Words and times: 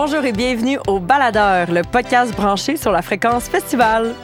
Bonjour 0.00 0.24
et 0.24 0.30
bienvenue 0.30 0.78
au 0.86 1.00
Baladeur, 1.00 1.72
le 1.72 1.82
podcast 1.82 2.32
branché 2.32 2.76
sur 2.76 2.92
la 2.92 3.02
fréquence 3.02 3.48
festival. 3.48 4.14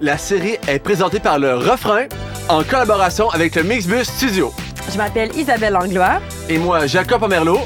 La 0.00 0.18
série 0.18 0.56
est 0.66 0.80
présentée 0.80 1.20
par 1.20 1.38
le 1.38 1.54
Refrain 1.54 2.06
en 2.48 2.64
collaboration 2.64 3.30
avec 3.30 3.54
le 3.54 3.62
Mixbus 3.62 4.06
Studio. 4.06 4.52
Je 4.92 4.98
m'appelle 4.98 5.30
Isabelle 5.36 5.74
Langlois. 5.74 6.20
Et 6.48 6.58
moi, 6.58 6.88
Jacob 6.88 7.20
Pomerleau. 7.20 7.60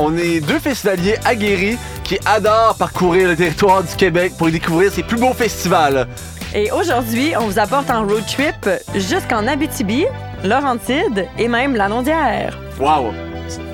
On 0.00 0.16
est 0.16 0.40
deux 0.40 0.58
festivaliers 0.58 1.14
aguerris 1.24 1.78
qui 2.02 2.18
adorent 2.26 2.76
parcourir 2.76 3.28
le 3.28 3.36
territoire 3.36 3.84
du 3.84 3.94
Québec 3.94 4.32
pour 4.36 4.48
y 4.48 4.52
découvrir 4.52 4.90
ses 4.90 5.04
plus 5.04 5.20
beaux 5.20 5.32
festivals. 5.32 6.08
Et 6.56 6.72
aujourd'hui, 6.72 7.34
on 7.38 7.46
vous 7.46 7.60
apporte 7.60 7.88
un 7.88 8.00
road 8.00 8.24
trip 8.26 8.68
jusqu'en 8.96 9.46
Abitibi, 9.46 10.06
Laurentide 10.42 11.28
et 11.38 11.46
même 11.46 11.76
la 11.76 11.86
Nondière. 11.86 12.58
Wow! 12.80 13.12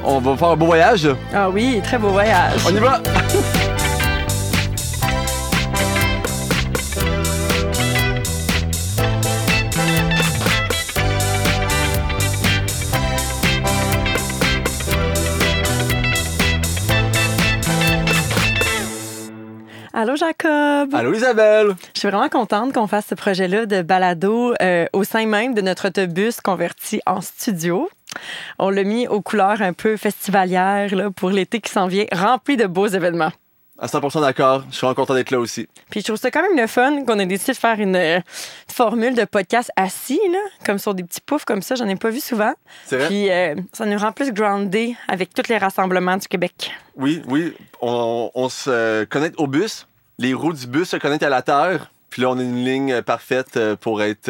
On 0.06 0.18
va 0.18 0.36
faire 0.36 0.48
un 0.48 0.56
beau 0.56 0.66
voyage. 0.66 1.08
Ah 1.32 1.48
oui, 1.48 1.80
très 1.82 1.98
beau 1.98 2.08
voyage. 2.08 2.60
On 2.66 2.76
y 2.76 2.78
va! 2.78 3.00
Allô 19.96 20.16
Jacob. 20.16 20.92
Allô 20.92 21.14
Isabelle. 21.14 21.76
Je 21.94 22.00
suis 22.00 22.08
vraiment 22.08 22.28
contente 22.28 22.74
qu'on 22.74 22.86
fasse 22.86 23.06
ce 23.06 23.14
projet-là 23.14 23.64
de 23.64 23.80
balado 23.80 24.52
euh, 24.60 24.86
au 24.92 25.04
sein 25.04 25.24
même 25.24 25.54
de 25.54 25.62
notre 25.62 25.88
autobus 25.88 26.40
converti 26.40 27.00
en 27.06 27.20
studio. 27.20 27.88
On 28.58 28.70
l'a 28.70 28.84
mis 28.84 29.06
aux 29.08 29.20
couleurs 29.20 29.62
un 29.62 29.72
peu 29.72 29.96
festivalières 29.96 30.94
là, 30.94 31.10
pour 31.10 31.30
l'été 31.30 31.60
qui 31.60 31.70
s'en 31.70 31.86
vient, 31.86 32.06
rempli 32.12 32.56
de 32.56 32.66
beaux 32.66 32.86
événements. 32.86 33.32
À 33.76 33.86
100% 33.86 34.20
d'accord. 34.20 34.62
Je 34.70 34.76
suis 34.76 34.80
vraiment 34.82 34.94
content 34.94 35.14
d'être 35.14 35.32
là 35.32 35.40
aussi. 35.40 35.68
Puis 35.90 36.00
je 36.00 36.04
trouve 36.04 36.16
ça 36.16 36.30
quand 36.30 36.42
même 36.42 36.56
le 36.56 36.68
fun 36.68 37.04
qu'on 37.04 37.18
ait 37.18 37.26
décidé 37.26 37.52
de 37.52 37.58
faire 37.58 37.80
une 37.80 37.96
euh, 37.96 38.20
formule 38.72 39.16
de 39.16 39.24
podcast 39.24 39.72
assis, 39.74 40.20
là, 40.30 40.38
comme 40.64 40.78
sur 40.78 40.94
des 40.94 41.02
petits 41.02 41.20
poufs 41.20 41.44
comme 41.44 41.60
ça. 41.60 41.74
J'en 41.74 41.88
ai 41.88 41.96
pas 41.96 42.10
vu 42.10 42.20
souvent. 42.20 42.52
C'est 42.86 42.98
vrai? 42.98 43.06
Puis 43.08 43.30
euh, 43.30 43.56
ça 43.72 43.84
nous 43.84 43.98
rend 43.98 44.12
plus 44.12 44.32
grounded 44.32 44.94
avec 45.08 45.34
tous 45.34 45.48
les 45.48 45.58
rassemblements 45.58 46.16
du 46.16 46.28
Québec. 46.28 46.70
Oui, 46.96 47.22
oui. 47.26 47.52
On, 47.82 48.30
on 48.34 48.48
se 48.48 49.04
connecte 49.04 49.40
au 49.40 49.48
bus. 49.48 49.88
Les 50.18 50.34
roues 50.34 50.52
du 50.52 50.68
bus 50.68 50.90
se 50.90 50.96
connectent 50.96 51.24
à 51.24 51.28
la 51.28 51.42
terre. 51.42 51.90
Puis 52.10 52.22
là, 52.22 52.30
on 52.30 52.38
a 52.38 52.42
une 52.42 52.64
ligne 52.64 53.02
parfaite 53.02 53.56
euh, 53.56 53.74
pour 53.74 54.04
être 54.04 54.28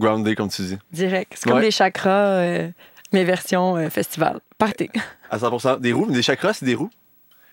grounded, 0.00 0.34
comme 0.36 0.48
tu 0.48 0.62
dis. 0.62 0.78
Direct. 0.92 1.32
C'est 1.36 1.44
comme 1.48 1.58
Ouais. 1.58 1.64
les 1.64 1.70
chakras, 1.70 2.26
euh, 2.40 2.68
mais 3.12 3.22
version 3.24 3.76
euh, 3.76 3.88
festival. 3.90 4.40
Partez. 4.58 4.90
À 5.30 5.38
100%. 5.38 5.78
Des 5.78 5.92
roues, 5.92 6.06
mais 6.08 6.14
des 6.14 6.22
chakras, 6.22 6.54
c'est 6.54 6.64
des 6.66 6.74
roues. 6.74 6.90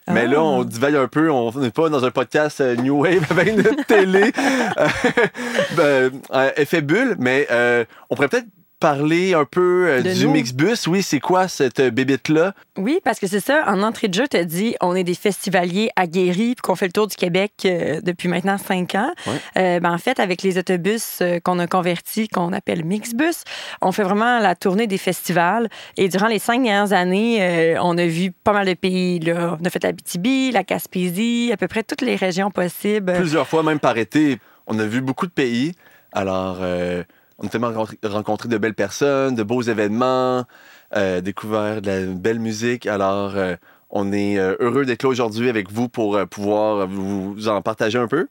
Mais 0.10 0.22
Ah. 0.26 0.32
là, 0.32 0.42
on 0.42 0.64
divague 0.64 0.96
un 0.96 1.08
peu. 1.08 1.30
On 1.30 1.52
n'est 1.60 1.70
pas 1.70 1.90
dans 1.90 2.04
un 2.06 2.12
podcast 2.12 2.62
euh, 2.62 2.76
New 2.78 3.02
Wave 3.04 3.26
avec 3.30 3.50
une 3.50 3.64
télé. 3.88 4.32
euh, 4.78 4.88
ben, 5.76 6.52
effet 6.56 6.82
bulle, 6.82 7.16
mais 7.20 7.48
on 8.10 8.16
pourrait 8.16 8.30
peut-être 8.30 8.48
parler 8.80 9.34
un 9.34 9.46
peu 9.46 9.88
euh, 9.88 10.02
du 10.02 10.26
nous. 10.26 10.32
Mixbus. 10.32 10.88
Oui, 10.88 11.02
c'est 11.02 11.20
quoi 11.20 11.48
cette 11.48 11.80
euh, 11.80 11.90
bébite-là? 11.90 12.54
Oui, 12.78 13.00
parce 13.04 13.20
que 13.20 13.28
c'est 13.28 13.40
ça. 13.40 13.64
En 13.68 13.82
entrée 13.82 14.08
de 14.08 14.14
jeu, 14.14 14.28
tu 14.30 14.38
as 14.38 14.44
dit 14.44 14.76
on 14.82 14.96
est 14.96 15.04
des 15.04 15.16
festivaliers 15.16 15.90
aguerris 15.96 16.56
puis 16.56 16.62
qu'on 16.64 16.76
fait 16.76 16.86
le 16.86 16.92
tour 16.92 17.08
du 17.08 17.16
Québec 17.16 17.54
euh, 17.66 18.02
depuis 18.02 18.28
maintenant 18.28 18.58
cinq 18.58 18.96
ans. 18.96 19.12
Ouais. 19.26 19.34
Euh, 19.58 19.80
ben, 19.80 19.92
en 19.92 19.98
fait, 19.98 20.20
avec 20.20 20.44
les 20.44 20.58
autobus 20.58 21.22
qu'on 21.44 21.60
a 21.60 21.68
convertis, 21.68 22.28
qu'on 22.28 22.54
appelle 22.54 22.86
Mixbus, 22.86 23.44
on 23.82 23.92
fait 23.92 24.04
vraiment 24.04 24.40
la 24.40 24.56
tournée 24.56 24.88
des 24.88 24.98
festivals. 24.98 25.70
Et 25.98 26.10
durant 26.10 26.28
les 26.28 26.40
cinq 26.40 26.64
dernières 26.64 26.94
années, 26.94 27.76
on 27.82 27.98
a 27.98 28.06
vu 28.06 28.32
pas 28.32 28.54
mal 28.54 28.68
de 28.68 28.74
pays. 28.74 29.20
Là. 29.20 29.58
On 29.60 29.66
a 29.66 29.70
fait 29.70 29.84
la 29.84 29.92
BTB, 29.92 30.54
la 30.54 30.64
Gaspésie, 30.64 31.50
à 31.52 31.58
peu 31.58 31.68
près 31.68 31.84
toutes 31.84 32.02
les 32.02 32.16
régions 32.16 32.52
possibles. 32.52 33.14
Plusieurs 33.14 33.48
fois, 33.48 33.64
même 33.64 33.80
par 33.80 33.98
été, 33.98 34.40
on 34.68 34.78
a 34.80 34.86
vu 34.86 35.02
beaucoup 35.02 35.26
de 35.26 35.32
pays. 35.32 35.74
Alors, 36.12 36.60
on 37.40 37.48
a 37.48 37.50
tellement 37.50 37.72
rencontré, 38.04 38.48
de 38.50 38.58
belles 38.58 38.74
personnes, 38.74 39.36
de 39.36 39.44
beaux 39.44 39.62
événements, 39.62 40.46
euh, 40.96 41.22
découvert 41.22 41.82
de 41.82 41.88
la 41.88 42.06
belle 42.06 42.40
musique. 42.40 42.88
Alors, 42.88 43.36
euh, 43.36 43.56
on 43.90 44.12
est 44.12 44.38
euh, 44.38 44.56
heureux 44.60 44.86
d'être 44.86 45.04
là 45.04 45.10
aujourd'hui 45.10 45.50
avec 45.50 45.72
vous 45.72 45.88
pour 45.88 46.16
euh, 46.16 46.26
pouvoir 46.26 46.88
vous 46.88 47.48
en 47.48 47.62
partager 47.62 47.98
un 47.98 48.08
peu. 48.08 48.28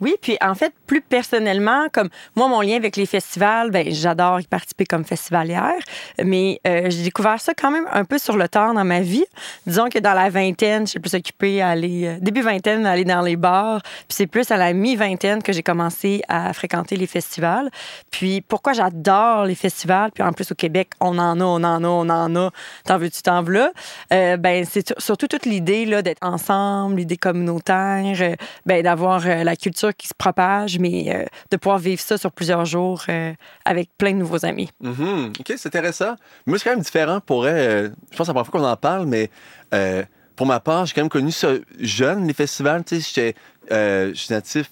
Oui, 0.00 0.14
puis 0.20 0.36
en 0.40 0.54
fait, 0.54 0.72
plus 0.86 1.00
personnellement, 1.00 1.86
comme 1.92 2.08
moi, 2.36 2.46
mon 2.48 2.60
lien 2.60 2.76
avec 2.76 2.94
les 2.96 3.06
festivals, 3.06 3.70
ben, 3.70 3.86
j'adore 3.90 4.40
y 4.40 4.44
participer 4.46 4.86
comme 4.86 5.04
festivalière, 5.04 5.74
mais 6.22 6.60
euh, 6.66 6.88
j'ai 6.88 7.02
découvert 7.02 7.40
ça 7.40 7.52
quand 7.52 7.70
même 7.72 7.86
un 7.92 8.04
peu 8.04 8.18
sur 8.18 8.36
le 8.36 8.48
tard 8.48 8.74
dans 8.74 8.84
ma 8.84 9.00
vie. 9.00 9.24
Disons 9.66 9.88
que 9.88 9.98
dans 9.98 10.14
la 10.14 10.30
vingtaine, 10.30 10.86
je 10.86 10.90
suis 10.90 11.00
plus 11.00 11.14
occupée 11.14 11.60
à 11.60 11.70
aller, 11.70 12.06
euh, 12.06 12.16
début 12.20 12.42
vingtaine, 12.42 12.86
aller 12.86 13.04
dans 13.04 13.22
les 13.22 13.36
bars, 13.36 13.82
puis 13.82 14.04
c'est 14.10 14.26
plus 14.28 14.50
à 14.52 14.56
la 14.56 14.72
mi-vingtaine 14.72 15.42
que 15.42 15.52
j'ai 15.52 15.64
commencé 15.64 16.22
à 16.28 16.52
fréquenter 16.52 16.96
les 16.96 17.06
festivals. 17.08 17.68
Puis 18.10 18.40
pourquoi 18.40 18.74
j'adore 18.74 19.46
les 19.46 19.56
festivals, 19.56 20.12
puis 20.12 20.22
en 20.22 20.32
plus 20.32 20.52
au 20.52 20.54
Québec, 20.54 20.90
on 21.00 21.18
en 21.18 21.40
a, 21.40 21.44
on 21.44 21.64
en 21.64 21.82
a, 21.84 21.88
on 21.88 22.08
en 22.08 22.36
a, 22.36 22.50
t'en 22.84 22.98
veux-tu, 22.98 23.22
t'en 23.22 23.42
veux 23.42 23.52
là, 23.54 23.72
euh, 24.12 24.36
ben, 24.36 24.64
c'est 24.64 24.86
sur- 24.86 25.00
surtout 25.00 25.26
toute 25.26 25.44
l'idée 25.44 25.86
d'être 26.02 26.22
ensemble, 26.24 26.96
l'idée 26.96 27.16
communautaire, 27.16 28.16
euh, 28.20 28.36
ben, 28.64 28.82
d'avoir 28.82 29.26
la 29.26 29.56
culture 29.56 29.87
qui 29.92 30.08
se 30.08 30.14
propage, 30.14 30.78
mais 30.78 31.14
euh, 31.14 31.24
de 31.50 31.56
pouvoir 31.56 31.78
vivre 31.78 32.00
ça 32.00 32.18
sur 32.18 32.32
plusieurs 32.32 32.64
jours 32.64 33.02
euh, 33.08 33.32
avec 33.64 33.90
plein 33.98 34.12
de 34.12 34.18
nouveaux 34.18 34.44
amis. 34.44 34.70
Mhm. 34.80 35.32
OK, 35.38 35.52
c'est 35.56 35.66
intéressant. 35.66 36.14
Moi, 36.46 36.58
c'est 36.58 36.64
quand 36.64 36.76
même 36.76 36.84
différent 36.84 37.20
pour 37.20 37.44
euh, 37.44 37.88
Je 38.10 38.16
pense 38.16 38.18
que 38.18 38.24
c'est 38.24 38.26
la 38.26 38.34
première 38.34 38.46
fois 38.46 38.60
qu'on 38.60 38.66
en 38.66 38.76
parle, 38.76 39.06
mais 39.06 39.30
pour 40.36 40.46
ma 40.46 40.60
part, 40.60 40.86
j'ai 40.86 40.94
quand 40.94 41.02
même 41.02 41.08
connu 41.08 41.32
ça 41.32 41.48
jeune, 41.80 42.26
les 42.26 42.32
festivals. 42.32 42.84
Tu 42.84 43.00
sais, 43.00 43.34
je 43.70 44.12
suis 44.14 44.32
natif 44.32 44.70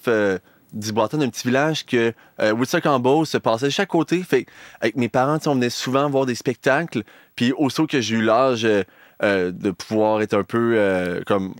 du 0.72 0.92
Breton, 0.92 1.18
d'un 1.18 1.28
petit 1.28 1.46
village 1.46 1.86
que 1.86 2.12
euh, 2.40 2.52
Woodstock 2.52 2.86
en 2.86 3.24
se 3.24 3.38
passait 3.38 3.66
de 3.66 3.70
chaque 3.70 3.88
côté. 3.88 4.22
Fait 4.22 4.46
avec 4.80 4.96
mes 4.96 5.08
parents, 5.08 5.38
on 5.46 5.54
venait 5.54 5.70
souvent 5.70 6.08
voir 6.08 6.26
des 6.26 6.34
spectacles. 6.34 7.02
Puis, 7.34 7.52
aussitôt 7.52 7.86
que 7.86 8.00
j'ai 8.00 8.16
eu 8.16 8.22
l'âge 8.22 8.62
de 8.62 9.70
pouvoir 9.70 10.22
être 10.22 10.34
un 10.34 10.44
peu 10.44 11.22
comme 11.26 11.54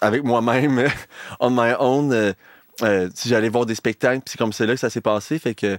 avec 0.00 0.24
moi-même, 0.24 0.88
on 1.40 1.50
my 1.50 1.74
own, 1.78 2.34
euh, 2.82 3.08
sais, 3.14 3.28
j'allais 3.28 3.48
voir 3.48 3.66
des 3.66 3.74
spectacles. 3.74 4.22
Puis, 4.24 4.32
c'est 4.32 4.38
comme 4.38 4.52
c'est 4.52 4.66
là 4.66 4.74
que 4.74 4.80
ça 4.80 4.90
s'est 4.90 5.00
passé. 5.00 5.38
Fait 5.38 5.54
que 5.54 5.78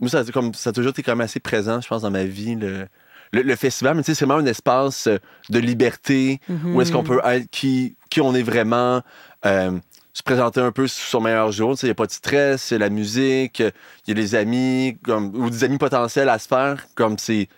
moi, 0.00 0.08
ça, 0.10 0.20
a- 0.20 0.24
comme, 0.24 0.54
ça 0.54 0.70
a 0.70 0.72
toujours 0.72 0.90
été 0.90 1.02
quand 1.02 1.12
même 1.12 1.20
assez 1.22 1.40
présent, 1.40 1.80
je 1.80 1.88
pense, 1.88 2.02
dans 2.02 2.10
ma 2.10 2.24
vie, 2.24 2.54
le, 2.56 2.86
le, 3.32 3.42
le 3.42 3.56
festival. 3.56 3.96
Mais 3.96 4.02
tu 4.02 4.06
sais, 4.12 4.14
c'est 4.14 4.24
vraiment 4.24 4.40
un 4.42 4.46
espace 4.46 5.06
euh, 5.06 5.18
de 5.50 5.58
liberté 5.58 6.40
où 6.74 6.80
est-ce 6.82 6.90
qu'on 6.92 7.02
peut 7.04 7.20
être 7.24 7.48
qui, 7.50 7.96
qui 8.10 8.20
on 8.20 8.34
est 8.34 8.42
vraiment, 8.42 9.02
euh, 9.46 9.78
se 10.14 10.22
présenter 10.22 10.60
un 10.60 10.72
peu 10.72 10.86
sous 10.86 11.06
son 11.08 11.20
meilleur 11.22 11.52
jour. 11.52 11.74
Il 11.82 11.86
n'y 11.86 11.90
a 11.90 11.94
pas 11.94 12.06
de 12.06 12.12
stress, 12.12 12.70
il 12.70 12.74
y 12.74 12.76
a 12.76 12.78
la 12.80 12.90
musique, 12.90 13.60
il 13.60 13.72
y 14.08 14.10
a 14.10 14.14
des 14.14 14.34
amis, 14.34 14.98
comme, 15.04 15.34
ou 15.34 15.48
des 15.48 15.64
amis 15.64 15.78
potentiels 15.78 16.28
à 16.28 16.38
se 16.38 16.48
faire. 16.48 16.84
Comme 16.94 17.16
c'est, 17.18 17.48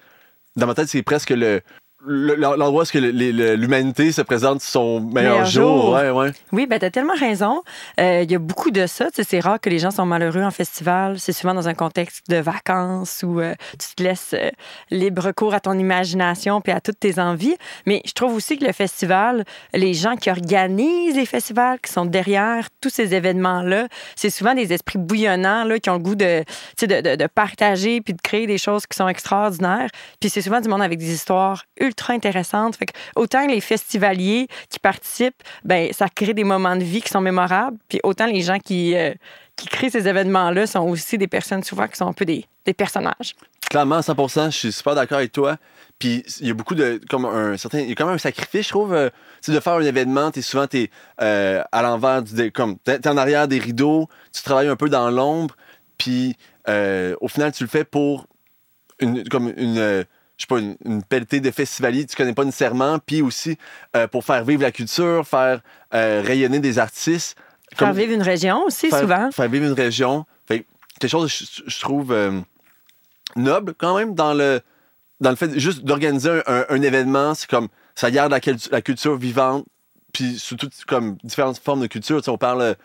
dans 0.54 0.66
ma 0.68 0.74
tête, 0.74 0.88
c'est 0.88 1.02
presque 1.02 1.30
le- 1.30 1.62
l'endroit 2.06 2.70
où 2.70 2.82
est-ce 2.82 2.92
que 2.92 2.98
l'humanité 2.98 4.12
se 4.12 4.22
présente 4.22 4.60
son 4.60 5.00
meilleur, 5.00 5.32
Meilleur 5.32 5.46
jour. 5.46 5.82
jour. 5.82 5.92
Ouais, 5.94 6.10
ouais. 6.10 6.30
Oui, 6.52 6.66
ben, 6.66 6.78
tu 6.78 6.84
as 6.86 6.90
tellement 6.90 7.14
raison. 7.18 7.62
Euh, 8.00 8.22
Il 8.22 8.30
y 8.30 8.34
a 8.34 8.38
beaucoup 8.38 8.70
de 8.70 8.86
ça. 8.86 9.06
C'est 9.12 9.40
rare 9.40 9.60
que 9.60 9.70
les 9.70 9.78
gens 9.78 9.90
sont 9.90 10.06
malheureux 10.06 10.42
en 10.42 10.50
festival. 10.50 11.18
C'est 11.18 11.32
souvent 11.32 11.54
dans 11.54 11.68
un 11.68 11.74
contexte 11.74 12.28
de 12.28 12.36
vacances 12.36 13.22
où 13.26 13.40
euh, 13.40 13.54
tu 13.72 13.94
te 13.96 14.02
laisses 14.02 14.34
euh, 14.34 14.50
libre 14.90 15.32
cours 15.32 15.54
à 15.54 15.60
ton 15.60 15.78
imagination 15.78 16.60
puis 16.60 16.72
à 16.72 16.80
toutes 16.80 17.00
tes 17.00 17.18
envies. 17.18 17.56
Mais 17.86 18.02
je 18.04 18.12
trouve 18.12 18.34
aussi 18.34 18.58
que 18.58 18.64
le 18.64 18.72
festival, 18.72 19.44
les 19.72 19.94
gens 19.94 20.16
qui 20.16 20.30
organisent 20.30 21.16
les 21.16 21.26
festivals, 21.26 21.78
qui 21.80 21.92
sont 21.92 22.04
derrière 22.04 22.68
tous 22.80 22.90
ces 22.90 23.14
événements-là, 23.14 23.88
c'est 24.16 24.30
souvent 24.30 24.54
des 24.54 24.72
esprits 24.72 24.98
bouillonnants 24.98 25.64
là, 25.64 25.78
qui 25.78 25.90
ont 25.90 25.94
le 25.94 25.98
goût 26.00 26.14
de, 26.16 26.40
tu 26.40 26.46
sais, 26.80 26.86
de, 26.86 27.00
de- 27.00 27.16
de 27.16 27.26
partager 27.26 28.00
puis 28.00 28.12
de 28.14 28.20
créer 28.20 28.46
des 28.46 28.58
choses 28.58 28.86
qui 28.86 28.96
sont 28.96 29.08
extraordinaires. 29.08 29.88
Puis 30.20 30.28
c'est 30.30 30.42
souvent 30.42 30.60
du 30.60 30.68
monde 30.68 30.82
avec 30.82 30.98
des 30.98 31.12
histoires 31.12 31.64
ultra 31.80 31.93
Fait 32.76 32.86
que 32.86 32.92
autant 33.16 33.46
les 33.46 33.60
festivaliers 33.60 34.48
qui 34.68 34.78
participent, 34.78 35.42
ben 35.64 35.92
ça 35.92 36.08
crée 36.08 36.34
des 36.34 36.44
moments 36.44 36.76
de 36.76 36.84
vie 36.84 37.02
qui 37.02 37.08
sont 37.08 37.20
mémorables. 37.20 37.76
Puis 37.88 38.00
autant 38.02 38.26
les 38.26 38.42
gens 38.42 38.58
qui, 38.58 38.94
euh, 38.94 39.14
qui 39.56 39.68
créent 39.68 39.90
ces 39.90 40.08
événements-là 40.08 40.66
sont 40.66 40.86
aussi 40.88 41.18
des 41.18 41.28
personnes 41.28 41.62
souvent 41.62 41.88
qui 41.88 41.96
sont 41.96 42.08
un 42.08 42.12
peu 42.12 42.24
des, 42.24 42.44
des 42.64 42.74
personnages. 42.74 43.34
Clairement, 43.70 44.00
100%, 44.00 44.46
je 44.46 44.56
suis 44.56 44.72
super 44.72 44.94
d'accord 44.94 45.18
avec 45.18 45.32
toi. 45.32 45.56
Puis 45.98 46.22
il 46.40 46.48
y 46.48 46.50
a 46.50 46.54
beaucoup 46.54 46.74
de. 46.74 47.00
Comme 47.08 47.24
un 47.24 47.56
certain. 47.56 47.80
Il 47.80 47.88
y 47.88 47.92
a 47.92 47.94
quand 47.94 48.06
même 48.06 48.16
un 48.16 48.18
sacrifice, 48.18 48.66
je 48.66 48.70
trouve. 48.70 48.92
euh, 48.92 49.10
tu 49.42 49.52
de 49.52 49.60
faire 49.60 49.74
un 49.74 49.82
événement, 49.82 50.30
t'es 50.30 50.42
souvent 50.42 50.66
t'es, 50.66 50.90
euh, 51.20 51.62
à 51.72 51.82
l'envers 51.82 52.22
du. 52.22 52.50
Comme, 52.52 52.78
t'es 52.78 53.06
en 53.08 53.16
arrière 53.16 53.48
des 53.48 53.58
rideaux, 53.58 54.08
tu 54.32 54.42
travailles 54.42 54.68
un 54.68 54.76
peu 54.76 54.88
dans 54.88 55.10
l'ombre, 55.10 55.56
puis 55.98 56.36
euh, 56.68 57.14
au 57.20 57.28
final, 57.28 57.52
tu 57.52 57.62
le 57.64 57.68
fais 57.68 57.84
pour 57.84 58.26
une, 58.98 59.26
comme 59.28 59.52
une. 59.56 60.04
Je 60.36 60.42
sais 60.42 60.46
pas, 60.48 60.58
une, 60.58 60.76
une 60.84 61.02
pelletée 61.02 61.40
de 61.40 61.50
festivaliers 61.50 62.04
que 62.04 62.10
tu 62.10 62.16
connais 62.16 62.34
pas 62.34 62.44
nécessairement, 62.44 62.98
puis 62.98 63.22
aussi 63.22 63.56
euh, 63.96 64.06
pour 64.08 64.24
faire 64.24 64.44
vivre 64.44 64.62
la 64.62 64.72
culture, 64.72 65.26
faire 65.26 65.60
euh, 65.94 66.22
rayonner 66.24 66.58
des 66.60 66.78
artistes. 66.78 67.36
Faire 67.76 67.92
vivre 67.92 68.12
une 68.12 68.22
région 68.22 68.64
aussi, 68.64 68.88
faire, 68.90 69.00
souvent. 69.00 69.30
faire 69.32 69.48
vivre 69.48 69.66
une 69.66 69.72
région. 69.72 70.26
Fait 70.46 70.60
que 70.60 70.64
quelque 71.00 71.10
chose, 71.10 71.30
je, 71.32 71.62
je 71.66 71.80
trouve, 71.80 72.12
euh, 72.12 72.40
noble 73.36 73.74
quand 73.76 73.96
même 73.96 74.14
dans 74.14 74.34
le, 74.34 74.60
dans 75.20 75.30
le 75.30 75.36
fait 75.36 75.58
juste 75.58 75.84
d'organiser 75.84 76.30
un, 76.30 76.42
un- 76.46 76.66
un 76.68 76.82
événement. 76.82 77.34
C'est 77.34 77.48
comme, 77.48 77.68
ça 77.94 78.10
garde 78.10 78.30
la, 78.32 78.40
la 78.70 78.82
culture 78.82 79.16
vivante, 79.16 79.64
puis 80.12 80.38
surtout 80.38 80.68
comme 80.86 81.16
différentes 81.24 81.58
formes 81.58 81.80
de 81.80 81.86
culture. 81.86 82.18
Tu 82.18 82.24
sais, 82.24 82.30
on 82.30 82.38
parle, 82.38 82.76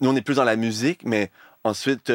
nous 0.00 0.10
on 0.10 0.16
est 0.16 0.22
plus 0.22 0.36
dans 0.36 0.44
la 0.44 0.56
musique, 0.56 1.00
mais 1.04 1.30
ensuite 1.64 2.10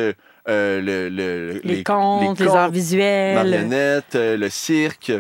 euh, 0.50 0.82
le, 0.82 1.10
le- 1.10 1.62
Les, 1.64 1.84
contes, 1.84 2.40
les, 2.40 2.48
arts 2.48 2.72
visuels. 2.72 3.36
marionnettes, 3.36 4.16
euh, 4.16 4.38
le 4.38 4.50
cirque. 4.50 5.12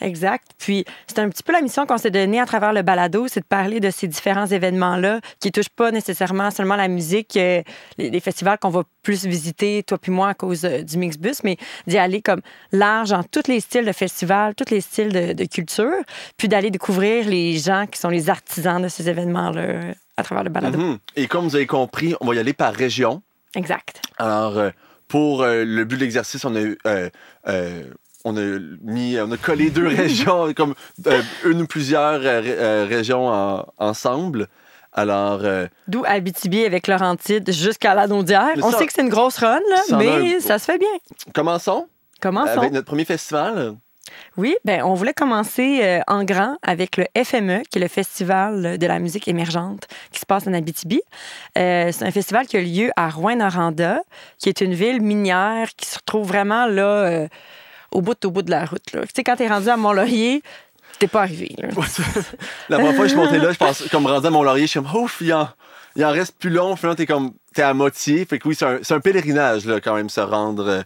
Exact. 0.00 0.46
Puis, 0.58 0.84
c'est 1.08 1.18
un 1.18 1.28
petit 1.28 1.42
peu 1.42 1.52
la 1.52 1.60
mission 1.60 1.84
qu'on 1.84 1.98
s'est 1.98 2.12
donnée 2.12 2.38
à 2.38 2.46
travers 2.46 2.72
le 2.72 2.82
balado, 2.82 3.26
c'est 3.26 3.40
de 3.40 3.44
parler 3.46 3.80
de 3.80 3.90
ces 3.90 4.06
différents 4.06 4.46
événements-là 4.46 5.20
qui 5.40 5.50
touchent 5.50 5.70
pas 5.70 5.90
nécessairement 5.90 6.52
seulement 6.52 6.76
la 6.76 6.86
musique, 6.86 7.36
euh, 7.36 7.62
les, 7.96 8.08
les 8.08 8.20
festivals 8.20 8.58
qu'on 8.58 8.68
va 8.68 8.84
plus 9.02 9.26
visiter, 9.26 9.82
toi 9.82 9.98
puis 9.98 10.12
moi, 10.12 10.28
à 10.28 10.34
cause 10.34 10.62
du 10.62 10.98
Mixbus, 10.98 11.38
mais 11.42 11.56
d'y 11.88 11.98
aller 11.98 12.22
comme 12.22 12.42
large 12.70 13.10
en 13.10 13.24
tous 13.24 13.48
les 13.48 13.58
styles 13.58 13.86
de 13.86 13.90
festivals, 13.92 14.54
tous 14.54 14.70
les 14.70 14.80
styles 14.80 15.12
de, 15.12 15.32
de 15.32 15.44
culture, 15.46 15.96
puis 16.36 16.46
d'aller 16.46 16.70
découvrir 16.70 17.26
les 17.28 17.58
gens 17.58 17.86
qui 17.90 17.98
sont 17.98 18.08
les 18.10 18.30
artisans 18.30 18.80
de 18.80 18.86
ces 18.86 19.08
événements-là 19.08 19.94
à 20.16 20.22
travers 20.22 20.44
le 20.44 20.50
balado. 20.50 20.78
Mhm. 20.78 20.98
Et 21.16 21.26
comme 21.26 21.44
vous 21.48 21.56
avez 21.56 21.66
compris, 21.66 22.14
on 22.20 22.26
va 22.26 22.36
y 22.36 22.38
aller 22.38 22.52
par 22.52 22.72
région. 22.72 23.20
Exact. 23.56 24.00
Alors, 24.18 24.58
euh, 24.58 24.70
pour 25.08 25.42
euh, 25.42 25.64
le 25.64 25.84
but 25.84 25.96
de 25.96 26.00
l'exercice, 26.02 26.44
on 26.44 26.54
a, 26.54 26.60
eu, 26.60 26.78
euh, 26.86 27.08
on 28.24 28.36
a 28.36 28.58
mis, 28.82 29.18
on 29.20 29.30
a 29.32 29.36
collé 29.36 29.70
deux 29.70 29.86
régions, 29.88 30.52
comme 30.54 30.74
euh, 31.06 31.22
une 31.44 31.62
ou 31.62 31.66
plusieurs 31.66 32.20
euh, 32.24 32.40
ré- 32.40 32.84
régions 32.84 33.28
en- 33.28 33.64
ensemble. 33.78 34.48
Alors, 34.92 35.40
euh, 35.44 35.66
D'où 35.86 36.02
Abitibi 36.06 36.64
avec 36.64 36.86
Laurentide 36.88 37.52
jusqu'à 37.52 37.94
la 37.94 38.06
Naudière. 38.06 38.54
On 38.62 38.70
ça- 38.70 38.78
sait 38.78 38.86
que 38.86 38.92
c'est 38.92 39.02
une 39.02 39.08
grosse 39.10 39.38
run, 39.38 39.60
là, 39.70 39.82
mais 39.98 40.36
un- 40.36 40.40
ça 40.40 40.58
se 40.58 40.64
fait 40.64 40.78
bien. 40.78 40.88
commençons 41.34 41.88
Commençons. 42.20 42.58
avec 42.58 42.72
notre 42.72 42.86
premier 42.86 43.04
festival. 43.04 43.74
Oui, 44.36 44.56
ben 44.64 44.82
on 44.82 44.94
voulait 44.94 45.14
commencer 45.14 45.80
euh, 45.82 46.00
en 46.06 46.24
grand 46.24 46.56
avec 46.62 46.96
le 46.96 47.06
FME, 47.22 47.62
qui 47.70 47.78
est 47.78 47.80
le 47.80 47.88
Festival 47.88 48.78
de 48.78 48.86
la 48.86 48.98
musique 48.98 49.28
émergente 49.28 49.86
qui 50.12 50.20
se 50.20 50.26
passe 50.26 50.46
en 50.46 50.52
Abitibi. 50.52 51.00
Euh, 51.56 51.90
c'est 51.92 52.04
un 52.04 52.10
festival 52.10 52.46
qui 52.46 52.56
a 52.56 52.60
lieu 52.60 52.90
à 52.96 53.08
Rouen-Noranda, 53.10 54.00
qui 54.38 54.48
est 54.48 54.60
une 54.60 54.74
ville 54.74 55.00
minière 55.00 55.68
qui 55.76 55.86
se 55.86 55.98
retrouve 55.98 56.28
vraiment 56.28 56.66
là, 56.66 56.82
euh, 56.82 57.28
au 57.90 58.00
bout 58.00 58.24
au 58.24 58.30
bout 58.30 58.42
de 58.42 58.50
la 58.50 58.64
route. 58.64 58.82
Tu 58.84 58.98
sais, 59.14 59.24
quand 59.24 59.36
t'es 59.36 59.48
rendu 59.48 59.68
à 59.68 59.76
Mont-Laurier, 59.76 60.42
t'es 60.98 61.08
pas 61.08 61.22
arrivé. 61.22 61.54
La 62.68 62.78
première 62.78 62.94
fois 62.94 63.04
que 63.04 63.10
je 63.10 63.14
suis 63.14 63.16
monté 63.16 63.38
là, 63.38 63.52
je 63.52 63.58
pense, 63.58 63.82
comme 63.90 64.06
rendu 64.06 64.26
à 64.26 64.30
Mont-Laurier, 64.30 64.66
je 64.66 64.70
suis 64.70 64.80
comme, 64.80 64.94
ouf, 64.94 65.18
il 65.20 65.32
en, 65.32 65.48
il 65.96 66.04
en 66.04 66.10
reste 66.10 66.36
plus 66.38 66.50
long. 66.50 66.76
Finalement, 66.76 66.96
t'es 66.96 67.06
comme, 67.06 67.32
t'es 67.54 67.62
à 67.62 67.74
moitié. 67.74 68.24
Fait 68.24 68.38
que 68.38 68.48
oui, 68.48 68.54
c'est 68.54 68.66
un, 68.66 68.96
un 68.96 69.00
pèlerinage, 69.00 69.64
là, 69.64 69.80
quand 69.80 69.94
même, 69.94 70.08
se 70.08 70.20
rendre 70.20 70.84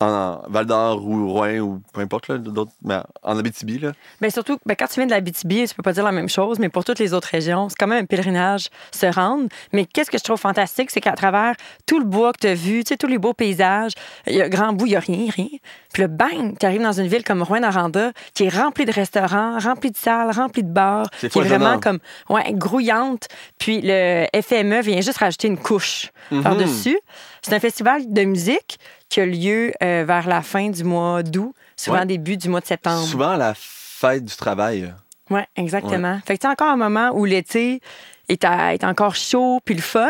en 0.00 0.42
Val 0.48 0.64
d'Or 0.66 1.04
ou 1.04 1.32
Rouen 1.32 1.58
ou 1.58 1.80
peu 1.92 2.00
importe, 2.00 2.28
là, 2.28 2.38
d'autres, 2.38 2.70
mais 2.84 2.98
en 3.22 3.36
Abitibi, 3.36 3.80
là. 3.80 3.92
Ben 4.20 4.30
surtout, 4.30 4.58
ben 4.64 4.76
quand 4.78 4.86
tu 4.86 4.94
viens 5.00 5.06
de 5.06 5.10
l'Abitibi, 5.10 5.66
tu 5.66 5.74
peux 5.74 5.82
pas 5.82 5.92
dire 5.92 6.04
la 6.04 6.12
même 6.12 6.28
chose, 6.28 6.60
mais 6.60 6.68
pour 6.68 6.84
toutes 6.84 7.00
les 7.00 7.14
autres 7.14 7.28
régions, 7.28 7.68
c'est 7.68 7.74
quand 7.76 7.88
même 7.88 8.04
un 8.04 8.06
pèlerinage 8.06 8.68
se 8.92 9.06
rendre. 9.06 9.48
Mais 9.72 9.86
qu'est-ce 9.86 10.10
que 10.10 10.18
je 10.18 10.22
trouve 10.22 10.38
fantastique, 10.38 10.90
c'est 10.92 11.00
qu'à 11.00 11.12
travers 11.12 11.54
tout 11.86 11.98
le 11.98 12.04
bois 12.04 12.32
que 12.32 12.38
tu 12.38 12.46
as 12.46 12.54
vu, 12.54 12.84
tu 12.84 12.90
sais, 12.90 12.96
tous 12.96 13.08
les 13.08 13.18
beaux 13.18 13.34
paysages, 13.34 13.92
il 14.28 14.34
y 14.36 14.42
a 14.42 14.48
grand 14.48 14.72
bout, 14.72 14.86
il 14.86 14.92
y 14.92 14.96
a 14.96 15.00
rien, 15.00 15.30
rien. 15.34 15.48
Puis 15.92 16.02
le 16.02 16.08
bang, 16.08 16.56
tu 16.58 16.64
arrives 16.66 16.82
dans 16.82 16.92
une 17.00 17.08
ville 17.08 17.24
comme 17.24 17.42
Rouen-Noranda, 17.42 18.12
qui 18.34 18.44
est 18.44 18.56
remplie 18.56 18.84
de 18.84 18.92
restaurants, 18.92 19.58
remplie 19.58 19.90
de 19.90 19.96
salles, 19.96 20.30
remplie 20.30 20.62
de 20.62 20.70
bars, 20.70 21.06
C'est 21.18 21.28
qui 21.30 21.40
est 21.40 21.42
vraiment 21.42 21.80
comme, 21.80 21.98
ouais, 22.28 22.52
grouillante. 22.52 23.26
Puis 23.58 23.80
le 23.82 24.26
FME 24.40 24.80
vient 24.82 25.00
juste 25.00 25.18
rajouter 25.18 25.48
une 25.48 25.58
couche 25.58 26.12
Mhm. 26.30 26.42
par-dessus. 26.42 26.98
C'est 27.42 27.54
un 27.54 27.60
festival 27.60 28.02
de 28.12 28.22
musique 28.24 28.78
qui 29.08 29.20
a 29.20 29.26
lieu 29.26 29.72
euh, 29.82 30.04
vers 30.06 30.28
la 30.28 30.42
fin 30.42 30.68
du 30.70 30.84
mois 30.84 31.22
d'août, 31.22 31.54
souvent 31.76 32.00
Ouais. 32.00 32.06
début 32.06 32.36
du 32.36 32.48
mois 32.48 32.60
de 32.60 32.66
septembre. 32.66 33.04
Souvent, 33.06 33.36
la 33.36 33.52
fête 33.56 34.24
du 34.24 34.36
travail. 34.36 34.92
Oui, 35.30 35.40
exactement. 35.56 36.20
Fait 36.26 36.36
que 36.36 36.42
tu 36.42 36.46
encore 36.46 36.68
un 36.68 36.76
moment 36.76 37.10
où 37.14 37.24
l'été 37.24 37.80
est, 38.28 38.44
à- 38.44 38.74
est 38.74 38.84
encore 38.84 39.14
chaud 39.14 39.60
puis 39.64 39.74
le 39.74 39.80
fun. 39.82 40.08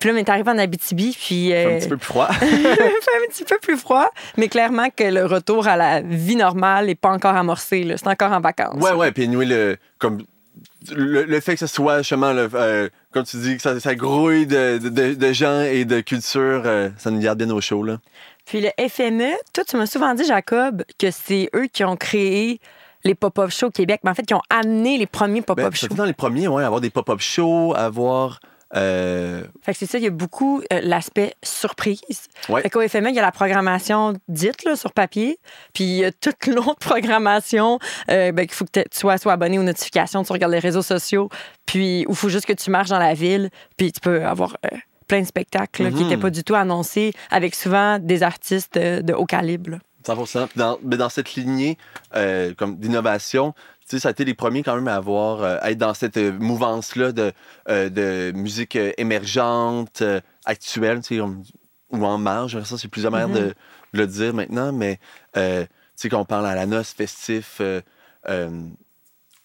Puis 0.00 0.08
là, 0.08 0.14
mais 0.14 0.24
t'arrives 0.24 0.48
en 0.48 0.58
Abitibi, 0.58 1.16
puis... 1.18 1.48
C'est 1.50 1.66
euh, 1.66 1.76
un 1.76 1.78
petit 1.80 1.88
peu 1.88 1.96
plus 1.96 2.06
froid. 2.06 2.28
un 2.40 3.28
petit 3.30 3.44
peu 3.44 3.58
plus 3.60 3.76
froid, 3.76 4.08
mais 4.36 4.48
clairement 4.48 4.88
que 4.94 5.04
le 5.04 5.24
retour 5.26 5.66
à 5.68 5.76
la 5.76 6.00
vie 6.00 6.36
normale 6.36 6.86
n'est 6.86 6.94
pas 6.94 7.10
encore 7.10 7.36
amorcé. 7.36 7.86
C'est 7.96 8.06
encore 8.08 8.32
en 8.32 8.40
vacances. 8.40 8.82
ouais, 8.82 8.92
ouais. 8.92 9.12
Puis, 9.12 9.28
nous, 9.28 9.40
le, 9.40 9.76
comme, 9.98 10.22
le, 10.90 11.24
le 11.24 11.40
fait 11.40 11.54
que 11.54 11.60
ce 11.60 11.66
soit, 11.66 11.98
justement, 11.98 12.32
le, 12.32 12.48
euh, 12.54 12.88
comme 13.12 13.24
tu 13.24 13.36
dis, 13.38 13.56
que 13.56 13.62
ça, 13.62 13.78
ça 13.80 13.94
grouille 13.94 14.46
de, 14.46 14.78
de, 14.78 15.14
de 15.14 15.32
gens 15.32 15.60
et 15.62 15.84
de 15.84 16.00
culture, 16.00 16.62
euh, 16.64 16.90
ça 16.98 17.10
nous 17.10 17.20
garde 17.20 17.38
bien 17.42 17.50
au 17.50 17.60
chaud, 17.60 17.82
là. 17.82 17.98
Puis 18.44 18.60
le 18.62 18.70
FME, 18.88 19.32
toi, 19.52 19.64
tu 19.64 19.76
m'as 19.76 19.86
souvent 19.86 20.14
dit, 20.14 20.24
Jacob, 20.24 20.82
que 20.98 21.10
c'est 21.10 21.50
eux 21.54 21.66
qui 21.72 21.84
ont 21.84 21.96
créé 21.96 22.60
les 23.04 23.14
pop-up 23.14 23.50
shows 23.50 23.66
au 23.66 23.70
Québec, 23.70 24.00
mais 24.04 24.10
en 24.10 24.14
fait, 24.14 24.22
qui 24.24 24.34
ont 24.34 24.42
amené 24.50 24.96
les 24.98 25.06
premiers 25.06 25.40
Ben, 25.40 25.54
pop-up 25.54 25.76
ça 25.76 25.86
shows. 25.88 25.94
dans 25.94 26.04
les 26.04 26.12
premiers, 26.14 26.48
ouais, 26.48 26.64
avoir 26.64 26.80
des 26.80 26.90
pop-up 26.90 27.20
shows, 27.20 27.74
avoir. 27.76 28.40
Euh, 28.76 29.42
Fait 29.62 29.72
que 29.72 29.78
c'est 29.78 29.86
ça, 29.86 29.98
il 29.98 30.04
y 30.04 30.06
a 30.06 30.10
beaucoup 30.10 30.60
euh, 30.72 30.80
l'aspect 30.82 31.34
surprise. 31.42 32.28
Ouais. 32.48 32.62
Fait 32.62 32.70
qu'au 32.70 32.86
FME, 32.86 33.08
il 33.10 33.14
y 33.14 33.18
a 33.18 33.22
la 33.22 33.32
programmation 33.32 34.14
dite 34.28 34.64
là, 34.64 34.76
sur 34.76 34.92
papier, 34.92 35.38
puis 35.72 35.84
il 35.84 35.96
y 35.96 36.04
a 36.04 36.12
toute 36.12 36.46
l'autre 36.46 36.76
programmation 36.78 37.78
euh, 38.10 38.32
ben, 38.32 38.46
qu'il 38.46 38.54
faut 38.54 38.64
que 38.66 38.80
tu 38.80 38.84
sois, 38.92 39.18
sois 39.18 39.32
abonné 39.32 39.58
aux 39.58 39.62
notifications, 39.62 40.22
tu 40.22 40.32
regardes 40.32 40.52
les 40.52 40.58
réseaux 40.58 40.82
sociaux, 40.82 41.28
puis 41.66 42.04
il 42.08 42.14
faut 42.14 42.28
juste 42.28 42.46
que 42.46 42.52
tu 42.52 42.70
marches 42.70 42.90
dans 42.90 42.98
la 42.98 43.14
ville, 43.14 43.50
puis 43.76 43.90
tu 43.92 44.00
peux 44.00 44.24
avoir 44.24 44.56
euh, 44.70 44.76
plein 45.06 45.20
de 45.22 45.26
spectacles 45.26 45.84
là, 45.84 45.90
qui 45.90 45.96
Mhm. 45.96 46.02
n'étaient 46.04 46.20
pas 46.20 46.30
du 46.30 46.44
tout 46.44 46.54
annoncés, 46.54 47.12
avec 47.30 47.54
souvent 47.54 47.98
des 47.98 48.22
artistes 48.22 48.78
de 48.78 49.12
haut 49.14 49.24
calibre. 49.26 49.70
là. 49.70 49.78
100 50.06 50.46
Puis 50.48 50.58
dans, 50.58 50.78
mais 50.82 50.96
dans 50.96 51.08
cette 51.10 51.34
lignée 51.34 51.76
comme 52.56 52.76
d'innovation, 52.76 53.52
sais, 53.96 54.00
ça 54.00 54.08
a 54.08 54.10
été 54.10 54.24
les 54.24 54.34
premiers 54.34 54.62
quand 54.62 54.74
même 54.74 54.88
à 54.88 54.94
avoir, 54.96 55.42
euh, 55.42 55.58
à 55.60 55.70
être 55.70 55.78
dans 55.78 55.94
cette 55.94 56.16
euh, 56.16 56.32
mouvance-là 56.38 57.12
de, 57.12 57.32
euh, 57.68 57.88
de 57.88 58.32
musique 58.36 58.76
émergente, 58.98 60.02
actuelle, 60.44 61.00
tu 61.02 61.16
sais, 61.16 61.20
ou 61.20 62.04
en 62.04 62.18
marge. 62.18 62.62
Ça, 62.64 62.76
c'est 62.78 62.88
plusieurs 62.88 63.12
manières 63.12 63.28
de, 63.28 63.48
de 63.48 63.54
le 63.92 64.06
dire 64.06 64.34
maintenant, 64.34 64.72
mais 64.72 64.98
tu 65.34 65.40
sais, 65.96 66.08
quand 66.08 66.20
on 66.20 66.24
parle 66.24 66.46
à 66.46 66.54
la 66.54 66.66
noce, 66.66 66.92
festif, 66.92 67.60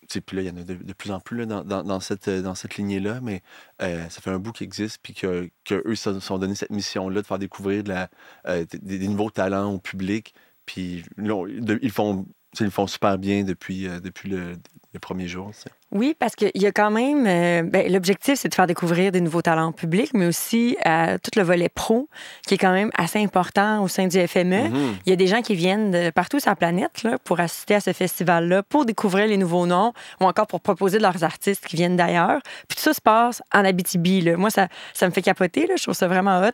tu 0.10 0.16
sais, 0.16 0.22
puis 0.22 0.36
là, 0.38 0.44
il 0.44 0.48
y 0.48 0.52
en 0.52 0.58
a 0.58 0.64
de, 0.64 0.74
de 0.74 0.94
plus 0.94 1.12
en 1.12 1.20
plus 1.22 1.38
là, 1.38 1.46
dans, 1.46 1.64
dans- 1.64 1.84
dans 1.84 2.00
cette, 2.02 2.30
dans 2.30 2.56
cette 2.56 2.76
lignée-là, 2.76 3.20
mais 3.22 3.42
euh, 3.82 4.04
ça 4.10 4.22
fait 4.22 4.30
un 4.32 4.38
bout 4.40 4.52
qui 4.52 4.66
existe, 4.66 5.00
puis 5.02 5.14
que, 5.14 5.50
que 5.64 5.82
eux 5.86 5.96
se 5.96 6.20
sont 6.20 6.38
donné 6.38 6.56
cette 6.56 6.72
mission-là 6.72 7.22
de 7.22 7.26
faire 7.26 7.40
découvrir 7.40 7.84
de 7.84 7.90
la, 7.90 8.10
euh, 8.48 8.66
des, 8.82 9.00
des 9.00 9.08
nouveaux 9.08 9.32
talents 9.32 9.72
au 9.74 9.80
public. 9.80 10.34
Puis 10.66 11.04
ils, 11.18 11.92
font, 11.92 12.26
ils 12.60 12.66
le 12.66 12.70
font 12.70 12.88
super 12.88 13.18
bien 13.18 13.44
depuis, 13.44 13.88
euh, 13.88 14.00
depuis 14.00 14.30
le, 14.30 14.58
le 14.94 15.00
premier 15.00 15.28
jour. 15.28 15.52
tu 15.52 15.62
sais. 15.62 15.72
Oui, 15.94 16.16
parce 16.18 16.36
qu'il 16.36 16.52
y 16.56 16.66
a 16.66 16.72
quand 16.72 16.90
même. 16.90 17.26
euh, 17.28 17.62
ben, 17.62 17.92
L'objectif, 17.92 18.36
c'est 18.40 18.50
de 18.50 18.56
faire 18.56 18.66
découvrir 18.66 19.12
des 19.12 19.22
nouveaux 19.22 19.44
talents 19.44 19.70
au 19.70 19.72
public, 19.72 20.10
mais 20.16 20.26
aussi 20.26 20.76
euh, 20.88 21.18
tout 21.22 21.32
le 21.38 21.44
volet 21.44 21.70
pro, 21.70 22.10
qui 22.48 22.56
est 22.56 22.58
quand 22.58 22.74
même 22.74 22.90
assez 22.98 23.22
important 23.24 23.84
au 23.84 23.88
sein 23.88 24.08
du 24.08 24.20
FME. 24.28 24.70
Mhm. 24.70 24.96
Il 25.06 25.10
y 25.12 25.14
a 25.14 25.16
des 25.16 25.28
gens 25.28 25.42
qui 25.42 25.54
viennent 25.54 25.92
de 25.92 26.10
partout 26.10 26.40
sur 26.40 26.50
la 26.50 26.56
planète 26.56 27.04
là, 27.04 27.18
pour 27.24 27.40
assister 27.40 27.76
à 27.76 27.80
ce 27.80 27.94
festival-là, 27.94 28.64
pour 28.64 28.86
découvrir 28.86 29.28
les 29.28 29.38
nouveaux 29.38 29.68
noms 29.68 29.94
ou 30.20 30.26
encore 30.26 30.48
pour 30.48 30.62
proposer 30.62 30.98
de 30.98 31.04
leurs 31.04 31.24
artistes 31.24 31.66
qui 31.66 31.76
viennent 31.76 31.96
d'ailleurs. 31.96 32.40
Puis 32.68 32.76
tout 32.78 32.82
ça 32.84 32.94
se 32.94 33.02
passe 33.02 33.44
en 33.54 33.64
Abitibi. 33.64 34.22
Là. 34.22 34.36
Moi, 34.36 34.50
ça, 34.50 34.68
ça 34.94 35.08
me 35.08 35.12
fait 35.12 35.22
capoter. 35.22 35.68
Là. 35.68 35.76
Je 35.78 35.84
trouve 35.84 35.96
ça 35.96 36.08
vraiment 36.08 36.42
hot. 36.42 36.50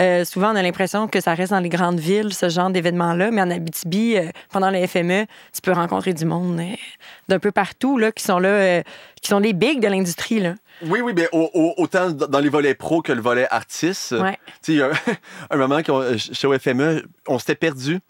Euh, 0.00 0.24
souvent, 0.24 0.52
on 0.52 0.56
a 0.56 0.62
l'impression 0.62 1.08
que 1.08 1.20
ça 1.20 1.34
reste 1.34 1.50
dans 1.50 1.60
les 1.60 1.68
grandes 1.68 1.98
villes, 1.98 2.32
ce 2.32 2.48
genre 2.48 2.70
d'événement-là, 2.70 3.32
mais 3.32 3.42
en 3.42 3.50
Abitibi, 3.50 4.16
pendant 4.52 4.70
le 4.70 4.86
FME, 4.86 5.26
tu 5.52 5.60
peux 5.60 5.72
rencontrer 5.72 6.12
du 6.12 6.24
monde 6.24 6.60
d'un 7.28 7.38
peu 7.40 7.50
partout 7.50 7.98
là, 7.98 8.12
qui 8.12 8.22
sont 8.22 8.38
là, 8.38 8.75
euh, 8.78 8.82
qui 9.20 9.28
sont 9.28 9.38
les 9.38 9.52
bigs 9.52 9.80
de 9.80 9.88
l'industrie. 9.88 10.40
Là. 10.40 10.54
Oui, 10.82 11.00
oui, 11.00 11.12
mais 11.14 11.28
au- 11.32 11.50
au- 11.54 11.74
autant 11.78 12.10
dans 12.10 12.38
les 12.40 12.48
volets 12.48 12.74
pro 12.74 13.02
que 13.02 13.12
le 13.12 13.20
volet 13.20 13.46
artiste. 13.50 14.12
Ouais. 14.12 14.38
Tu 14.46 14.52
sais, 14.62 14.72
il 14.72 14.78
y 14.78 14.82
a 14.82 14.90
un, 15.50 15.56
moment, 15.56 15.80
euh, 15.88 16.16
chez 16.18 16.46
au 16.46 16.58
FME, 16.58 17.02
on 17.28 17.38
s'était 17.38 17.54
perdu. 17.54 18.00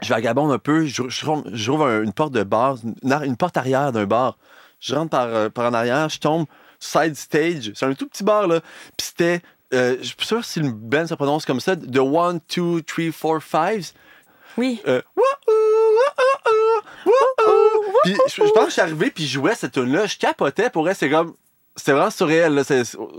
Je 0.00 0.08
vagabonde 0.08 0.50
un 0.52 0.58
peu, 0.58 0.84
je, 0.86 1.02
je, 1.08 1.26
j'ouvre 1.52 1.86
un- 1.86 2.02
une 2.02 2.12
porte 2.12 2.32
de 2.32 2.42
bar, 2.42 2.76
une, 3.04 3.36
porte 3.36 3.56
arrière 3.56 3.92
d'un 3.92 4.06
bar. 4.06 4.36
Je 4.80 4.94
rentre 4.96 5.10
par, 5.10 5.26
euh, 5.26 5.48
par 5.48 5.66
en 5.70 5.74
arrière, 5.74 6.08
je 6.08 6.18
tombe 6.18 6.46
side 6.80 7.14
stage. 7.14 7.70
C'est 7.74 7.86
un 7.86 7.94
tout 7.94 8.08
petit 8.08 8.24
bar, 8.24 8.48
là. 8.48 8.60
Puis 8.96 9.06
c'était, 9.08 9.40
euh, 9.74 9.96
je 10.00 10.06
suis 10.06 10.16
pas 10.16 10.24
sûr 10.24 10.44
si 10.44 10.58
le 10.60 10.70
band 10.72 11.06
se 11.06 11.14
prononce 11.14 11.44
comme 11.46 11.60
ça, 11.60 11.76
de 11.76 12.00
1, 12.00 12.34
2, 12.56 12.82
3, 12.82 13.38
4, 13.40 13.40
5. 13.42 13.92
Oui. 14.58 14.80
Euh, 14.88 15.00
wouhou, 15.16 15.22
wouhou, 15.46 16.82
wouhou. 17.06 17.71
Puis 18.04 18.16
je, 18.28 18.34
je 18.34 18.50
pense 18.50 18.64
que 18.64 18.68
je 18.68 18.72
suis 18.72 18.80
arrivé 18.82 19.10
puis 19.10 19.24
je 19.26 19.32
jouais 19.34 19.54
cette 19.54 19.72
tune 19.72 19.92
là 19.92 20.06
je 20.06 20.16
capotais 20.16 20.70
pour 20.70 20.88
elle 20.88 20.94
c'est 20.96 21.10
comme 21.10 21.34
c'était 21.76 21.92
vraiment 21.92 22.10
surréel 22.10 22.54
là. 22.54 22.62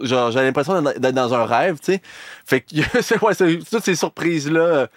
Genre 0.02 0.32
j'avais 0.32 0.46
l'impression 0.46 0.82
d'être 0.82 1.12
dans 1.16 1.34
un 1.34 1.46
rêve 1.46 1.80
tu 1.80 1.94
sais 1.94 2.02
fait 2.46 2.62
que 2.62 3.26
ouais, 3.26 3.60
toutes 3.64 3.84
ces 3.84 3.96
surprises 3.96 4.50
là 4.50 4.88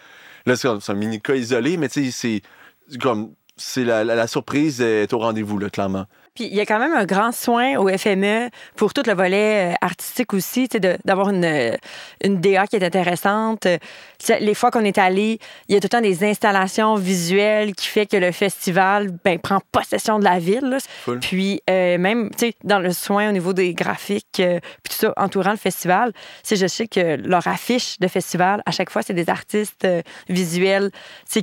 c'est 0.55 0.67
un 0.67 0.93
mini 0.93 1.21
cas 1.21 1.35
isolé 1.35 1.77
mais 1.77 1.89
tu 1.89 2.11
sais 2.11 2.41
c'est 2.89 2.97
comme 2.99 3.33
c'est 3.59 3.83
la, 3.83 4.03
la- 4.03 4.13
la 4.15 4.27
surprise 4.27 4.81
est 4.81 5.11
au 5.13 5.17
rendez-vous, 5.17 5.57
là, 5.57 5.71
clairement. 5.71 6.05
Puis 6.37 6.45
il 6.45 6.53
y 6.55 6.59
a 6.61 6.67
quand 6.67 6.77
même 6.77 6.93
un 6.93 7.05
grand 7.05 7.31
soin 7.31 7.77
au 7.77 7.89
FME 7.89 8.49
pour 8.75 8.93
tout 8.93 9.01
le 9.07 9.13
volet 9.15 9.71
euh, 9.71 9.75
artistique 9.81 10.35
aussi, 10.35 10.69
tu 10.69 10.73
sais, 10.75 10.79
de- 10.79 10.95
d'avoir 11.03 11.29
une, 11.31 11.43
euh, 11.43 11.75
une 12.23 12.39
DA 12.39 12.67
qui 12.67 12.75
est 12.75 12.83
intéressante. 12.85 13.65
Euh, 13.65 13.79
Les 14.39 14.53
fois 14.53 14.69
qu'on 14.69 14.83
est 14.85 14.99
allé, 14.99 15.39
il 15.67 15.73
y 15.73 15.77
a 15.77 15.79
tout 15.79 15.85
le 15.85 15.89
temps 15.89 16.01
des 16.01 16.23
installations 16.23 16.93
visuelles 16.93 17.73
qui 17.73 17.87
fait 17.87 18.05
que 18.05 18.17
le 18.17 18.31
festival 18.31 19.09
ben, 19.25 19.39
prend 19.39 19.59
possession 19.71 20.19
de 20.19 20.25
la 20.25 20.37
ville. 20.37 20.61
là. 20.69 20.77
Cool. 21.05 21.19
Puis 21.21 21.59
euh, 21.71 21.97
même, 21.97 22.29
tu 22.37 22.47
sais, 22.49 22.53
dans 22.63 22.77
le 22.79 22.91
soin 22.93 23.29
au 23.29 23.31
niveau 23.31 23.53
des 23.53 23.73
graphiques, 23.73 24.39
euh, 24.39 24.59
puis 24.83 24.93
tout 24.93 24.97
ça 25.07 25.13
entourant 25.17 25.51
le 25.51 25.57
festival, 25.57 26.11
je 26.47 26.67
sais 26.67 26.87
que 26.87 27.15
leur 27.27 27.47
affiche 27.47 27.97
de 27.99 28.07
festival, 28.07 28.61
à 28.67 28.71
chaque 28.71 28.91
fois, 28.91 29.01
c'est 29.01 29.13
des 29.13 29.27
artistes 29.29 29.85
euh, 29.85 30.03
visuels, 30.29 30.91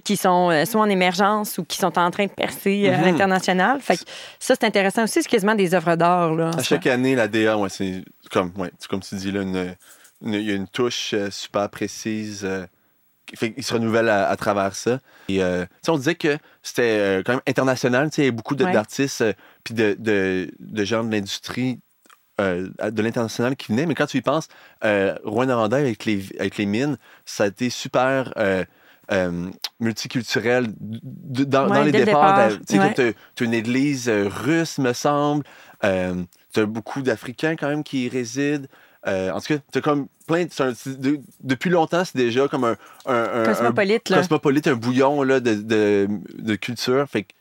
qui 0.05 0.17
sont 0.17 0.51
soit 0.67 0.81
en 0.83 0.89
émergence 0.89 1.59
ou 1.59 1.65
qui 1.65 1.79
sont 1.79 1.99
en 1.99 2.11
train 2.13 2.27
de 2.27 2.31
percer 2.31 2.85
euh, 2.87 2.95
à 2.95 2.99
Mhm. 2.99 3.05
l'international. 3.07 3.81
Fait 3.81 3.97
que 3.97 4.03
ça, 4.39 4.55
c'est 4.55 4.65
intéressant 4.65 4.84
aussi. 5.03 5.23
C'est 5.23 5.29
quasiment 5.29 5.55
des 5.55 5.75
œuvres 5.75 5.97
d'art. 5.97 6.35
Là, 6.35 6.51
À 6.57 6.63
chaque 6.63 6.87
année, 6.87 7.15
la 7.15 7.29
DA, 7.29 7.57
ouais, 7.59 7.69
c'est 7.69 8.05
comme, 8.31 8.53
ouais, 8.57 8.71
comme 8.89 9.01
tu 9.01 9.15
dis, 9.17 9.33
là, 9.33 9.43
une- 9.43 9.75
il 10.23 10.41
y 10.43 10.51
a 10.51 10.55
une 10.55 10.69
touche 10.69 11.13
euh, 11.15 11.31
super 11.31 11.69
précise. 11.69 12.43
euh, 12.45 12.67
fait 13.37 13.53
qu'il 13.53 13.65
se 13.65 13.73
renouvelle 13.75 14.09
à, 14.11 14.29
à 14.29 14.37
travers 14.37 14.75
ça. 14.77 14.99
Et, 15.29 15.43
euh, 15.43 15.65
on 15.89 15.97
disait 15.97 16.15
que 16.15 16.37
c'était 16.63 16.83
euh, 17.01 17.23
quand 17.25 17.33
même 17.33 17.41
international. 17.47 18.11
Il 18.19 18.25
y 18.25 18.29
a 18.29 18.31
beaucoup 18.31 18.55
Ouais. 18.55 18.71
d'artistes 18.73 19.23
euh, 19.23 19.33
puis 19.65 19.75
de, 19.75 19.97
de, 19.99 20.51
de 20.61 20.85
gens 20.85 21.03
de 21.05 21.11
l'industrie 21.13 21.81
de 22.39 23.03
l'international 23.03 23.55
qui 23.57 23.71
venaient. 23.73 23.87
Mais 23.87 23.95
quand 23.95 24.07
tu 24.07 24.17
y 24.19 24.21
penses, 24.21 24.49
Rouen 24.83 25.47
Noranda 25.47 25.77
avec 25.77 26.05
les, 26.05 26.25
avec 26.39 26.57
les 26.59 26.67
mines, 26.67 26.97
ça 27.25 27.45
a 27.45 27.47
été 27.47 27.71
super 27.71 28.33
euh, 29.13 29.51
multiculturel. 29.81 30.67
D- 30.81 31.45
Dans, 31.47 31.69
Ouais, 31.69 31.77
dans 31.77 31.83
les 31.85 31.93
départs, 31.93 32.49
tu 32.69 32.79
ouais. 32.79 32.95
t'as- 32.95 33.13
t'as 33.35 33.45
une 33.45 33.55
église 33.55 34.09
euh, 34.09 34.29
russe, 34.29 34.79
me 34.79 34.93
semble. 34.93 35.45
Euh, 35.85 36.15
tu 36.53 36.61
as 36.61 36.67
beaucoup 36.67 37.03
d'Africains 37.03 37.57
quand 37.57 37.69
même 37.69 37.83
qui 37.85 38.07
y 38.07 38.09
résident. 38.09 38.67
Euh, 39.07 39.31
en 39.33 39.41
tout 39.41 39.55
cas, 39.55 39.61
tu 39.73 39.81
comme 39.83 40.07
plein 40.27 40.47
un- 40.61 40.73
de- 40.99 41.21
depuis 41.43 41.69
longtemps, 41.69 42.05
c'est 42.05 42.17
déjà 42.17 42.49
comme 42.49 42.65
un, 42.65 42.77
un, 43.07 43.15
un- 43.15 43.43
un 43.43 43.45
Cosmopolite, 43.45 44.09
là. 44.09 44.17
cosmopolite, 44.19 44.67
un 44.67 44.77
bouillon 44.77 45.23
là, 45.23 45.41
de, 45.41 45.55
de, 45.55 46.09
de 46.39 46.55
culture. 46.55 47.07
Fait 47.09 47.25
que 47.25 47.33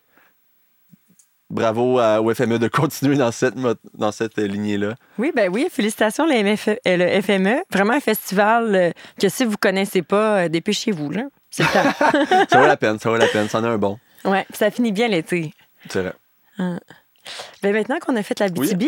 bravo 1.53 1.99
à, 1.99 2.21
au 2.21 2.33
FME 2.33 2.59
de 2.59 2.67
continuer 2.69 3.15
dans 3.15 3.31
cette, 3.31 3.55
dans 3.93 4.11
cette 4.11 4.37
euh, 4.39 4.47
lignée-là. 4.47 4.95
Oui, 5.17 5.31
ben 5.35 5.49
oui, 5.51 5.67
félicitations 5.71 6.25
MF 6.27 6.67
euh, 6.67 6.75
le 6.85 7.21
FME. 7.21 7.63
Vraiment 7.71 7.93
un 7.93 7.99
festival 7.99 8.75
euh, 8.75 8.91
que 9.19 9.29
si 9.29 9.45
vous 9.45 9.57
connaissez 9.57 10.01
pas, 10.01 10.49
dépêchez-vous. 10.49 11.11
là. 11.11 11.23
C'est 11.49 11.63
le 11.63 11.69
temps. 11.69 12.45
Ça 12.49 12.59
vaut 12.59 12.67
la 12.67 12.77
peine, 12.77 12.99
ça 12.99 13.09
vaut 13.09 13.17
la 13.17 13.27
peine. 13.27 13.47
C'en 13.47 13.63
est 13.63 13.67
un 13.67 13.77
bon. 13.77 13.99
puis 14.23 14.33
ça 14.53 14.71
finit 14.71 14.91
bien 14.91 15.07
l'été. 15.07 15.53
C'est 15.87 16.01
vrai. 16.01 16.13
Ben 16.57 17.73
maintenant 17.73 17.99
qu'on 17.99 18.15
a 18.15 18.23
fait 18.23 18.39
la 18.39 18.49
BTB, 18.49 18.85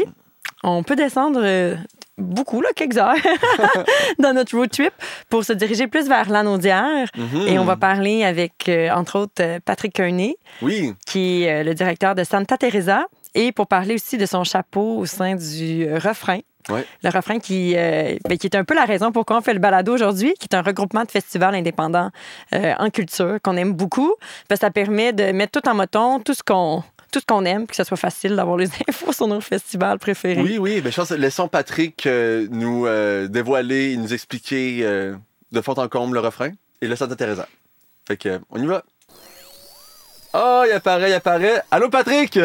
on 0.63 0.83
peut 0.83 0.95
descendre 0.95 1.77
beaucoup, 2.17 2.61
là, 2.61 2.69
quelques 2.75 2.97
heures, 2.97 3.15
dans 4.19 4.33
notre 4.33 4.55
road 4.55 4.69
trip 4.69 4.93
pour 5.29 5.43
se 5.43 5.53
diriger 5.53 5.87
plus 5.87 6.07
vers 6.07 6.29
l'Anaudière. 6.29 7.09
Mhm. 7.17 7.47
Et 7.47 7.59
on 7.59 7.65
va 7.65 7.75
parler 7.75 8.23
avec, 8.23 8.69
euh, 8.69 8.89
entre 8.91 9.19
autres, 9.19 9.41
euh, 9.41 9.59
Patrick 9.63 9.93
Kearney, 9.93 10.37
Oui, 10.61 10.93
qui 11.05 11.43
est 11.43 11.61
euh, 11.61 11.63
le 11.63 11.73
directeur 11.73 12.15
de 12.15 12.23
Santa 12.23 12.57
Teresa, 12.57 13.05
et 13.33 13.51
pour 13.51 13.67
parler 13.67 13.95
aussi 13.95 14.17
de 14.17 14.25
son 14.25 14.43
chapeau 14.43 14.97
au 14.97 15.05
sein 15.05 15.35
du 15.35 15.87
refrain. 15.95 16.39
Ouais. 16.69 16.83
Le 17.03 17.09
refrain 17.09 17.37
qui, 17.37 17.73
euh, 17.75 18.15
ben, 18.27 18.37
qui 18.39 18.47
est 18.47 18.55
un 18.55 18.63
peu 18.63 18.73
la 18.73 18.85
raison 18.85 19.11
pourquoi 19.11 19.37
on 19.37 19.41
fait 19.41 19.53
le 19.53 19.59
balado 19.59 19.93
aujourd'hui, 19.93 20.33
qui 20.39 20.47
est 20.49 20.55
un 20.55 20.63
regroupement 20.63 21.03
de 21.03 21.11
festivals 21.11 21.53
indépendants 21.53 22.09
en 22.53 22.89
culture 22.89 23.37
qu'on 23.43 23.55
aime 23.55 23.73
beaucoup. 23.73 24.15
Parce 24.47 24.61
que 24.61 24.65
ça 24.65 24.71
permet 24.71 25.13
de 25.13 25.31
mettre 25.31 25.61
tout 25.61 25.69
en 25.69 25.75
moton, 25.75 26.19
tout 26.21 26.33
ce 26.33 26.41
qu'on 26.41 26.81
tout 27.15 27.21
ce 27.21 27.25
qu'on 27.25 27.45
aime, 27.45 27.65
que 27.65 27.75
ce 27.77 27.85
soit 27.85 27.95
facile 27.95 28.35
d'avoir 28.35 28.57
les 28.57 28.67
infos 28.89 29.13
sur 29.13 29.27
nos 29.27 29.39
festivals 29.39 29.97
préférés. 29.99 30.41
oui, 30.41 30.57
oui. 30.57 30.81
Ben, 30.81 30.91
je 30.91 30.95
pense 30.97 31.07
que 31.09 31.13
laissons 31.13 31.47
Patrick 31.47 32.05
euh, 32.07 32.45
nous 32.51 32.85
euh, 32.87 33.27
dévoiler 33.29 33.93
et 33.93 33.97
nous 33.97 34.13
expliquer 34.13 34.79
euh, 34.81 35.15
de 35.53 35.61
fond 35.61 35.73
en 35.75 35.87
comble 35.87 36.15
le 36.15 36.19
refrain. 36.19 36.51
Et 36.81 36.87
le 36.87 36.95
Santa 36.97 37.15
Teresa. 37.15 37.47
Fait 38.05 38.17
que, 38.17 38.41
on 38.49 38.61
y 38.61 38.65
va. 38.65 38.83
Oh, 40.33 40.63
il 40.67 40.73
apparaît, 40.73 41.09
il 41.09 41.13
apparaît. 41.13 41.61
Allô, 41.71 41.89
Patrick! 41.89 42.37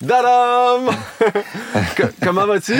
Dadam! 0.00 0.86
Co- 1.96 2.02
Comment 2.22 2.46
vas-tu? 2.46 2.74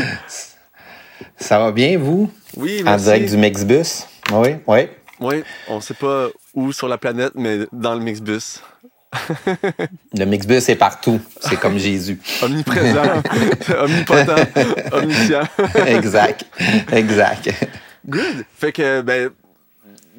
Ça 1.37 1.59
va 1.59 1.71
bien, 1.71 1.99
vous? 1.99 2.33
Oui, 2.57 2.81
En 2.81 2.85
merci. 2.85 3.04
direct 3.04 3.28
du 3.31 3.37
Mexbus? 3.37 4.07
Oui, 4.33 4.57
oui. 4.66 4.88
Oui, 5.21 5.45
on 5.69 5.81
sait 5.81 5.95
pas 5.95 6.28
où 6.54 6.73
sur 6.73 6.88
la 6.88 6.97
planète, 6.99 7.33
mais 7.35 7.66
dans 7.73 7.95
le 7.95 8.00
Mixbus. 8.00 8.61
Le 10.16 10.25
Mexbus 10.25 10.68
est 10.68 10.76
partout. 10.76 11.21
C'est 11.40 11.59
comme 11.59 11.78
Jésus. 11.78 12.21
Omniprésent, 12.42 13.23
omnipotent, 13.78 14.37
omniscient. 14.92 15.42
exact. 15.87 16.44
Exact. 16.92 17.50
Good. 18.06 18.44
Fait 18.59 18.73
que, 18.73 19.00
ben, 19.00 19.30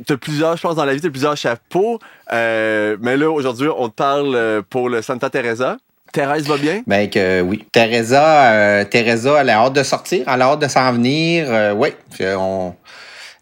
t'as 0.05 0.17
plusieurs, 0.17 0.57
je 0.57 0.61
pense, 0.61 0.75
dans 0.75 0.85
la 0.85 0.93
vie, 0.93 1.01
t'as 1.01 1.09
plusieurs 1.09 1.37
chapeaux. 1.37 1.99
Euh, 2.31 2.97
mais 3.01 3.17
là, 3.17 3.29
aujourd'hui, 3.29 3.67
on 3.75 3.89
te 3.89 3.95
parle 3.95 4.35
euh, 4.35 4.61
pour 4.67 4.89
le 4.89 5.01
Santa 5.01 5.29
Teresa. 5.29 5.77
Thérèse 6.15 6.47
va 6.47 6.57
bien? 6.57 6.81
Ben 6.87 7.09
que 7.09 7.41
oui. 7.41 7.65
Teresa, 7.73 8.53
euh, 8.53 8.85
Teresa, 8.85 9.41
elle 9.41 9.49
a 9.49 9.59
hâte 9.59 9.73
de 9.73 9.83
sortir, 9.83 10.23
elle 10.33 10.41
a 10.41 10.45
hâte 10.45 10.61
de 10.61 10.67
s'en 10.69 10.93
venir. 10.93 11.45
Euh, 11.49 11.73
oui. 11.73 11.89
On, 12.21 12.73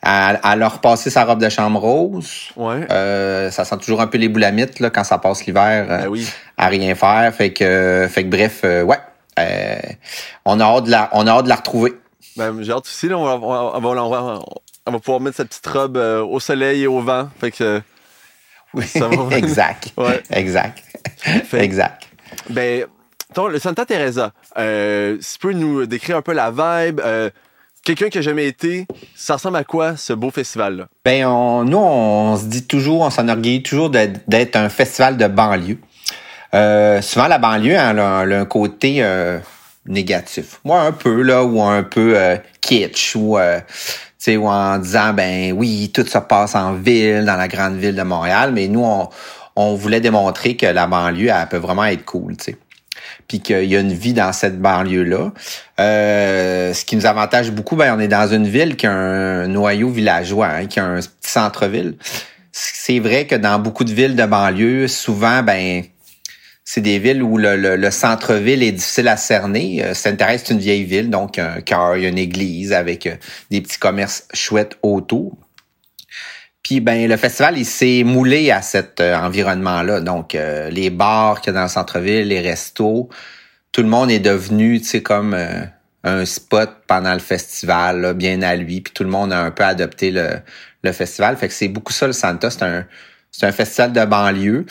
elle 0.06 0.64
a 0.64 0.68
repassé 0.68 1.10
sa 1.10 1.24
robe 1.26 1.40
de 1.42 1.50
chambre 1.50 1.80
rose. 1.80 2.50
Ouais. 2.58 2.86
Euh, 2.92 3.50
ça 3.52 3.64
sent 3.66 3.78
toujours 3.78 4.02
un 4.02 4.08
peu 4.08 4.18
les 4.18 4.28
boulamites 4.30 4.80
là, 4.80 4.90
quand 4.90 5.04
ça 5.04 5.18
passe 5.18 5.46
l'hiver 5.46 5.88
euh, 5.90 5.98
Ben 6.00 6.08
oui. 6.08 6.28
à 6.58 6.68
rien 6.68 6.94
faire. 6.96 7.34
Fait 7.34 7.54
que, 7.54 8.08
fait 8.10 8.24
que 8.24 8.30
bref, 8.30 8.62
euh, 8.66 8.84
ouais. 8.84 8.98
On, 10.46 10.60
a 10.60 10.64
hâte 10.66 10.84
de 10.86 10.92
la, 10.92 11.10
on 11.14 11.26
a 11.28 11.32
hâte 11.32 11.46
de 11.46 11.50
la 11.50 11.56
retrouver. 11.56 11.94
Ben, 12.38 12.56
j'ai 12.62 12.72
hâte 12.72 12.86
aussi, 12.86 13.08
là, 13.08 13.18
on 13.18 13.24
va, 13.26 13.34
on 13.36 13.50
va- 13.50 13.78
on 13.78 13.80
va- 13.80 14.04
on 14.04 14.10
va- 14.10 14.40
on 14.86 14.92
va 14.92 15.00
pouvoir 15.00 15.22
mettre 15.22 15.38
sa 15.38 15.46
petite 15.46 15.66
robe 15.68 15.98
au 15.98 16.40
soleil 16.40 16.84
et 16.84 16.88
au 16.88 17.00
vent. 17.02 17.30
Fait 17.40 17.52
que, 17.52 17.82
Oui. 18.74 18.86
Ça 18.88 19.08
va. 19.08 19.38
exact. 19.38 19.90
ouais. 19.98 20.22
Exact. 20.32 20.84
Fait- 21.18 21.64
Exact. 21.64 22.04
Ben, 22.50 22.86
le 23.50 23.60
Santa 23.60 23.86
Teresa, 23.86 24.32
euh, 24.58 25.18
si 25.22 25.34
tu 25.34 25.40
peux 25.48 25.54
nous 25.54 25.86
décrire 25.86 26.18
un 26.18 26.22
peu 26.22 26.34
la 26.34 26.52
vibe, 26.52 27.00
euh, 27.04 27.30
quelqu'un 27.84 28.10
qui 28.10 28.18
a 28.18 28.22
jamais 28.22 28.48
été, 28.48 28.88
ça 29.16 29.36
ressemble 29.36 29.58
à 29.58 29.64
quoi 29.64 29.98
ce 29.98 30.14
beau 30.14 30.32
festival-là? 30.32 30.88
Ben, 31.06 31.26
on, 31.26 31.64
nous, 31.64 31.78
on 31.78 32.38
se 32.38 32.46
dit 32.46 32.66
toujours, 32.66 33.02
on 33.02 33.10
s'enorgueillit 33.10 33.64
toujours 33.64 33.90
d'être 33.90 34.56
un 34.56 34.70
festival 34.70 35.18
de 35.18 35.28
banlieue. 35.28 35.78
Euh, 36.54 37.02
souvent, 37.02 37.28
la 37.28 37.38
banlieue, 37.38 37.78
hein, 37.78 37.98
a, 37.98 38.22
un 38.22 38.46
côté 38.46 38.98
euh, 39.00 39.40
négatif. 39.86 40.60
Moi, 40.64 40.80
un 40.80 40.92
peu, 40.92 41.22
là, 41.22 41.44
ou 41.44 41.62
un 41.62 41.84
peu 41.84 42.14
euh, 42.16 42.38
kitsch, 42.62 43.16
ou, 43.16 43.38
euh, 43.38 43.60
ou 44.28 44.48
en 44.48 44.78
disant, 44.78 45.14
ben 45.14 45.52
oui, 45.52 45.92
tout 45.94 46.06
se 46.06 46.18
passe 46.20 46.56
en 46.56 46.74
ville, 46.74 47.26
dans 47.26 47.36
la 47.36 47.48
grande 47.48 47.76
ville 47.76 47.96
de 47.96 48.04
Montréal, 48.04 48.52
mais 48.54 48.68
nous, 48.68 48.84
on, 48.84 49.10
on 49.56 49.76
voulait 49.76 50.00
démontrer 50.00 50.56
que 50.56 50.68
la 50.68 50.88
banlieue, 50.88 51.30
elle 51.30 51.48
peut 51.48 51.58
vraiment 51.58 51.86
être 51.86 52.06
cool, 52.06 52.38
tu 52.38 52.46
sais 52.46 52.58
puis 53.28 53.40
qu'il 53.40 53.66
y 53.66 53.76
a 53.76 53.80
une 53.80 53.94
vie 53.94 54.14
dans 54.14 54.34
cette 54.34 54.60
banlieue-là. 54.60 55.32
Euh, 55.80 56.74
ce 56.74 56.86
qui 56.86 56.96
nous 56.96 57.06
avantage 57.06 57.52
beaucoup, 57.52 57.76
ben, 57.76 57.96
on 57.96 58.00
est 58.00 58.08
dans 58.08 58.28
une 58.34 58.48
ville 58.48 58.76
qui 58.76 58.86
a 58.88 58.92
un 58.92 59.48
noyau 59.48 59.90
villageois, 59.90 60.48
hein, 60.48 60.66
qui 60.68 60.80
a 60.80 60.86
un 60.86 60.98
petit 61.00 61.10
centre-ville. 61.22 61.96
C'est 62.52 63.00
vrai 63.00 63.26
que 63.26 63.36
dans 63.36 63.58
beaucoup 63.60 63.84
de 63.84 63.94
villes 63.94 64.16
de 64.16 64.26
banlieue, 64.26 64.88
souvent, 64.88 65.42
ben, 65.42 65.84
c'est 66.66 66.82
des 66.82 67.00
villes 67.00 67.22
où 67.24 67.38
le, 67.38 67.58
le- 67.58 67.76
le 67.76 67.92
centre-ville 67.92 68.64
est 68.64 68.72
difficile 68.72 69.08
à 69.10 69.18
cerner. 69.18 69.84
Euh, 69.84 69.94
Sainte-Thérèse, 69.94 70.44
c'est 70.46 70.54
une 70.54 70.60
vieille 70.60 70.86
ville, 70.86 71.10
donc 71.10 71.38
un 71.40 71.60
cœur, 71.62 71.98
y 71.98 72.06
a 72.06 72.10
une 72.10 72.18
église 72.18 72.72
avec 72.72 73.08
euh, 73.08 73.16
des 73.52 73.60
petits 73.60 73.80
commerces 73.80 74.28
chouettes 74.34 74.78
autour. 74.82 75.36
Puis 76.64 76.80
ben 76.80 77.08
le 77.10 77.18
festival 77.18 77.58
il 77.58 77.66
s'est 77.66 78.04
moulé 78.06 78.52
à 78.52 78.62
cet 78.62 79.02
euh, 79.02 79.16
environnement-là. 79.18 80.00
Donc 80.02 80.34
euh, 80.36 80.70
les 80.70 80.90
bars 80.90 81.42
qu'il 81.42 81.54
y 81.54 81.56
a 81.56 81.60
dans 81.60 81.64
le 81.66 81.70
centre-ville, 81.70 82.28
les 82.30 82.40
restos, 82.42 83.10
tout 83.72 83.82
le 83.82 83.90
monde 83.90 84.10
est 84.12 84.20
devenu, 84.20 84.80
tu 84.82 84.88
sais 84.88 85.02
comme 85.04 85.34
euh, 85.34 85.64
un 86.06 86.26
spot 86.26 86.70
pendant 86.88 87.14
le 87.14 87.20
festival, 87.20 88.02
là, 88.02 88.14
bien 88.14 88.42
à 88.42 88.56
lui. 88.56 88.82
Puis 88.82 88.94
tout 88.94 89.04
le 89.04 89.10
monde 89.10 89.34
a 89.34 89.40
un 89.42 89.52
peu 89.52 89.64
adopté 89.64 90.12
le, 90.12 90.30
le 90.84 90.92
festival. 90.92 91.38
Fait 91.38 91.48
que 91.48 91.54
c'est 91.54 91.68
beaucoup 91.70 91.94
ça 91.94 92.08
le 92.08 92.14
Santa. 92.14 92.50
C'est 92.50 92.64
un 92.64 92.86
c'est 93.36 93.48
un 93.48 93.52
festival 93.52 93.92
de 93.94 94.06
banlieue 94.06 94.66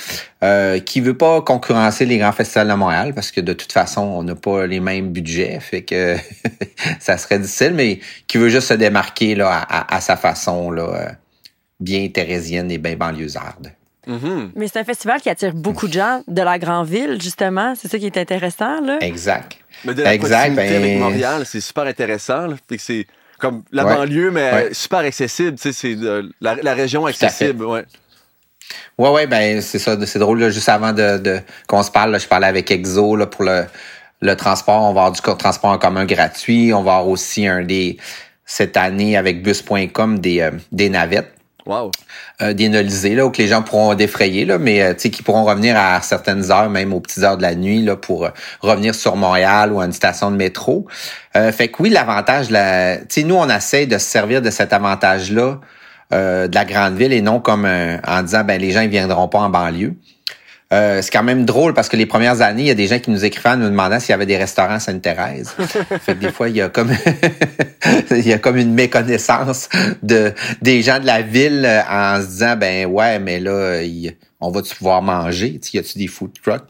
euh, 0.44 0.78
qui 0.78 1.00
veut 1.00 1.16
pas 1.18 1.42
concurrencer 1.42 2.06
les 2.06 2.18
grands 2.18 2.30
festivals 2.30 2.68
de 2.68 2.74
Montréal 2.74 3.12
parce 3.12 3.32
que 3.32 3.40
de 3.40 3.52
toute 3.54 3.72
façon, 3.72 4.02
on 4.02 4.22
n'a 4.22 4.36
pas 4.36 4.66
les 4.68 4.78
mêmes 4.78 5.10
budgets, 5.12 5.58
fait 5.60 5.82
que 5.82 6.16
ça 7.00 7.18
serait 7.18 7.40
difficile, 7.40 7.72
mais 7.74 7.98
qui 8.28 8.38
veut 8.38 8.48
juste 8.50 8.68
se 8.68 8.74
démarquer 8.74 9.34
là, 9.34 9.50
à, 9.52 9.78
à- 9.80 9.96
à 9.96 10.00
sa 10.00 10.16
façon 10.16 10.70
là, 10.70 10.82
euh, 10.84 11.08
bien 11.82 12.08
thérésienne 12.08 12.70
et 12.70 12.78
bien 12.78 12.96
banlieusarde. 12.96 13.72
Mhm. 14.06 14.50
Mais 14.56 14.66
c'est 14.68 14.80
un 14.80 14.84
festival 14.84 15.20
qui 15.20 15.30
attire 15.30 15.54
beaucoup 15.54 15.86
de 15.86 15.92
gens 15.92 16.22
de 16.26 16.42
la 16.42 16.58
grande 16.58 16.88
ville, 16.88 17.20
justement. 17.22 17.74
C'est 17.76 17.88
ça 17.88 17.98
qui 17.98 18.06
est 18.06 18.16
intéressant, 18.16 18.80
là. 18.80 18.98
Exact. 19.00 19.56
Mais 19.84 19.94
de 19.94 20.02
la 20.02 20.14
Exact, 20.14 20.54
proximité 20.54 20.72
ben- 20.78 20.82
avec 20.84 20.98
Montréal, 20.98 21.42
c'est 21.46 21.60
super 21.60 21.84
intéressant. 21.84 22.46
là. 22.48 22.56
Fait 22.68 22.76
que 22.76 22.82
c'est 22.82 23.06
comme 23.38 23.62
la 23.72 23.84
Ouais. 23.84 23.94
banlieue, 23.94 24.30
mais 24.30 24.52
Ouais. 24.52 24.68
super 24.72 25.00
accessible. 25.00 25.56
tu 25.56 25.62
sais, 25.62 25.72
C'est 25.72 25.94
de- 25.94 26.32
la, 26.40 26.56
la 26.56 26.74
région 26.74 27.06
accessible. 27.06 27.64
Ouais. 27.64 27.84
Ouais, 28.98 29.10
ouais, 29.10 29.26
ben 29.26 29.60
c'est 29.60 29.78
ça, 29.78 29.96
c'est 30.06 30.18
drôle. 30.18 30.40
Là, 30.40 30.50
juste 30.50 30.68
avant 30.68 30.92
de, 30.92 31.18
de 31.18 31.40
qu'on 31.66 31.82
se 31.82 31.90
parle, 31.90 32.10
là, 32.12 32.18
je 32.18 32.26
parlais 32.26 32.46
avec 32.46 32.70
Exo 32.70 33.16
là, 33.16 33.26
pour 33.26 33.44
le, 33.44 33.64
le 34.20 34.34
transport. 34.36 34.82
On 34.82 34.92
va 34.94 35.04
avoir 35.06 35.12
du 35.12 35.20
transport 35.20 35.70
en 35.70 35.78
commun 35.78 36.04
gratuit. 36.04 36.72
On 36.72 36.82
va 36.82 36.96
avoir 36.96 37.08
aussi 37.08 37.46
un 37.46 37.62
des 37.62 37.98
cette 38.46 38.76
année 38.76 39.16
avec 39.16 39.42
bus.com 39.42 40.18
des, 40.18 40.40
euh, 40.40 40.50
des 40.72 40.88
navettes. 40.90 41.32
Wow. 41.64 41.92
Euh, 42.40 42.54
là, 42.54 43.26
où 43.26 43.30
que 43.30 43.38
les 43.38 43.48
gens 43.48 43.62
pourront 43.62 43.94
défrayer, 43.94 44.44
là, 44.44 44.58
mais 44.58 44.82
euh, 44.82 44.94
qui 44.94 45.22
pourront 45.22 45.44
revenir 45.44 45.76
à 45.76 46.00
certaines 46.00 46.50
heures, 46.50 46.68
même 46.68 46.92
aux 46.92 47.00
petites 47.00 47.22
heures 47.22 47.36
de 47.36 47.42
la 47.42 47.54
nuit, 47.54 47.82
là, 47.82 47.96
pour 47.96 48.24
euh, 48.24 48.30
revenir 48.60 48.94
sur 48.94 49.14
Montréal 49.14 49.72
ou 49.72 49.80
à 49.80 49.84
une 49.84 49.92
station 49.92 50.30
de 50.32 50.36
métro. 50.36 50.86
Euh, 51.36 51.52
fait 51.52 51.68
que 51.68 51.82
oui, 51.82 51.90
l'avantage, 51.90 52.50
la, 52.50 52.96
nous, 53.24 53.36
on 53.36 53.48
essaie 53.48 53.86
de 53.86 53.98
se 53.98 54.04
servir 54.04 54.42
de 54.42 54.50
cet 54.50 54.72
avantage-là 54.72 55.60
euh, 56.12 56.48
de 56.48 56.54
la 56.54 56.64
grande 56.64 56.96
ville 56.96 57.12
et 57.12 57.22
non 57.22 57.38
comme 57.38 57.64
en 57.64 58.22
disant, 58.22 58.44
ben 58.44 58.60
les 58.60 58.72
gens 58.72 58.80
ils 58.80 58.90
viendront 58.90 59.28
pas 59.28 59.38
en 59.38 59.48
banlieue. 59.48 59.94
Euh, 60.72 61.02
c'est 61.02 61.10
quand 61.12 61.22
même 61.22 61.44
drôle 61.44 61.74
parce 61.74 61.88
que 61.90 61.96
les 61.96 62.06
premières 62.06 62.40
années, 62.40 62.62
il 62.62 62.68
y 62.68 62.70
a 62.70 62.74
des 62.74 62.86
gens 62.86 62.98
qui 62.98 63.10
nous 63.10 63.24
écrivaient 63.24 63.50
en 63.50 63.56
nous 63.58 63.68
demandant 63.68 64.00
s'il 64.00 64.10
y 64.10 64.14
avait 64.14 64.26
des 64.26 64.38
restaurants 64.38 64.74
à 64.74 64.80
Sainte-Thérèse. 64.80 65.54
fait 65.58 66.14
que 66.14 66.18
des 66.20 66.32
fois, 66.32 66.48
il 66.48 66.56
y 66.56 66.62
a 66.62 66.68
comme 66.70 66.90
il 68.10 68.26
y 68.26 68.32
a 68.32 68.38
comme 68.38 68.56
une 68.56 68.72
méconnaissance 68.72 69.68
de 70.02 70.32
des 70.62 70.82
gens 70.82 70.98
de 70.98 71.06
la 71.06 71.20
ville 71.22 71.64
euh, 71.66 71.80
en 71.90 72.20
se 72.22 72.26
disant 72.26 72.56
ben 72.56 72.86
ouais, 72.86 73.18
mais 73.18 73.38
là, 73.40 73.82
il- 73.82 74.16
on 74.40 74.50
va-tu 74.50 74.74
pouvoir 74.74 75.02
manger? 75.02 75.60
Y 75.72 75.78
a-tu 75.78 75.98
des 75.98 76.08
food 76.08 76.32
trucks? 76.42 76.64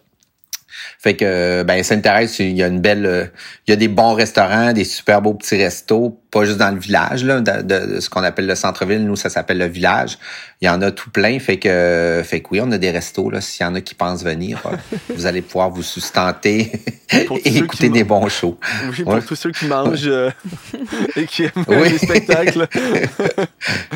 Fait 1.03 1.17
que 1.17 1.65
ben 1.65 1.83
Sainte-Thérèse, 1.83 2.39
il 2.39 2.53
y 2.57 2.63
a 2.63 2.69
une 2.69 2.81
belle 2.81 3.33
il 3.67 3.71
y 3.71 3.75
a 3.75 3.77
des 3.77 3.89
bons 3.89 4.15
restaurants, 4.15 4.73
des 4.73 4.85
super 4.85 5.21
beaux 5.21 5.35
petits 5.35 5.57
restos, 5.57 6.17
pas 6.31 6.45
juste 6.45 6.59
dans 6.59 6.71
le 6.71 6.79
village 6.79 7.25
là, 7.25 7.41
de, 7.41 7.63
de- 7.63 7.95
de 7.95 8.01
ce 8.01 8.09
qu'on 8.09 8.23
appelle 8.23 8.47
le 8.47 8.55
centre-ville, 8.55 9.05
nous 9.05 9.17
ça 9.17 9.29
s'appelle 9.29 9.59
le 9.59 9.67
village. 9.67 10.17
Il 10.61 10.67
y 10.67 10.69
en 10.69 10.81
a 10.81 10.93
tout 10.93 11.11
plein, 11.11 11.41
fait 11.41 11.59
que 11.59 12.23
fait 12.25 12.41
que 12.41 12.47
oui, 12.53 12.61
on 12.63 12.71
a 12.71 12.79
des 12.79 12.93
restos 12.93 13.31
là, 13.31 13.41
s'il 13.41 13.67
y 13.67 13.69
en 13.69 13.75
a 13.75 13.81
qui 13.81 13.97
pensent 13.97 14.23
venir, 14.23 14.63
euh, 14.67 14.77
vous 15.17 15.27
allez 15.27 15.43
pouvoir 15.43 15.71
vous 15.71 15.83
sustenter 15.83 16.71
et 17.11 17.57
écouter 17.59 17.89
des 17.89 18.05
bons 18.05 18.29
shows. 18.29 18.57
Oui, 18.89 19.03
pour 19.03 19.15
Ouais. 19.15 19.21
tous 19.23 19.35
ceux 19.35 19.51
qui 19.51 19.67
mangent 19.67 20.07
euh, 20.07 20.31
et 21.17 21.25
qui 21.27 21.43
aiment 21.43 21.51
Oui. 21.67 21.91
les 21.91 21.99
spectacles. 21.99 22.69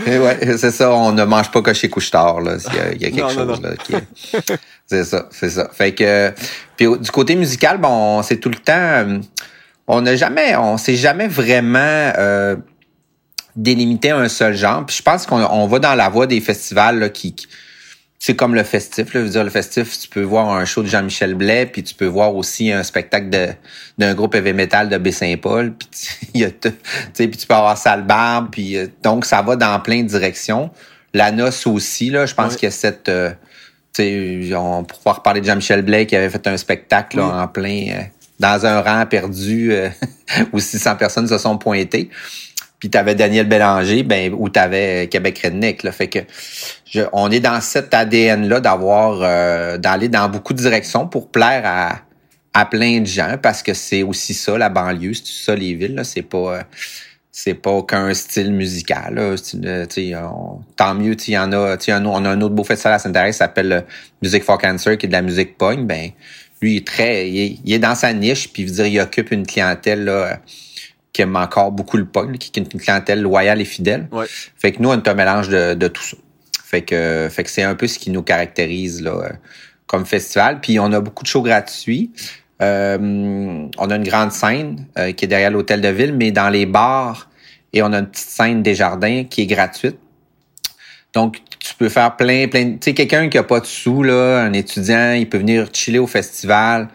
Ouais, 0.06 0.56
c'est 0.58 0.70
ça, 0.72 0.92
on 0.92 1.12
ne 1.12 1.24
mange 1.24 1.50
pas 1.50 1.62
que 1.62 1.72
chez 1.72 1.88
Couche-Tard, 1.88 2.40
là. 2.40 2.56
Il 2.72 2.74
y 2.76 2.78
a, 2.80 2.92
il 2.92 3.02
y 3.02 3.04
a 3.06 3.10
quelque 3.10 3.38
Non, 3.38 3.44
non, 3.46 3.54
chose, 3.54 3.62
là. 3.62 3.70
qui 3.76 3.94
C'est 4.86 5.04
ça, 5.04 5.28
c'est 5.30 5.50
ça. 5.50 5.68
Fait 5.72 5.92
que, 5.94 6.32
puis 6.76 6.86
du 6.98 7.10
côté 7.10 7.34
musical, 7.36 7.78
bon, 7.78 8.22
c'est 8.22 8.38
tout 8.38 8.48
le 8.50 8.56
temps, 8.56 8.72
euh, 8.74 9.18
on 9.86 10.00
n'a 10.02 10.16
jamais, 10.16 10.56
on 10.56 10.76
s'est 10.78 10.96
jamais 10.96 11.28
vraiment 11.28 11.78
euh, 12.18 12.56
délimité 13.54 14.10
à 14.10 14.18
un 14.18 14.28
seul 14.28 14.54
genre. 14.56 14.84
Puis 14.86 14.96
je 14.96 15.02
pense 15.02 15.26
qu'on 15.26 15.42
on 15.44 15.66
va 15.66 15.78
dans 15.78 15.94
la 15.94 16.08
voie 16.08 16.26
des 16.26 16.40
festivals, 16.40 16.98
là, 16.98 17.08
qui, 17.08 17.34
qui- 17.34 17.46
c'est 18.18 18.34
comme 18.34 18.54
le 18.54 18.62
festif, 18.64 19.12
là. 19.14 19.20
Je 19.20 19.26
veux 19.26 19.30
dire, 19.30 19.44
le 19.44 19.50
festif, 19.50 19.98
tu 20.00 20.08
peux 20.08 20.22
voir 20.22 20.48
un 20.50 20.64
show 20.64 20.82
de 20.82 20.88
Jean-Michel 20.88 21.34
Blais, 21.34 21.66
puis 21.66 21.82
tu 21.82 21.94
peux 21.94 22.06
voir 22.06 22.34
aussi 22.34 22.72
un 22.72 22.82
spectacle 22.82 23.28
de 23.30 23.48
d'un 23.98 24.14
groupe 24.14 24.34
heavy 24.34 24.52
metal 24.54 24.88
de 24.88 24.96
Baie-Saint-Paul, 24.98 25.72
puis 25.74 25.88
tu- 25.88 26.26
il 26.34 26.40
y 26.40 26.44
a 26.44 26.50
tout- 26.50 26.70
tu 26.70 26.76
sais, 27.12 27.28
puis 27.28 27.38
tu 27.38 27.46
peux 27.46 27.54
avoir 27.54 27.76
Sale 27.78 28.02
Barbe, 28.04 28.48
puis 28.50 28.76
euh, 28.76 28.86
donc 29.02 29.24
ça 29.26 29.42
va 29.42 29.54
dans 29.56 29.78
plein 29.80 30.02
de 30.02 30.08
directions. 30.08 30.70
La 31.14 31.30
noce 31.30 31.66
aussi, 31.66 32.10
là, 32.10 32.26
je 32.26 32.34
pense 32.34 32.56
qu'il 32.56 32.66
y 32.66 32.68
a 32.68 32.72
cette... 32.72 33.08
euh, 33.08 33.30
on 34.00 34.84
pour 34.84 34.98
pouvoir 34.98 35.22
parler 35.22 35.40
de 35.40 35.46
Jean-Michel 35.46 35.82
Blais 35.82 36.06
qui 36.06 36.16
avait 36.16 36.30
fait 36.30 36.46
un 36.46 36.56
spectacle 36.56 37.18
là, 37.18 37.24
Oui. 37.26 37.40
en 37.42 37.48
plein... 37.48 37.86
euh, 37.90 38.02
dans 38.38 38.66
un 38.66 38.80
rang 38.82 39.06
perdu 39.06 39.72
euh, 39.72 39.88
où 40.52 40.58
600 40.58 40.96
personnes 40.96 41.26
se 41.28 41.38
sont 41.38 41.56
pointées. 41.58 42.10
Puis 42.78 42.90
t'avais 42.90 43.14
Daniel 43.14 43.48
Bélanger, 43.48 44.02
ben 44.02 44.34
où 44.36 44.50
t'avais 44.50 45.08
Québec 45.08 45.40
Redneck. 45.44 45.82
Là, 45.82 45.92
fait 45.92 46.08
que 46.08 46.18
je, 46.84 47.00
on 47.12 47.30
est 47.30 47.40
dans 47.40 47.60
cet 47.62 47.94
ADN 47.94 48.48
là 48.48 48.60
d'avoir 48.60 49.20
euh, 49.22 49.78
d'aller 49.78 50.08
dans 50.08 50.28
beaucoup 50.28 50.52
de 50.52 50.58
directions 50.58 51.06
pour 51.08 51.30
plaire 51.30 51.62
à 51.64 52.00
à 52.52 52.64
plein 52.64 53.00
de 53.00 53.06
gens 53.06 53.36
parce 53.42 53.62
que 53.62 53.74
c'est 53.74 54.02
aussi 54.02 54.32
ça 54.32 54.56
la 54.56 54.70
banlieue, 54.70 55.12
c'est 55.12 55.44
ça 55.44 55.54
les 55.54 55.74
villes. 55.74 55.94
Là, 55.94 56.04
c'est 56.04 56.22
pas 56.22 56.38
euh, 56.56 56.62
c'est 57.38 57.52
pas 57.52 57.82
qu'un 57.82 58.14
style 58.14 58.50
musical. 58.50 59.14
Là. 59.14 59.36
Sais, 59.36 60.14
on- 60.16 60.60
tant 60.74 60.94
mieux, 60.94 61.14
il 61.28 61.34
y 61.34 61.38
en 61.38 61.52
a. 61.52 61.76
un 61.88 62.04
On 62.06 62.24
a 62.24 62.30
un 62.30 62.40
autre 62.40 62.54
beau 62.54 62.64
festival 62.64 62.94
à 62.94 62.98
Saint-Thérèse 62.98 63.34
qui 63.34 63.38
s'appelle 63.38 63.72
euh, 63.72 63.80
Music 64.22 64.42
for 64.42 64.56
Cancer, 64.56 64.96
qui 64.96 65.04
est 65.04 65.08
de 65.10 65.12
la 65.12 65.20
musique 65.20 65.58
punk. 65.58 65.86
Ben, 65.86 66.12
lui, 66.62 66.72
il 66.72 66.76
est 66.78 66.86
très. 66.86 67.28
Il 67.28 67.38
est, 67.38 67.58
il 67.62 67.74
est 67.74 67.78
dans 67.78 67.94
sa 67.94 68.14
niche, 68.14 68.50
puis 68.54 68.64
dire, 68.64 68.86
il 68.86 68.98
occupe 69.00 69.32
une 69.32 69.46
clientèle 69.46 70.04
là, 70.04 70.40
qui 71.12 71.20
aime 71.20 71.36
encore 71.36 71.72
beaucoup 71.72 71.98
le 71.98 72.08
là, 72.14 72.38
qui 72.38 72.50
est 72.58 72.72
une 72.72 72.80
clientèle 72.80 73.20
loyale 73.20 73.60
et 73.60 73.66
fidèle. 73.66 74.08
Ouais. 74.12 74.24
Fait 74.56 74.72
que 74.72 74.80
nous, 74.80 74.88
on 74.88 74.94
est 74.96 75.06
un 75.06 75.14
mélange 75.14 75.50
de, 75.50 75.74
de 75.74 75.88
tout 75.88 76.02
ça. 76.02 76.16
Fait 76.64 76.80
que, 76.80 77.28
fait 77.30 77.44
que 77.44 77.50
c'est 77.50 77.64
un 77.64 77.74
peu 77.74 77.86
ce 77.86 77.98
qui 77.98 78.08
nous 78.08 78.22
caractérise 78.22 79.02
là, 79.02 79.10
euh, 79.10 79.28
comme 79.86 80.06
festival. 80.06 80.60
Puis 80.62 80.78
on 80.80 80.90
a 80.90 81.00
beaucoup 81.00 81.22
de 81.22 81.28
shows 81.28 81.42
gratuits. 81.42 82.12
Euh, 82.62 82.96
on 83.76 83.90
a 83.90 83.96
une 83.96 84.08
grande 84.08 84.32
scène 84.32 84.86
euh, 84.98 85.12
qui 85.12 85.26
est 85.26 85.28
derrière 85.28 85.50
l'hôtel 85.50 85.82
de 85.82 85.88
ville, 85.88 86.14
mais 86.14 86.32
dans 86.32 86.48
les 86.48 86.64
bars, 86.64 87.28
et 87.76 87.82
on 87.82 87.92
a 87.92 87.98
une 87.98 88.06
petite 88.06 88.30
scène 88.30 88.62
des 88.62 88.74
jardins 88.74 89.24
qui 89.24 89.42
est 89.42 89.46
gratuite. 89.46 89.98
Donc, 91.12 91.42
tu 91.58 91.74
peux 91.74 91.90
faire 91.90 92.16
plein, 92.16 92.48
plein. 92.48 92.72
Tu 92.72 92.78
sais, 92.80 92.94
quelqu'un 92.94 93.28
qui 93.28 93.36
a 93.36 93.42
pas 93.42 93.60
de 93.60 93.66
sous, 93.66 94.02
là, 94.02 94.40
un 94.40 94.52
étudiant, 94.54 95.12
il 95.12 95.28
peut 95.28 95.36
venir 95.36 95.68
chiller 95.74 95.98
au 95.98 96.06
festival, 96.06 96.88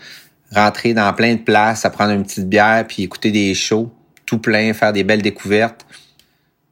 rentrer 0.51 0.95
dans 0.95 1.13
plein 1.13 1.35
de 1.35 1.41
places, 1.41 1.85
à 1.85 1.91
prendre 1.91 2.13
une 2.13 2.23
petite 2.23 2.49
bière, 2.49 2.85
puis 2.87 3.03
écouter 3.03 3.29
des 3.29 3.53
shows, 3.53 3.91
tout 4.25 4.39
plein, 4.39 4.73
faire 4.73 4.91
des 4.91 5.03
belles 5.03 5.21
découvertes 5.21 5.85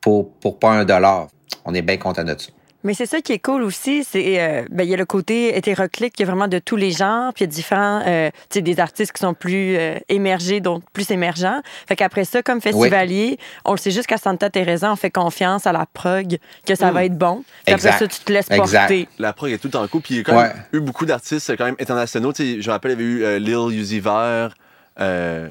pour, 0.02 0.32
pour 0.40 0.58
pas 0.58 0.72
un 0.72 0.86
dollar. 0.86 1.28
On 1.66 1.76
est 1.76 1.84
bien 1.84 1.98
content 1.98 2.24
de 2.24 2.36
ça. 2.36 2.50
Mais 2.86 2.94
c'est 2.94 3.06
ça 3.06 3.20
qui 3.20 3.34
est 3.34 3.40
cool 3.40 3.64
aussi, 3.64 4.06
c'est 4.06 4.40
euh, 4.42 4.64
ben, 4.72 4.84
il 4.86 4.90
y 4.90 4.94
a 4.94 4.98
le 4.98 5.06
côté 5.06 5.58
hétéroclite 5.58 6.14
qui 6.16 6.24
est 6.24 6.26
vraiment 6.26 6.48
de 6.48 6.60
tous 6.60 6.78
les 6.78 6.92
genres, 6.92 7.34
puis 7.34 7.44
il 7.44 7.48
y 7.48 7.50
a 7.50 7.54
différents, 7.54 8.02
euh, 8.08 8.30
tu 8.50 8.60
sais, 8.60 8.62
des 8.62 8.80
artistes 8.80 9.12
qui 9.12 9.20
sont 9.20 9.34
plus 9.34 9.76
euh, 9.78 9.96
émergés, 10.08 10.62
donc 10.62 10.84
plus 10.94 11.12
émergents. 11.12 11.60
Fait 11.90 11.98
qu'après 11.98 12.24
ça, 12.24 12.42
comme 12.42 12.62
festivalier, 12.62 13.38
on 13.66 13.74
le 13.74 13.78
sait 13.78 13.92
juste 13.92 14.08
qu'à 14.08 14.18
Santa 14.18 14.50
Teresa, 14.50 14.90
on 14.92 14.96
fait 14.96 15.12
confiance 15.12 15.68
à 15.68 15.74
la 15.74 15.86
prog 15.92 16.38
que 16.66 16.76
ça 16.76 16.92
Mm. 16.92 16.94
va 16.94 17.04
être 17.06 17.18
bon. 17.18 17.44
Puis 17.66 17.74
après 17.74 17.90
Exact. 17.90 18.00
ça, 18.00 18.08
tu 18.08 18.20
te 18.24 18.32
laisses 18.32 18.50
Exact. 18.50 18.80
porter. 18.88 19.08
La 19.20 19.34
prog 19.34 19.52
est 19.52 19.58
tout 19.58 19.76
en 19.76 19.86
coup. 19.88 20.00
Puis 20.00 20.14
il 20.16 20.18
y 20.18 20.20
a 20.22 20.24
quand 20.24 20.36
même 20.42 20.52
Ouais. 20.52 20.56
eu 20.72 20.80
beaucoup 20.80 21.06
d'artistes 21.06 21.58
quand 21.58 21.66
même 21.66 21.76
internationaux. 21.82 22.32
Tu 22.32 22.56
sais, 22.56 22.62
je 22.62 22.68
me 22.70 22.72
rappelle, 22.72 22.92
il 22.92 22.94
y 22.94 23.04
avait 23.04 23.04
eu 23.04 23.24
euh, 23.24 23.40
Lil 23.40 23.78
Uzi 23.78 24.00
Vert. 24.00 24.54
Euh, 25.02 25.50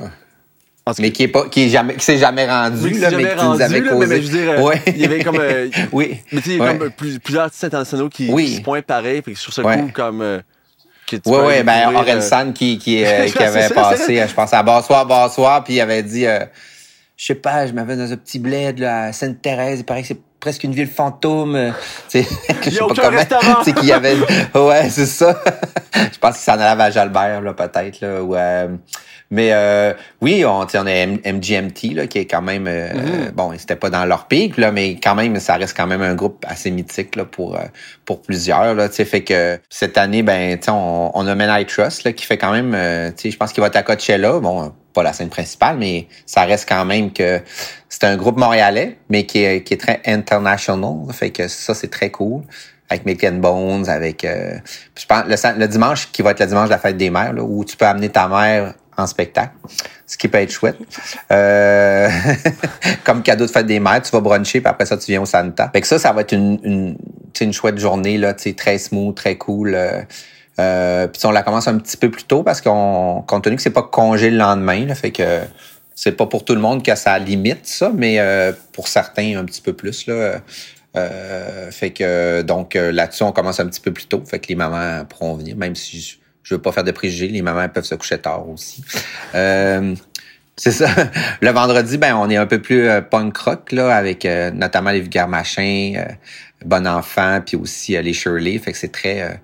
Mais 0.98 1.12
qui 1.12 1.22
est 1.24 1.28
pas, 1.28 1.48
qui 1.48 1.64
est 1.64 1.68
jamais, 1.68 1.94
qui 1.94 2.04
s'est 2.04 2.18
jamais 2.18 2.46
rendu, 2.46 2.78
oui, 2.84 2.98
là, 2.98 3.10
c'est 3.10 3.16
mais 3.16 3.22
jamais 3.22 3.36
qui 3.36 3.42
nous 3.44 3.50
rendu, 3.50 3.62
avait 3.62 3.80
là, 3.80 3.90
causé. 3.90 4.06
mais, 4.06 4.14
mais 4.16 4.22
je 4.22 4.30
veux 4.30 4.38
dire, 4.38 4.50
euh, 4.52 4.62
Ouais. 4.62 4.82
il 4.86 4.96
y 4.98 5.04
avait 5.04 5.24
comme. 5.24 5.38
euh, 5.40 5.68
oui. 5.92 6.18
mais 6.32 6.40
tu 6.40 6.50
sais, 6.50 6.56
il 6.56 6.58
y 6.58 6.60
a 6.60 6.64
Ouais. 6.64 6.78
comme 6.78 6.86
euh, 6.86 6.90
plus- 6.96 7.18
plusieurs 7.18 7.44
artistes 7.44 7.64
internationaux 7.64 8.08
qui, 8.08 8.28
Oui. 8.30 8.46
qui 8.46 8.54
se 8.56 8.60
pointent 8.62 8.86
pareil. 8.86 9.22
Trouve 9.22 9.36
ça 9.54 9.62
Ouais. 9.62 9.78
cool 9.78 9.92
comme. 9.92 10.22
euh, 10.22 10.40
Oui, 11.10 11.20
peux 11.24 11.30
oui, 11.46 11.62
ben 11.62 11.94
Aurel 11.94 12.18
euh, 12.18 12.20
San 12.20 12.52
qui, 12.52 12.78
qui, 12.78 13.02
euh, 13.04 13.24
qui 13.26 13.30
C'est 13.32 13.42
avait 13.42 13.68
passé, 13.74 14.02
c'est 14.06 14.20
euh, 14.20 14.28
je 14.28 14.34
pense, 14.34 14.52
à 14.52 14.62
Bonsoir, 14.62 15.06
Bonsoir, 15.06 15.64
puis 15.64 15.74
il 15.74 15.80
avait 15.80 16.02
dit, 16.02 16.26
euh, 16.26 16.40
je 17.16 17.24
sais 17.26 17.34
pas, 17.34 17.66
je 17.66 17.72
m'avais 17.72 17.96
dans 17.96 18.12
un 18.12 18.16
petit 18.16 18.38
bled 18.38 18.78
là, 18.78 19.04
à 19.04 19.12
Sainte-Thérèse, 19.12 19.80
il 19.80 19.84
paraît 19.84 20.02
que 20.02 20.08
c'est 20.08 20.20
presque 20.38 20.64
une 20.64 20.74
ville 20.74 20.86
fantôme. 20.86 21.56
euh, 21.56 21.70
sais, 22.08 22.26
je 22.62 22.70
sais 22.70 22.78
pas 22.78 22.86
comment. 22.94 23.62
sais, 23.64 23.72
qu'il 23.72 23.86
y 23.88 23.92
avait. 23.92 24.16
Ouais, 24.54 24.90
c'est 24.90 25.06
ça. 25.06 25.42
je 25.94 26.18
pense 26.18 26.34
qu'il 26.34 26.44
s'en 26.44 26.52
allait 26.60 26.82
à 26.82 26.90
Jalbert, 26.90 27.40
là, 27.40 27.54
peut-être, 27.54 28.00
là. 28.02 28.22
ou, 28.22 28.36
euh, 28.36 28.68
mais 29.30 29.50
euh, 29.52 29.92
oui, 30.20 30.44
on, 30.44 30.60
on 30.60 30.86
a 30.86 30.90
M- 30.90 31.18
MGMT, 31.24 31.94
là, 31.94 32.06
qui 32.06 32.18
est 32.18 32.26
quand 32.26 32.42
même. 32.42 32.66
euh, 32.66 32.92
Mhm. 32.94 33.30
Bon, 33.32 33.52
c'était 33.58 33.76
pas 33.76 33.90
dans 33.90 34.04
leur 34.06 34.26
pic, 34.26 34.56
là, 34.56 34.72
mais 34.72 34.98
quand 35.02 35.14
même, 35.14 35.38
ça 35.40 35.56
reste 35.56 35.76
quand 35.76 35.86
même 35.86 36.02
un 36.02 36.14
groupe 36.14 36.44
assez 36.48 36.70
mythique 36.70 37.16
là, 37.16 37.24
pour, 37.24 37.56
euh, 37.56 37.60
pour 38.04 38.22
plusieurs. 38.22 38.74
Là, 38.74 38.88
fait 38.88 39.22
que 39.22 39.58
cette 39.68 39.98
année, 39.98 40.22
ben, 40.22 40.58
on, 40.68 41.10
on 41.14 41.26
a 41.26 41.34
Men 41.34 41.50
I 41.60 41.66
Trust 41.66 42.04
là, 42.04 42.12
qui 42.12 42.24
fait 42.24 42.38
quand 42.38 42.52
même. 42.52 42.74
euh, 42.74 43.10
je 43.22 43.36
pense 43.36 43.52
qu'il 43.52 43.60
va 43.60 43.66
être 43.68 43.76
à 43.76 43.82
Coachella. 43.82 44.40
Bon, 44.40 44.72
pas 44.94 45.02
la 45.02 45.12
scène 45.12 45.28
principale, 45.28 45.76
mais 45.78 46.08
ça 46.26 46.44
reste 46.44 46.68
quand 46.68 46.84
même 46.84 47.12
que 47.12 47.40
c'est 47.88 48.04
un 48.04 48.16
groupe 48.16 48.38
montréalais, 48.38 48.98
mais 49.10 49.24
qui 49.26 49.44
est, 49.44 49.62
qui 49.62 49.74
est 49.74 49.78
très 49.78 50.00
international. 50.06 50.94
Fait 51.12 51.30
que 51.30 51.48
ça, 51.48 51.74
c'est 51.74 51.90
très 51.90 52.10
cool. 52.10 52.42
Avec 52.90 53.04
Milk 53.04 53.22
and 53.24 53.32
Bones, 53.36 53.88
avec 53.90 54.24
euh, 54.24 54.54
je 54.98 55.04
pense 55.06 55.24
le, 55.26 55.58
le 55.60 55.68
dimanche 55.68 56.10
qui 56.10 56.22
va 56.22 56.30
être 56.30 56.40
le 56.40 56.46
dimanche 56.46 56.66
de 56.66 56.70
la 56.70 56.78
fête 56.78 56.96
des 56.96 57.10
mères, 57.10 57.34
là, 57.34 57.42
où 57.42 57.62
tu 57.64 57.76
peux 57.76 57.84
amener 57.84 58.08
ta 58.08 58.28
mère 58.28 58.72
en 58.98 59.06
spectacle, 59.06 59.52
ce 60.06 60.16
qui 60.16 60.28
peut 60.28 60.38
être 60.38 60.50
chouette. 60.50 60.76
Euh, 61.32 62.08
comme 63.04 63.22
cadeau 63.22 63.46
de 63.46 63.50
fête 63.50 63.66
des 63.66 63.80
mères, 63.80 64.02
tu 64.02 64.10
vas 64.10 64.20
bruncher, 64.20 64.60
puis 64.60 64.68
après 64.68 64.86
ça, 64.86 64.96
tu 64.96 65.10
viens 65.10 65.22
au 65.22 65.26
Santa. 65.26 65.70
Fait 65.72 65.80
que 65.80 65.86
ça, 65.86 65.98
ça 65.98 66.12
va 66.12 66.22
être 66.22 66.32
une, 66.32 66.58
une, 66.62 66.96
une 67.40 67.52
chouette 67.52 67.78
journée, 67.78 68.18
là, 68.18 68.34
très 68.34 68.78
smooth, 68.78 69.14
très 69.14 69.36
cool. 69.36 69.74
Euh, 69.74 70.02
euh, 70.60 71.06
puis 71.06 71.20
on 71.24 71.30
la 71.30 71.42
commence 71.42 71.68
un 71.68 71.78
petit 71.78 71.96
peu 71.96 72.10
plus 72.10 72.24
tôt 72.24 72.42
parce 72.42 72.60
qu'on, 72.60 73.22
compte 73.26 73.44
tenu 73.44 73.56
que 73.56 73.62
c'est 73.62 73.70
pas 73.70 73.82
congé 73.82 74.30
le 74.30 74.38
lendemain, 74.38 74.86
là, 74.86 74.94
fait 74.94 75.12
que 75.12 75.40
c'est 75.94 76.12
pas 76.12 76.26
pour 76.26 76.44
tout 76.44 76.54
le 76.54 76.60
monde 76.60 76.84
que 76.84 76.94
ça 76.94 77.18
limite 77.18 77.66
ça, 77.66 77.90
mais 77.92 78.20
euh, 78.20 78.52
pour 78.72 78.86
certains 78.86 79.36
un 79.36 79.44
petit 79.44 79.60
peu 79.60 79.72
plus 79.72 80.06
là. 80.06 80.40
Euh, 80.96 81.70
fait 81.70 81.90
que 81.90 82.42
donc 82.42 82.74
euh, 82.74 82.92
là-dessus 82.92 83.22
on 83.22 83.32
commence 83.32 83.60
un 83.60 83.66
petit 83.66 83.80
peu 83.80 83.92
plus 83.92 84.06
tôt, 84.06 84.22
fait 84.24 84.38
que 84.38 84.48
les 84.48 84.54
mamans 84.54 85.04
pourront 85.04 85.34
venir, 85.34 85.56
même 85.56 85.74
si 85.74 86.00
je, 86.00 86.16
je 86.48 86.54
veux 86.54 86.62
pas 86.62 86.72
faire 86.72 86.84
de 86.84 86.92
préjugés, 86.92 87.28
les 87.28 87.42
mamans 87.42 87.68
peuvent 87.68 87.84
se 87.84 87.94
coucher 87.94 88.16
tard 88.16 88.48
aussi. 88.48 88.82
Euh, 89.34 89.94
c'est 90.56 90.72
ça. 90.72 90.88
Le 91.42 91.50
vendredi, 91.50 91.98
ben 91.98 92.16
on 92.16 92.30
est 92.30 92.36
un 92.36 92.46
peu 92.46 92.62
plus 92.62 92.88
euh, 92.88 93.02
punk 93.02 93.36
rock 93.36 93.70
là, 93.72 93.94
avec 93.94 94.24
euh, 94.24 94.50
notamment 94.50 94.90
les 94.90 95.00
vulgaires 95.00 95.28
machins, 95.28 95.96
euh, 95.98 96.10
Bon 96.64 96.86
Enfant, 96.86 97.42
puis 97.44 97.56
aussi 97.58 98.00
les 98.02 98.14
Shirley. 98.14 98.58
Fait 98.58 98.72
que 98.72 98.78
c'est 98.78 98.90
très... 98.90 99.40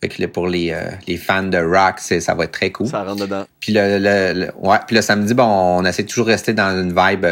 fait 0.00 0.08
que 0.08 0.26
pour 0.26 0.46
les, 0.46 0.76
les 1.08 1.16
fans 1.16 1.42
de 1.42 1.56
rock, 1.56 1.98
ça 1.98 2.34
va 2.34 2.44
être 2.44 2.52
très 2.52 2.70
cool. 2.70 2.86
Ça 2.86 3.02
rentre 3.02 3.22
dedans. 3.22 3.46
Puis 3.58 3.72
le, 3.72 3.98
le, 3.98 4.52
ouais, 4.58 4.76
puis 4.86 4.94
le 4.94 5.02
samedi, 5.02 5.32
bon, 5.32 5.44
on 5.44 5.84
essaie 5.86 6.02
de 6.02 6.08
toujours 6.08 6.26
rester 6.26 6.52
dans 6.52 6.70
une 6.78 6.94
vibe, 6.94 7.26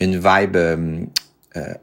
une 0.00 0.18
vibe 0.18 0.56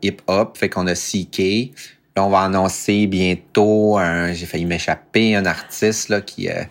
hip-hop. 0.01 0.57
Fait 0.57 0.69
qu'on 0.69 0.87
a 0.87 0.93
CK. 0.93 1.73
Là, 2.15 2.25
on 2.25 2.29
va 2.29 2.41
annoncer 2.41 3.07
bientôt 3.07 3.97
un, 3.97 4.33
j'ai 4.33 4.45
failli 4.45 4.65
m'échapper, 4.65 5.35
un 5.35 5.45
artiste 5.45 6.09
là, 6.09 6.21
qui. 6.21 6.49
Euh, 6.49 6.63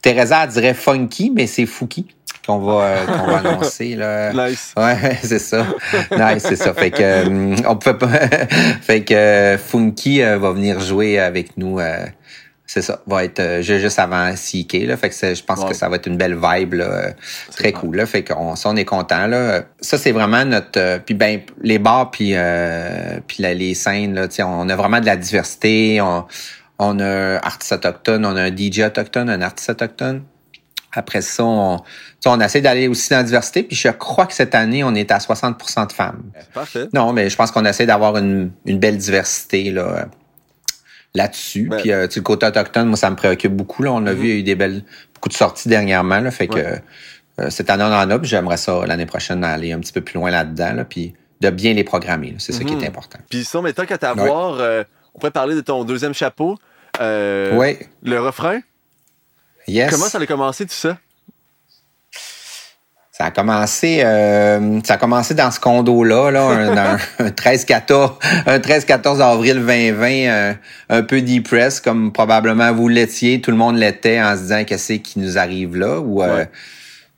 Teresa 0.00 0.46
dirait 0.48 0.74
funky, 0.74 1.30
mais 1.30 1.46
c'est 1.46 1.66
Fouki 1.66 2.08
qu'on 2.44 2.58
va, 2.58 2.82
euh, 2.82 3.06
qu'on 3.06 3.26
va 3.26 3.38
annoncer. 3.38 3.94
Là. 3.94 4.32
Nice. 4.48 4.74
Ouais, 4.76 5.16
c'est 5.22 5.38
ça. 5.38 5.66
nice, 6.10 6.42
c'est 6.42 6.56
ça. 6.56 6.74
Fait 6.74 6.90
que 6.90 7.02
euh, 7.02 7.56
on 7.68 7.76
peut 7.76 7.96
pas. 7.96 8.08
fait 8.80 9.04
que 9.04 9.56
Funky 9.64 10.22
va 10.22 10.50
venir 10.50 10.80
jouer 10.80 11.20
avec 11.20 11.56
nous 11.56 11.78
c'est 12.66 12.82
ça, 12.82 13.02
va 13.06 13.24
être 13.24 13.40
euh, 13.40 13.62
juste 13.62 13.98
avant 13.98 14.32
CK. 14.32 14.86
Là, 14.86 14.96
fait 14.96 15.10
que 15.10 15.34
je 15.34 15.42
pense 15.42 15.64
que 15.64 15.74
ça 15.74 15.88
va 15.88 15.96
être 15.96 16.06
une 16.06 16.16
belle 16.16 16.38
vibe 16.40 16.74
là, 16.74 17.12
très 17.54 17.72
cool. 17.72 17.96
Là, 17.96 18.06
fait 18.06 18.24
qu'on 18.24 18.56
ça, 18.56 18.70
on 18.70 18.76
est 18.76 18.84
content. 18.84 19.26
Là. 19.26 19.64
Ça, 19.80 19.98
c'est 19.98 20.12
vraiment 20.12 20.44
notre. 20.44 20.78
Euh, 20.78 20.98
puis 20.98 21.14
ben, 21.14 21.40
les 21.60 21.78
bars 21.78 22.10
puis, 22.10 22.32
euh, 22.34 23.18
puis 23.26 23.42
les 23.42 23.74
scènes, 23.74 24.14
là, 24.14 24.26
on 24.46 24.68
a 24.68 24.76
vraiment 24.76 25.00
de 25.00 25.06
la 25.06 25.16
diversité. 25.16 26.00
On, 26.00 26.24
on 26.78 26.98
a 27.00 27.04
un 27.04 27.36
artiste 27.36 27.72
autochtone, 27.72 28.24
on 28.24 28.36
a 28.36 28.42
un 28.42 28.56
DJ 28.56 28.80
autochtone, 28.80 29.28
un 29.28 29.42
artiste 29.42 29.70
autochtone. 29.70 30.22
Après 30.94 31.22
ça, 31.22 31.44
on, 31.44 31.80
on 32.26 32.40
essaie 32.40 32.60
d'aller 32.60 32.86
aussi 32.86 33.10
dans 33.10 33.16
la 33.16 33.22
diversité. 33.24 33.62
Puis 33.62 33.76
je 33.76 33.88
crois 33.88 34.26
que 34.26 34.34
cette 34.34 34.54
année, 34.54 34.84
on 34.84 34.94
est 34.94 35.10
à 35.10 35.18
60% 35.18 35.88
de 35.88 35.92
femmes. 35.92 36.22
Parfait. 36.54 36.86
Non, 36.92 37.12
mais 37.12 37.28
je 37.28 37.36
pense 37.36 37.50
qu'on 37.50 37.64
essaie 37.64 37.86
d'avoir 37.86 38.16
une, 38.18 38.50
une 38.66 38.78
belle 38.78 38.98
diversité. 38.98 39.70
là 39.70 40.06
là-dessus. 41.14 41.70
Puis 41.78 41.92
euh, 41.92 42.06
tu 42.08 42.20
le 42.20 42.22
côté 42.22 42.46
autochtone, 42.46 42.88
moi, 42.88 42.96
ça 42.96 43.10
me 43.10 43.16
préoccupe 43.16 43.52
beaucoup. 43.52 43.82
Là. 43.82 43.92
On 43.92 44.06
a 44.06 44.12
mm-hmm. 44.12 44.14
vu, 44.14 44.28
il 44.28 44.30
y 44.30 44.32
a 44.32 44.36
eu 44.36 44.42
des 44.42 44.54
belles, 44.54 44.84
beaucoup 45.14 45.28
de 45.28 45.34
sorties 45.34 45.68
dernièrement. 45.68 46.20
Là, 46.20 46.30
fait 46.30 46.48
que 46.48 46.58
euh, 46.58 47.50
cette 47.50 47.70
année, 47.70 47.84
on 47.84 47.92
en 47.92 48.10
a, 48.10 48.18
puis 48.18 48.28
j'aimerais 48.28 48.56
ça 48.56 48.86
l'année 48.86 49.06
prochaine 49.06 49.44
aller 49.44 49.72
un 49.72 49.80
petit 49.80 49.92
peu 49.92 50.00
plus 50.00 50.18
loin 50.18 50.30
là-dedans. 50.30 50.72
Là, 50.74 50.84
puis 50.84 51.14
de 51.40 51.50
bien 51.50 51.74
les 51.74 51.84
programmer. 51.84 52.34
C'est 52.38 52.52
ça 52.52 52.64
qui 52.64 52.72
est 52.72 52.76
mm-hmm. 52.76 52.88
important. 52.88 53.18
Puis 53.28 53.44
ça, 53.44 53.60
mais 53.62 53.72
tant 53.72 53.84
qu'à 53.84 53.98
t'avoir, 53.98 54.58
euh, 54.60 54.84
on 55.14 55.18
pourrait 55.18 55.32
parler 55.32 55.54
de 55.54 55.60
ton 55.60 55.84
deuxième 55.84 56.14
chapeau. 56.14 56.58
oui. 57.00 57.78
Le 58.02 58.20
refrain. 58.20 58.60
Yes. 59.68 59.90
Comment 59.90 60.06
ça 60.06 60.18
a 60.18 60.26
commencé 60.26 60.66
tout 60.66 60.72
ça? 60.72 60.98
Ça 63.22 63.28
a 63.28 63.30
commencé, 63.30 64.00
euh, 64.02 64.80
ça 64.82 64.94
a 64.94 64.96
commencé 64.96 65.34
dans 65.34 65.52
ce 65.52 65.60
condo-là, 65.60 66.32
là, 66.32 66.42
un, 66.42 66.98
un, 67.24 67.28
13-14, 67.28 68.14
un 68.46 68.58
13-14 68.58 69.20
avril 69.20 69.64
2020, 69.64 70.06
un, 70.28 70.56
un 70.88 71.02
peu 71.04 71.22
depress, 71.22 71.80
comme 71.80 72.10
probablement 72.12 72.72
vous 72.72 72.88
l'étiez, 72.88 73.40
tout 73.40 73.52
le 73.52 73.56
monde 73.56 73.76
l'était 73.76 74.20
en 74.20 74.34
se 74.34 74.40
disant 74.40 74.64
qu'est-ce 74.64 74.94
qui 74.94 75.20
nous 75.20 75.38
arrive 75.38 75.76
là, 75.76 76.00
ou 76.00 76.20
euh, 76.20 76.44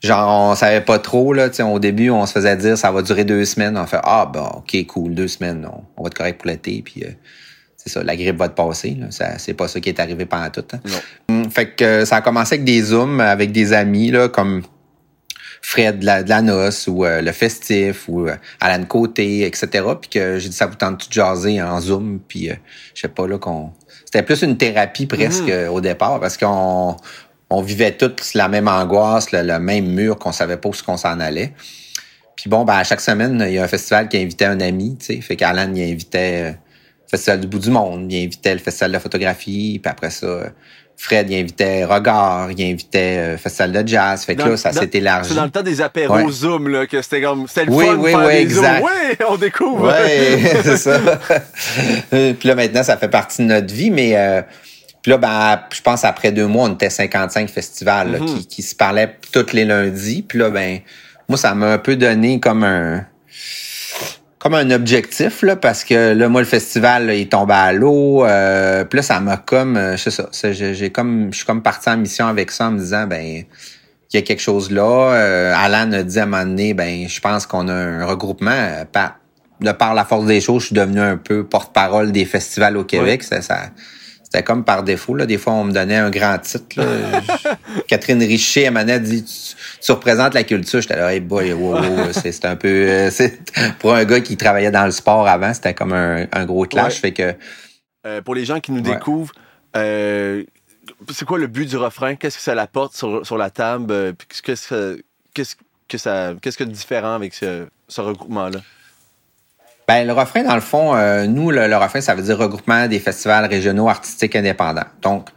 genre 0.03 0.51
on 0.51 0.55
savait 0.55 0.83
pas 0.83 0.99
trop 0.99 1.33
là, 1.33 1.49
au 1.61 1.79
début 1.79 2.11
on 2.11 2.27
se 2.27 2.35
faisait 2.35 2.59
dire 2.59 2.77
ça 2.77 2.93
va 2.93 3.01
durer 3.01 3.25
deux 3.25 3.47
semaines, 3.47 3.79
on 3.79 3.87
fait 3.87 4.01
ah 4.05 4.31
bon 4.31 4.45
ok 4.59 4.85
cool 4.87 5.15
deux 5.15 5.29
semaines, 5.29 5.67
on, 5.67 5.85
on 5.97 6.03
va 6.03 6.09
être 6.09 6.19
correct 6.19 6.39
pour 6.39 6.51
l'été, 6.51 6.83
puis 6.85 7.05
euh, 7.05 7.13
c'est 7.79 7.89
ça, 7.89 8.05
la 8.05 8.15
grippe 8.15 8.37
va 8.37 8.51
te 8.51 8.55
passer. 8.55 8.95
Là. 9.01 9.07
Ça, 9.09 9.39
c'est 9.39 9.55
pas 9.55 9.69
ça 9.69 9.81
qui 9.81 9.89
est 9.89 10.01
arrivé 10.01 10.27
pendant 10.27 10.51
tout. 10.51 10.65
Hein. 10.75 10.81
Non. 11.29 11.51
Fait 11.51 11.71
que 11.71 12.05
ça 12.05 12.17
a 12.17 12.21
commencé 12.21 12.57
avec 12.57 12.65
des 12.65 12.83
zooms, 12.83 13.21
avec 13.21 13.53
des 13.53 13.73
amis 13.73 14.11
là, 14.11 14.29
comme 14.29 14.63
Fred 15.67 16.01
de 16.01 16.05
la, 16.05 16.23
de 16.23 16.29
la 16.29 16.43
noce 16.43 16.87
ou 16.89 17.07
euh, 17.07 17.23
le 17.23 17.33
festif 17.33 18.07
ou 18.07 18.29
euh, 18.29 18.37
Alan 18.61 18.85
Côté, 18.85 19.47
etc. 19.47 19.83
Puis 19.99 20.11
que 20.11 20.39
j'ai 20.39 20.51
dit 20.51 20.55
ça 20.55 20.67
vous 20.67 20.75
tente 20.75 21.09
de 21.09 21.13
jaser 21.13 21.63
en 21.63 21.81
Zoom? 21.81 22.21
Puis 22.29 22.51
euh, 22.51 22.55
je 22.95 23.01
sais 23.01 23.09
pas 23.09 23.27
là 23.27 23.39
qu'on. 23.39 23.73
C'était 24.05 24.23
plus 24.23 24.43
une 24.43 24.59
thérapie 24.59 25.07
presque 25.07 25.49
mm. 25.49 25.71
au 25.71 25.81
départ 25.81 26.21
parce 26.21 26.37
qu'on 26.37 26.99
on 27.49 27.63
vivait 27.63 27.93
tous 27.93 28.35
la 28.35 28.49
même 28.49 28.69
angoisse, 28.69 29.33
le, 29.33 29.59
même 29.59 29.87
mur 29.87 30.19
qu'on 30.19 30.33
savait 30.33 30.59
pas 30.59 30.69
où 30.69 30.73
qu'on 30.85 30.99
s'en 30.99 31.19
allait. 31.19 31.55
Puis 32.37 32.51
bon, 32.51 32.67
ben 32.67 32.75
à 32.75 32.85
chaque 32.85 33.01
semaine, 33.01 33.43
il 33.49 33.55
y 33.55 33.59
a 33.59 33.65
un 33.65 33.69
festival 33.69 34.11
qui 34.11 34.19
invitait 34.19 34.45
un 34.45 34.61
ami, 34.61 34.99
tu 34.99 35.07
sais. 35.07 35.21
Fait 35.23 35.37
qu'Alan, 35.37 35.73
il 35.75 35.91
invitait 35.91 36.51
le 36.51 36.57
Festival 37.09 37.41
du 37.41 37.47
bout 37.47 37.59
du 37.59 37.71
monde, 37.71 38.13
il 38.13 38.23
invitait 38.27 38.53
le 38.53 38.61
Festival 38.61 38.91
de 38.91 38.95
la 38.95 39.01
photographie, 39.01 39.79
puis 39.83 39.91
après 39.91 40.11
ça, 40.11 40.53
Fred, 40.97 41.29
il 41.31 41.39
invitait 41.39 41.85
Regard, 41.85 42.51
il 42.51 42.63
invitait 42.73 43.19
euh, 43.19 43.37
Festival 43.37 43.73
de 43.73 43.89
Jazz. 43.89 44.25
Fait 44.25 44.37
que 44.37 44.43
là, 44.49 44.57
ça 44.57 44.73
s'est 44.73 44.91
élargi. 44.95 45.31
C'est 45.31 45.35
dans 45.35 45.45
le 45.45 45.51
temps 45.51 45.63
des 45.63 45.81
apéros 45.81 46.31
Zoom, 46.31 46.69
là, 46.69 46.87
que 46.87 47.03
c'était 47.03 47.21
comme, 47.23 47.47
c'était 47.49 47.67
le 47.67 47.73
oui, 47.73 47.85
fun 47.87 47.97
oui, 47.97 48.13
de 48.13 48.17
faire 48.17 48.27
oui, 48.27 48.33
des 48.35 48.41
exact. 48.41 48.81
Zooms. 48.81 48.89
Oui, 48.89 49.27
on 49.29 49.37
découvre. 49.37 49.93
Oui, 49.93 50.49
c'est 50.63 50.77
ça. 50.77 50.99
puis 52.11 52.49
là, 52.49 52.55
maintenant, 52.55 52.83
ça 52.83 52.97
fait 52.97 53.09
partie 53.09 53.43
de 53.43 53.49
notre 53.49 53.73
vie, 53.75 53.91
mais 53.91 54.17
euh, 54.17 54.43
puis 55.03 55.11
là, 55.11 55.19
ben, 55.19 55.61
je 55.71 55.83
pense 55.83 56.05
après 56.05 56.33
deux 56.33 56.47
mois, 56.47 56.69
on 56.69 56.73
était 56.73 56.89
55 56.91 57.51
festivals 57.51 58.13
là, 58.13 58.19
Mhm. 58.21 58.27
qui, 58.27 58.47
qui 58.47 58.63
se 58.63 58.75
parlaient 58.75 59.17
tous 59.33 59.53
les 59.53 59.65
lundis. 59.67 60.23
Puis 60.27 60.39
là, 60.39 60.49
ben, 60.51 60.79
moi, 61.29 61.37
ça 61.37 61.55
m'a 61.55 61.73
un 61.73 61.79
peu 61.79 61.97
donné 61.97 62.41
comme 62.41 62.65
un 62.65 63.05
comme 64.45 64.55
un 64.55 64.71
objectif 64.73 65.41
là 65.41 65.57
parce 65.57 65.85
que 65.85 66.13
là 66.13 66.29
moi 66.29 66.43
le 66.43 66.47
festival 66.47 67.07
là, 67.07 67.15
il 67.15 67.29
tombait 67.31 67.55
à 67.55 67.73
l'eau 67.73 68.25
euh, 68.27 68.85
puis 68.85 68.99
là 68.99 69.03
ça 69.03 69.19
m'a 69.19 69.39
comme 69.39 69.79
euh, 69.79 69.97
sais 69.97 70.11
ça. 70.11 70.29
C'est- 70.33 70.53
j'ai 70.53 70.75
j'ai 70.75 70.91
comme 70.91 71.33
je 71.33 71.39
suis 71.39 71.47
comme 71.47 71.63
parti 71.63 71.89
en 71.89 71.97
mission 71.97 72.27
avec 72.27 72.51
ça 72.51 72.67
en 72.69 72.73
me 72.73 72.79
disant 72.79 73.07
ben 73.07 73.25
il 74.13 74.17
y 74.17 74.19
a 74.19 74.23
quelque 74.23 74.43
chose 74.43 74.71
là. 74.71 75.13
Euh, 75.15 75.53
Alan 75.57 75.91
a 75.93 76.03
dit 76.03 76.21
à 76.21 76.25
un 76.25 76.27
moment 76.27 76.45
donné 76.45 76.75
ben 76.75 77.09
je 77.09 77.21
pense 77.21 77.47
qu'on 77.47 77.69
a 77.69 77.73
un 77.73 78.05
regroupement. 78.05 78.51
Euh, 78.53 78.85
par 78.85 79.17
de 79.61 79.73
par 79.73 79.95
la 79.95 80.05
force 80.05 80.27
des 80.27 80.41
choses 80.43 80.61
je 80.63 80.67
suis 80.67 80.75
devenu 80.77 81.01
un 81.01 81.17
peu 81.17 81.45
porte-parole 81.45 82.13
des 82.13 82.27
festivals 82.27 82.77
au 82.77 82.85
Québec. 82.85 83.23
Ça, 83.23 83.41
ça 83.41 83.71
c'était 84.35 84.43
comme 84.43 84.65
par 84.65 84.83
défaut 84.83 85.15
là 85.15 85.27
des 85.27 85.39
fois 85.39 85.53
on 85.53 85.63
me 85.63 85.73
donnait 85.73 85.97
un 85.97 86.11
grand 86.11 86.37
titre 86.39 86.77
là. 86.77 86.85
Catherine 87.87 88.19
Richer 88.21 88.67
à 88.67 88.77
a 88.77 88.99
dit 88.99 89.23
tu, 89.23 89.55
tu 89.81 89.93
représentes 89.93 90.35
la 90.35 90.43
culture 90.43 90.81
j'étais 90.81 90.97
là 90.97 91.15
hey 91.15 91.21
boy 91.21 91.53
wow, 91.53 91.75
wow, 91.81 92.13
c'est 92.13 92.45
un 92.45 92.57
peu 92.57 92.69
euh, 92.69 93.11
pour 93.79 93.95
un 93.95 94.05
gars 94.05 94.19
qui 94.21 94.37
travaillait 94.37 94.73
dans 94.73 94.87
le 94.87 94.91
sport 94.91 95.29
avant, 95.29 95.55
c'était 95.55 95.73
comme 95.73 95.93
un, 95.93 96.27
un 96.33 96.45
gros 96.47 96.65
clash. 96.65 96.95
Ouais. 96.95 97.01
Fait 97.01 97.13
que 97.13 97.35
Euh, 98.07 98.21
pour 98.23 98.35
les 98.35 98.45
gens 98.45 98.59
qui 98.59 98.73
nous 98.73 98.83
Ouais. 98.83 98.95
découvrent, 98.97 99.33
euh, 99.77 100.43
c'est 101.13 101.25
quoi 101.25 101.39
le 101.39 101.47
but 101.47 101.69
du 101.69 101.77
refrain? 101.77 102.17
Qu'est-ce 102.17 102.37
que 102.37 102.43
ça 102.43 102.61
apporte 102.61 102.97
sur, 102.97 103.25
sur 103.25 103.39
la 103.39 103.51
table? 103.51 104.15
Qu'est-ce 104.43 104.69
que, 104.69 105.03
qu'est-ce 105.33 105.55
que 105.89 105.97
ça, 105.99 106.35
qu'est-ce 106.43 106.59
que 106.59 106.65
de 106.65 106.73
différent 106.73 107.15
avec 107.15 107.35
ce, 107.35 107.67
ce 107.89 108.01
regroupement-là? 108.01 108.61
Ben, 109.87 110.07
le 110.07 110.13
refrain, 110.13 110.43
dans 110.43 110.55
le 110.55 110.61
fond, 110.61 110.95
euh, 110.95 111.27
nous, 111.27 111.51
le, 111.51 111.69
le 111.69 111.77
refrain, 111.77 112.01
ça 112.01 112.15
veut 112.15 112.23
dire 112.23 112.39
regroupement 112.39 112.87
des 112.89 112.99
festivals 112.99 113.47
régionaux 113.47 113.89
artistiques 113.89 114.35
indépendants. 114.35 114.87
Donc, 115.03 115.29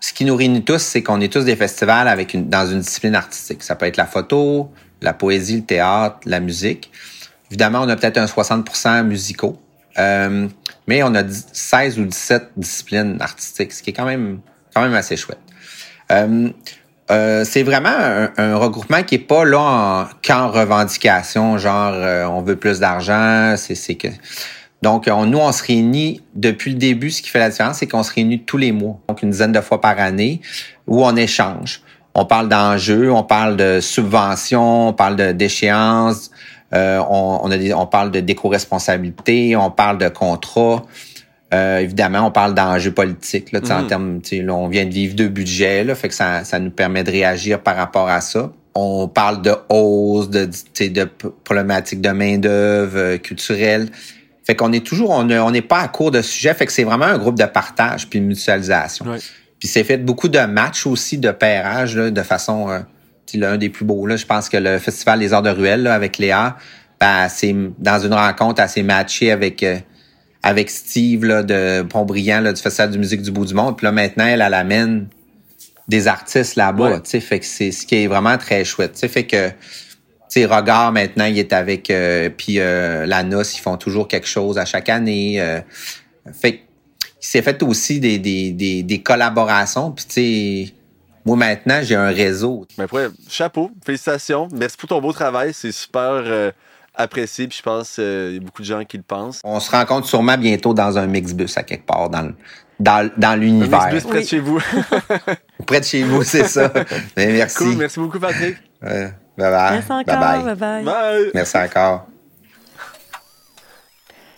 ce 0.00 0.12
qui 0.12 0.24
nous 0.24 0.36
réunit 0.36 0.64
tous, 0.64 0.82
c'est 0.82 1.02
qu'on 1.02 1.20
est 1.20 1.32
tous 1.32 1.44
des 1.44 1.56
festivals 1.56 2.08
avec 2.08 2.34
une, 2.34 2.48
dans 2.48 2.66
une 2.66 2.80
discipline 2.80 3.14
artistique. 3.14 3.62
Ça 3.62 3.74
peut 3.74 3.86
être 3.86 3.96
la 3.96 4.06
photo, 4.06 4.70
la 5.00 5.14
poésie, 5.14 5.56
le 5.56 5.64
théâtre, 5.64 6.18
la 6.26 6.40
musique. 6.40 6.90
Évidemment, 7.50 7.80
on 7.82 7.88
a 7.88 7.96
peut-être 7.96 8.18
un 8.18 8.26
60% 8.26 9.04
musicaux. 9.04 9.60
Euh, 9.98 10.48
mais 10.86 11.02
on 11.02 11.14
a 11.14 11.22
10 11.22 11.46
16 11.52 11.98
ou 11.98 12.04
17 12.04 12.50
disciplines 12.56 13.16
artistiques, 13.20 13.72
ce 13.72 13.82
qui 13.82 13.90
est 13.90 13.92
quand 13.92 14.04
même, 14.04 14.40
quand 14.74 14.82
même 14.82 14.94
assez 14.94 15.16
chouette. 15.16 15.38
Euh, 16.10 16.50
euh, 17.10 17.44
c'est 17.44 17.62
vraiment 17.62 17.90
un, 17.90 18.30
un 18.38 18.56
regroupement 18.56 19.02
qui 19.02 19.16
est 19.16 19.18
pas 19.18 19.44
là 19.44 19.60
en, 19.60 20.06
qu'en 20.26 20.48
revendication, 20.50 21.58
genre 21.58 21.92
euh, 21.92 22.24
on 22.24 22.40
veut 22.40 22.56
plus 22.56 22.80
d'argent, 22.80 23.54
c'est, 23.56 23.94
que. 23.94 24.08
Donc, 24.80 25.08
on, 25.10 25.26
nous, 25.26 25.38
on 25.38 25.52
se 25.52 25.62
réunit 25.62 26.22
depuis 26.34 26.72
le 26.72 26.78
début. 26.78 27.10
Ce 27.10 27.20
qui 27.20 27.28
fait 27.28 27.38
la 27.38 27.50
différence, 27.50 27.78
c'est 27.78 27.86
qu'on 27.86 28.02
se 28.02 28.12
réunit 28.12 28.44
tous 28.44 28.56
les 28.56 28.72
mois, 28.72 28.98
donc 29.08 29.22
une 29.22 29.30
dizaine 29.30 29.52
de 29.52 29.60
fois 29.60 29.80
par 29.80 29.98
année, 29.98 30.40
où 30.86 31.04
on 31.04 31.14
échange. 31.16 31.82
On 32.14 32.24
parle 32.24 32.48
d'enjeux, 32.48 33.10
on 33.10 33.24
parle 33.24 33.56
de 33.56 33.80
subventions, 33.80 34.88
on 34.88 34.92
parle 34.92 35.16
de, 35.16 35.32
d'échéances, 35.32 36.30
euh, 36.72 37.02
on, 37.10 37.40
on, 37.42 37.50
a 37.50 37.56
des, 37.58 37.74
on 37.74 37.86
parle 37.86 38.12
de 38.12 38.20
d'éco-responsabilité, 38.20 39.56
on 39.56 39.70
parle 39.70 39.98
de 39.98 40.08
contrats. 40.08 40.82
Euh, 41.54 41.78
évidemment, 41.78 42.26
on 42.26 42.30
parle 42.32 42.54
d'enjeux 42.54 42.90
politiques. 42.90 43.52
Là, 43.52 43.60
en 43.70 43.82
Mhm. 43.82 43.86
termes, 43.86 44.20
là, 44.32 44.54
on 44.54 44.66
vient 44.68 44.84
de 44.84 44.92
vivre 44.92 45.14
deux 45.14 45.28
budgets, 45.28 45.84
là, 45.84 45.94
fait 45.94 46.08
que 46.08 46.14
ça, 46.14 46.42
ça 46.42 46.58
nous 46.58 46.70
permet 46.70 47.04
de 47.04 47.10
réagir 47.12 47.60
par 47.60 47.76
rapport 47.76 48.08
à 48.08 48.20
ça. 48.20 48.50
On 48.74 49.06
parle 49.06 49.40
de 49.42 49.54
hausse, 49.68 50.28
de, 50.30 50.48
problématiques 51.44 52.00
de 52.00 52.08
main 52.10 52.38
d'œuvre 52.38 53.16
culturelle. 53.18 53.88
Fait 54.44 54.56
qu'on 54.56 54.72
est 54.72 54.84
toujours, 54.84 55.10
on 55.10 55.22
ne- 55.22 55.38
on 55.38 55.50
n'est 55.52 55.62
pas 55.62 55.78
à 55.80 55.88
court 55.88 56.10
de 56.10 56.22
sujets. 56.22 56.54
Fait 56.54 56.66
que 56.66 56.72
c'est 56.72 56.82
vraiment 56.84 57.04
un 57.06 57.18
groupe 57.18 57.38
de 57.38 57.44
partage 57.44 58.08
puis 58.08 58.20
de 58.20 58.24
mutualisation. 58.26 59.04
Puis 59.60 59.68
c'est 59.68 59.84
fait 59.84 59.96
beaucoup 59.98 60.28
de 60.28 60.40
matchs 60.40 60.86
aussi, 60.86 61.18
de 61.18 61.30
pairage, 61.30 61.96
là, 61.96 62.10
de 62.10 62.22
façon, 62.22 62.68
euh, 62.68 62.80
l'un 63.34 63.56
des 63.56 63.68
plus 63.68 63.84
beaux. 63.84 64.06
Là, 64.06 64.16
je 64.16 64.26
pense 64.26 64.48
que 64.48 64.56
le 64.56 64.78
Festival 64.78 65.18
des 65.20 65.32
Arts 65.32 65.42
de 65.42 65.50
Ruelle 65.50 65.82
là, 65.84 65.94
avec 65.94 66.18
Léa, 66.18 66.56
ben, 67.00 67.28
c'est 67.28 67.54
dans 67.78 67.98
une 68.04 68.12
rencontre 68.14 68.60
assez 68.62 68.82
matchée 68.82 69.30
avec 69.32 69.62
euh, 69.62 69.76
avec 70.44 70.68
Steve 70.68 71.24
là, 71.24 71.42
de 71.42 71.82
Pontbriand 71.82 72.42
là, 72.42 72.52
du 72.52 72.60
Festival 72.60 72.90
de 72.90 72.98
musique 72.98 73.22
du 73.22 73.30
bout 73.30 73.46
du 73.46 73.54
monde. 73.54 73.78
Puis 73.78 73.86
là, 73.86 73.92
maintenant, 73.92 74.26
elle, 74.26 74.42
elle 74.42 74.54
amène 74.54 75.08
des 75.88 76.06
artistes 76.06 76.56
là-bas. 76.56 76.98
Ouais. 76.98 77.20
Fait 77.20 77.40
que 77.40 77.46
c'est 77.46 77.72
ce 77.72 77.86
qui 77.86 77.96
est 77.96 78.06
vraiment 78.06 78.36
très 78.36 78.62
chouette. 78.62 78.92
tu 78.92 78.98
sais, 79.00 79.08
Fait 79.08 79.24
que 79.24 79.50
sais, 80.28 80.44
Regard, 80.44 80.92
maintenant, 80.92 81.24
il 81.24 81.38
est 81.38 81.54
avec... 81.54 81.88
Euh, 81.90 82.28
puis 82.28 82.58
euh, 82.58 83.06
la 83.06 83.22
noce, 83.22 83.56
ils 83.56 83.60
font 83.60 83.78
toujours 83.78 84.06
quelque 84.06 84.26
chose 84.26 84.58
à 84.58 84.66
chaque 84.66 84.90
année. 84.90 85.40
Euh, 85.40 85.60
Fait 86.32 86.60
il 87.22 87.26
s'est 87.26 87.40
fait 87.40 87.62
aussi 87.62 88.00
des, 88.00 88.18
des, 88.18 88.52
des, 88.52 88.82
des 88.82 89.02
collaborations. 89.02 89.92
Puis, 89.92 90.04
tu 90.04 90.12
sais, 90.12 90.74
moi, 91.24 91.36
maintenant, 91.36 91.80
j'ai 91.82 91.94
un 91.94 92.10
réseau. 92.10 92.66
Mais 92.76 92.84
après, 92.84 93.08
chapeau, 93.30 93.70
félicitations. 93.82 94.48
Merci 94.52 94.76
pour 94.76 94.90
ton 94.90 95.00
beau 95.00 95.12
travail. 95.12 95.54
C'est 95.54 95.72
super 95.72 96.20
euh, 96.26 96.50
apprécié. 96.94 97.46
Puis 97.48 97.58
je 97.58 97.62
pense 97.62 97.94
qu'il 97.94 98.34
y 98.34 98.36
a 98.36 98.40
beaucoup 98.40 98.62
de 98.62 98.66
gens 98.66 98.84
qui 98.84 98.96
le 98.96 99.02
pensent. 99.02 99.40
On 99.44 99.60
se 99.60 99.70
rencontre 99.70 100.06
sûrement 100.06 100.36
bientôt 100.38 100.74
dans 100.74 100.96
un 100.98 101.06
mixbus 101.06 101.56
à 101.56 101.62
quelque 101.62 101.86
part 101.86 102.08
dans, 102.10 102.22
le- 102.22 102.34
dans, 102.80 103.10
dans 103.16 103.28
Un 103.30 103.36
l'univers. 103.36 103.88
Mixbus 103.92 104.08
près 104.08 104.22
de 104.22 104.26
chez 104.26 104.38
vous. 104.40 104.60
Près 105.66 105.80
de 105.80 105.84
chez 105.84 106.02
vous, 106.02 106.22
c'est 106.24 106.44
ça. 106.44 106.70
Mais 107.16 107.26
merci. 107.32 107.56
cool. 107.58 107.76
Merci 107.76 108.00
beaucoup, 108.00 108.18
Patrick. 108.18 108.56
Euh, 108.82 109.08
bye 109.38 109.50
bye. 109.50 109.72
Merci 109.72 109.92
encore. 109.92 110.04
Bye 110.04 110.42
bye. 110.42 110.42
Bye 110.44 110.54
bye. 110.56 110.84
Bye. 110.84 111.30
Merci 111.34 111.56
encore. 111.56 112.06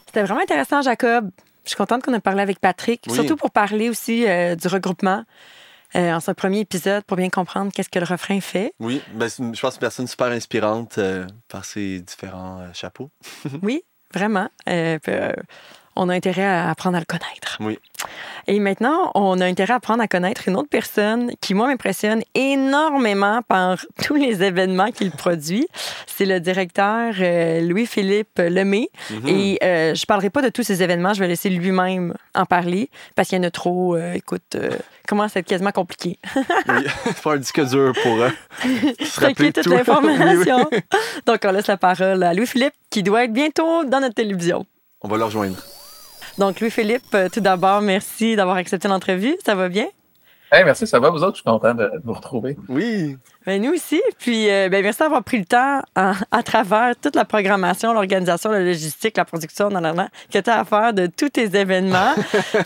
C'était 0.07 0.23
vraiment 0.23 0.41
intéressant, 0.43 0.83
Jacob. 0.83 1.31
Je 1.65 1.71
suis 1.71 1.77
contente 1.77 2.03
qu'on 2.03 2.15
ait 2.15 2.21
parlé 2.21 2.41
avec 2.43 2.61
Patrick, 2.61 3.03
Oui. 3.09 3.15
surtout 3.15 3.37
pour 3.37 3.51
parler 3.51 3.89
aussi 3.91 4.25
euh, 4.29 4.55
du 4.55 4.69
regroupement 4.69 5.25
euh, 5.95 6.13
en 6.13 6.21
ce 6.21 6.33
premier 6.33 6.61
épisode, 6.61 7.05
pour 7.05 7.17
bien 7.17 7.31
comprendre 7.31 7.73
qu'est-ce 7.73 7.89
que 7.89 7.99
le 7.99 8.05
refrain 8.07 8.41
fait. 8.41 8.73
Oui, 8.81 9.01
ben, 9.15 9.29
je 9.29 9.43
pense 9.43 9.55
que 9.55 9.61
c'est 9.61 9.75
une 9.77 9.81
personne 9.81 10.07
super 10.07 10.27
inspirante 10.29 10.99
euh, 10.99 11.27
par 11.49 11.65
ses 11.65 12.01
différents 12.01 12.61
euh, 12.61 12.73
chapeaux. 12.73 13.11
Oui, 13.63 13.83
vraiment. 14.13 14.49
Puis, 14.67 15.13
on 15.97 16.09
a 16.11 16.15
intérêt 16.15 16.45
à 16.45 16.71
apprendre 16.71 16.97
à 16.97 17.01
le 17.01 17.07
connaître. 17.07 17.57
Oui. 17.61 17.79
Et 18.47 18.61
maintenant, 18.61 19.11
on 19.15 19.41
a 19.41 19.47
intérêt 19.47 19.73
à 19.73 19.77
apprendre 19.77 20.03
à 20.03 20.09
connaître 20.09 20.47
une 20.47 20.57
autre 20.57 20.69
personne 20.69 21.33
qui, 21.41 21.55
moi, 21.55 21.67
m'impressionne 21.69 22.23
énormément 22.35 23.41
par 23.43 23.79
tous 24.05 24.15
les 24.15 24.43
événements 24.43 24.91
qu'il 24.93 25.11
produit. 25.11 25.67
C'est 26.07 26.27
le 26.27 26.39
directeur 26.39 27.15
euh, 27.19 27.61
Louis-Philippe 27.63 28.39
Lemay. 28.39 28.89
Mhm. 29.11 29.29
Et 29.29 29.59
euh, 29.65 29.95
je 29.95 30.07
parlerai 30.07 30.31
pas 30.31 30.43
de 30.43 30.51
tous 30.51 30.63
ces 30.63 30.83
événements, 30.83 31.15
je 31.15 31.21
vais 31.21 31.29
laisser 31.29 31.49
lui-même 31.49 32.15
en 32.35 32.45
parler 32.45 32.91
parce 33.15 33.29
qu'il 33.29 33.39
y 33.39 33.41
en 33.41 33.45
a 33.45 33.51
trop. 33.51 33.97
euh, 33.97 34.13
écoute, 34.13 34.57
euh, 35.07 35.09
comment 35.09 35.29
c'est 35.29 35.43
quasiment 35.43 35.73
compliqué. 35.73 36.19
Oui, 36.69 36.85
faire 37.15 37.33
un 37.33 37.37
disque 37.37 37.61
dur 37.69 37.93
pour 38.03 38.21
euh, 38.21 38.29
se 39.01 39.21
rappeler 39.21 39.53
Traquer 39.53 39.53
toute 39.53 39.65
tout. 39.65 39.71
l'information. 39.71 40.69
Oui, 40.71 40.79
oui. 40.93 40.99
Donc, 41.27 41.41
on 41.45 41.53
laisse 41.53 41.67
la 41.69 41.77
parole 41.77 42.23
à 42.23 42.35
Louis-Philippe 42.35 42.75
qui 42.91 43.03
doit 43.03 43.25
être 43.25 43.33
bientôt 43.33 43.85
dans 43.85 44.01
notre 44.01 44.15
télévision. 44.15 44.67
On 45.03 45.09
va 45.09 45.17
le 45.17 45.25
rejoindre. 45.25 45.57
Donc, 46.39 46.61
Louis-Philippe, 46.61 47.15
euh, 47.15 47.29
tout 47.33 47.41
d'abord, 47.41 47.81
merci 47.81 48.37
d'avoir 48.37 48.57
accepté 48.57 48.89
l'entrevue. 48.89 49.37
Ça 49.45 49.55
va 49.55 49.69
bien? 49.69 49.87
Hey, 50.53 50.65
merci, 50.65 50.87
ça 50.87 51.01
va, 51.01 51.11
vous 51.11 51.23
autres? 51.25 51.37
Je 51.37 51.43
suis 51.43 51.45
content 51.45 51.75
de, 51.75 51.85
de 51.85 52.01
vous 52.05 52.13
retrouver. 52.13 52.57
Oui. 52.69 53.17
Ben, 53.47 53.61
nous 53.61 53.73
aussi. 53.73 54.01
Puis, 54.19 54.49
euh, 54.49 54.69
ben, 54.69 54.81
merci 54.83 55.01
d'avoir 55.01 55.25
pris 55.25 55.39
le 55.39 55.45
temps 55.45 55.81
à 55.97 56.43
travers 56.45 56.95
toute 57.03 57.17
la 57.17 57.25
programmation, 57.25 57.93
l'organisation, 57.93 58.51
la 58.53 58.61
logistique, 58.61 59.17
la 59.17 59.25
production, 59.25 59.71
dans 59.71 59.81
la 59.81 59.93
que 60.33 60.39
tu 60.39 60.49
as 60.51 60.61
à 60.61 60.65
faire 60.65 60.93
de 60.93 61.07
tous 61.09 61.31
tes 61.31 61.45
événements. 61.57 62.15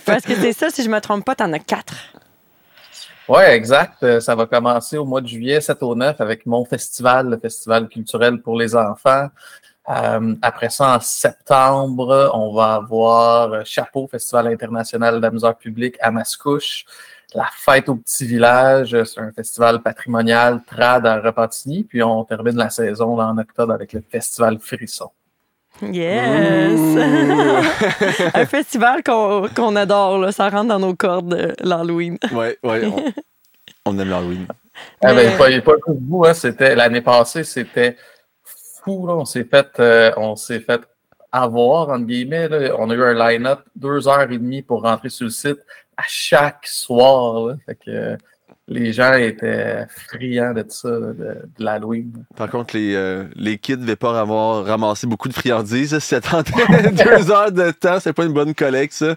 Parce 0.04 0.24
que 0.24 0.34
c'est 0.34 0.52
ça, 0.52 0.68
si 0.68 0.82
je 0.82 0.90
me 0.90 1.00
trompe 1.00 1.24
pas, 1.24 1.34
tu 1.34 1.42
en 1.42 1.52
as 1.54 1.58
quatre. 1.58 1.94
Oui, 3.28 3.42
exact. 3.42 4.02
Euh, 4.02 4.20
Ça 4.20 4.34
va 4.34 4.46
commencer 4.46 4.98
au 4.98 5.04
mois 5.04 5.20
de 5.20 5.28
juillet, 5.28 5.60
7 5.60 5.82
au 5.82 5.94
9, 5.94 6.20
avec 6.20 6.46
mon 6.46 6.64
festival, 6.64 7.28
le 7.30 7.38
festival 7.38 7.88
culturel 7.88 8.40
pour 8.40 8.58
les 8.58 8.74
enfants. 8.74 9.28
Euh, 9.88 10.34
après 10.42 10.70
ça, 10.70 10.96
en 10.96 11.00
septembre, 11.00 12.30
on 12.34 12.52
va 12.52 12.74
avoir 12.74 13.52
euh, 13.52 13.62
Chapeau, 13.64 14.06
Festival 14.08 14.48
international 14.48 15.16
de 15.16 15.20
la 15.20 15.30
misère 15.30 15.56
publique 15.56 15.96
à 16.00 16.10
Mascouche. 16.10 16.84
La 17.34 17.48
fête 17.52 17.88
au 17.88 17.96
petit 17.96 18.26
village, 18.26 18.96
c'est 19.04 19.20
un 19.20 19.32
festival 19.32 19.80
patrimonial 19.82 20.62
trad 20.66 21.06
à 21.06 21.20
Repentigny. 21.20 21.84
Puis 21.84 22.02
on 22.02 22.24
termine 22.24 22.56
la 22.56 22.70
saison 22.70 23.20
en 23.20 23.38
octobre 23.38 23.72
avec 23.72 23.92
le 23.92 24.02
festival 24.08 24.58
Frisson. 24.58 25.10
Yes! 25.82 26.80
Un 28.34 28.46
festival 28.46 29.02
qu'on 29.02 29.48
qu'on 29.54 29.76
adore, 29.76 30.18
là. 30.18 30.32
ça 30.32 30.48
rentre 30.48 30.68
dans 30.68 30.78
nos 30.78 30.94
cordes, 30.94 31.34
euh, 31.34 31.52
l'Halloween. 31.60 32.18
Oui, 32.32 32.48
oui. 32.62 32.78
On, 32.84 33.12
on 33.92 33.98
aime 33.98 34.10
l'Halloween. 34.10 34.46
Ah 35.02 35.14
ben, 35.14 35.36
pas, 35.36 35.60
pas 35.60 35.76
que 35.76 35.90
vous, 35.90 36.24
hein, 36.26 36.34
c'était 36.34 36.74
l'année 36.74 37.00
passée, 37.00 37.44
c'était 37.44 37.96
fou. 38.44 39.06
Là. 39.06 39.14
On 39.14 39.24
s'est 39.24 39.44
fait, 39.44 39.68
euh, 39.78 40.10
on 40.16 40.36
s'est 40.36 40.60
fait 40.60 40.80
avoir 41.32 41.88
entre 41.90 42.06
guillemets. 42.06 42.48
là. 42.48 42.74
On 42.78 42.90
a 42.90 42.94
eu 42.94 43.02
un 43.02 43.14
line-up 43.14 43.60
deux 43.74 44.08
heures 44.08 44.22
et 44.30 44.38
demie 44.38 44.62
pour 44.62 44.82
rentrer 44.82 45.08
sur 45.08 45.24
le 45.24 45.30
site 45.30 45.58
à 45.96 46.02
chaque 46.06 46.66
soir. 46.66 47.46
là. 47.48 47.54
Fait 47.66 47.74
que 47.74 47.90
euh, 47.90 48.16
les 48.70 48.92
gens 48.92 49.12
étaient 49.14 49.84
friands 49.88 50.54
de 50.54 50.64
ça, 50.68 50.88
de, 50.88 51.12
de 51.12 51.64
l'Halloween. 51.64 52.24
Par 52.36 52.48
contre, 52.48 52.76
les, 52.76 52.94
euh, 52.94 53.24
les 53.34 53.58
kids 53.58 53.72
ne 53.76 53.82
devaient 53.82 53.96
pas 53.96 54.18
avoir 54.18 54.64
ramassé 54.64 55.06
beaucoup 55.06 55.28
de 55.28 55.34
friandises. 55.34 55.98
Si 55.98 56.14
deux 56.14 57.30
heures 57.30 57.52
de 57.52 57.70
temps, 57.72 57.98
c'est 58.00 58.12
pas 58.12 58.24
une 58.24 58.32
bonne 58.32 58.54
collecte, 58.54 58.94
ça. 58.94 59.16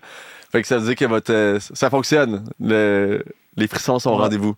Fait 0.51 0.61
que 0.61 0.67
ça 0.67 0.77
veut 0.77 0.85
dire 0.85 0.95
que 0.95 1.05
votre, 1.05 1.31
euh, 1.31 1.59
ça 1.59 1.89
fonctionne. 1.89 2.43
Le- 2.59 3.23
les 3.55 3.67
frissons 3.67 3.99
sont 3.99 4.09
au 4.11 4.15
Ouais. 4.15 4.23
rendez-vous. 4.23 4.55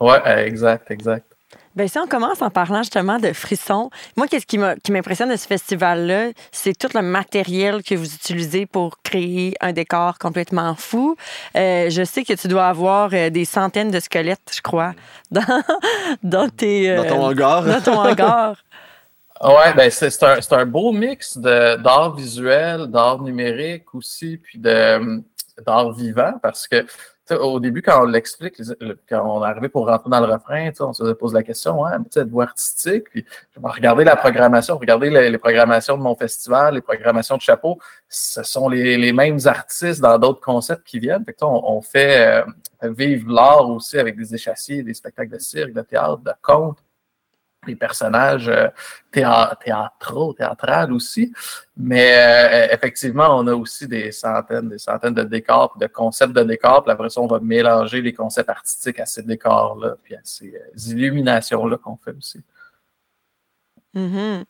Ouais, 0.00 0.20
euh, 0.26 0.44
exact, 0.44 0.90
exact. 0.90 1.33
Ben, 1.76 1.88
si 1.88 1.98
on 1.98 2.06
commence 2.06 2.40
en 2.40 2.50
parlant 2.50 2.78
justement 2.82 3.18
de 3.18 3.32
frissons, 3.32 3.90
moi, 4.16 4.26
qu'est-ce 4.28 4.46
qui 4.46 4.58
m'impressionne 4.92 5.30
de 5.30 5.36
ce 5.36 5.46
festival-là, 5.46 6.28
c'est 6.52 6.76
tout 6.78 6.88
le 6.94 7.02
matériel 7.02 7.82
que 7.82 7.94
vous 7.94 8.14
utilisez 8.14 8.66
pour 8.66 9.00
créer 9.02 9.54
un 9.60 9.72
décor 9.72 10.18
complètement 10.18 10.74
fou. 10.76 11.16
Euh, 11.56 11.90
je 11.90 12.04
sais 12.04 12.22
que 12.24 12.32
tu 12.34 12.46
dois 12.48 12.66
avoir 12.68 13.10
euh, 13.12 13.28
des 13.30 13.44
centaines 13.44 13.90
de 13.90 13.98
squelettes, 14.00 14.52
je 14.54 14.60
crois, 14.60 14.92
dans, 15.30 15.42
dans 16.22 16.48
tes. 16.48 16.90
euh, 16.90 17.02
Dans 17.02 17.08
ton 17.16 17.24
hangar. 17.26 17.64
dans 17.64 17.80
ton 17.80 17.98
hangar. 17.98 18.56
Ouais, 19.42 19.74
ben 19.76 19.90
c'est 19.90 20.10
c'est 20.10 20.24
un, 20.24 20.40
c'est 20.40 20.54
un 20.54 20.64
beau 20.64 20.92
mix 20.92 21.36
de- 21.36 21.76
d'art 21.82 22.14
visuel, 22.14 22.86
d'art 22.86 23.20
numérique 23.20 23.92
aussi, 23.94 24.36
puis 24.38 24.58
de 24.58 25.22
d'art 25.66 25.92
vivant, 25.92 26.34
parce 26.42 26.66
que 26.68 26.86
au 27.30 27.58
début, 27.60 27.80
quand 27.80 28.02
on 28.02 28.06
l'explique, 28.06 28.60
quand 29.08 29.24
on 29.24 29.42
arrivé 29.42 29.68
pour 29.68 29.86
rentrer 29.86 30.10
dans 30.10 30.20
le 30.20 30.32
refrain, 30.32 30.70
on 30.80 30.92
se 30.92 31.12
pose 31.12 31.32
la 31.32 31.42
question, 31.42 31.82
sais, 32.10 32.20
êtes-vous 32.20 32.40
artistique? 32.40 33.04
Puis 33.10 33.24
regarder 33.62 34.04
la 34.04 34.16
programmation, 34.16 34.76
regarder 34.76 35.10
les, 35.10 35.30
les 35.30 35.38
programmations 35.38 35.96
de 35.96 36.02
mon 36.02 36.14
festival, 36.14 36.74
les 36.74 36.82
programmations 36.82 37.36
de 37.36 37.42
chapeau, 37.42 37.78
ce 38.08 38.42
sont 38.42 38.68
les, 38.68 38.96
les 38.96 39.12
mêmes 39.12 39.38
artistes 39.46 40.00
dans 40.00 40.18
d'autres 40.18 40.40
concepts 40.40 40.86
qui 40.86 40.98
viennent. 40.98 41.24
Fait 41.24 41.32
que, 41.32 41.44
on, 41.44 41.76
on 41.76 41.80
fait 41.80 42.44
euh, 42.82 42.90
vivre 42.90 43.32
l'art 43.32 43.68
aussi 43.70 43.98
avec 43.98 44.16
des 44.16 44.34
échassiers, 44.34 44.82
des 44.82 44.94
spectacles 44.94 45.32
de 45.32 45.38
cirque, 45.38 45.72
de 45.72 45.82
théâtre, 45.82 46.18
de 46.18 46.32
contes 46.42 46.78
des 47.66 47.76
personnages 47.76 48.48
euh, 48.48 48.68
théa- 49.12 49.56
théâtraux, 49.62 50.32
théâtrales 50.32 50.92
aussi. 50.92 51.32
Mais 51.76 52.14
euh, 52.16 52.74
effectivement, 52.74 53.38
on 53.38 53.46
a 53.46 53.54
aussi 53.54 53.88
des 53.88 54.12
centaines, 54.12 54.68
des 54.68 54.78
centaines 54.78 55.14
de 55.14 55.24
décors, 55.24 55.76
de 55.78 55.86
concepts 55.86 56.32
de 56.32 56.42
décors. 56.42 56.82
Puis 56.84 56.92
après 56.92 57.10
ça, 57.10 57.20
on 57.20 57.26
va 57.26 57.40
mélanger 57.40 58.00
les 58.02 58.12
concepts 58.12 58.50
artistiques 58.50 59.00
à 59.00 59.06
ces 59.06 59.22
décors-là, 59.22 59.96
puis 60.02 60.14
à 60.14 60.20
ces 60.22 60.54
euh, 60.54 60.92
illuminations-là 60.92 61.76
qu'on 61.78 61.96
fait 61.96 62.14
aussi. 62.16 62.40
Mhm. 63.94 64.44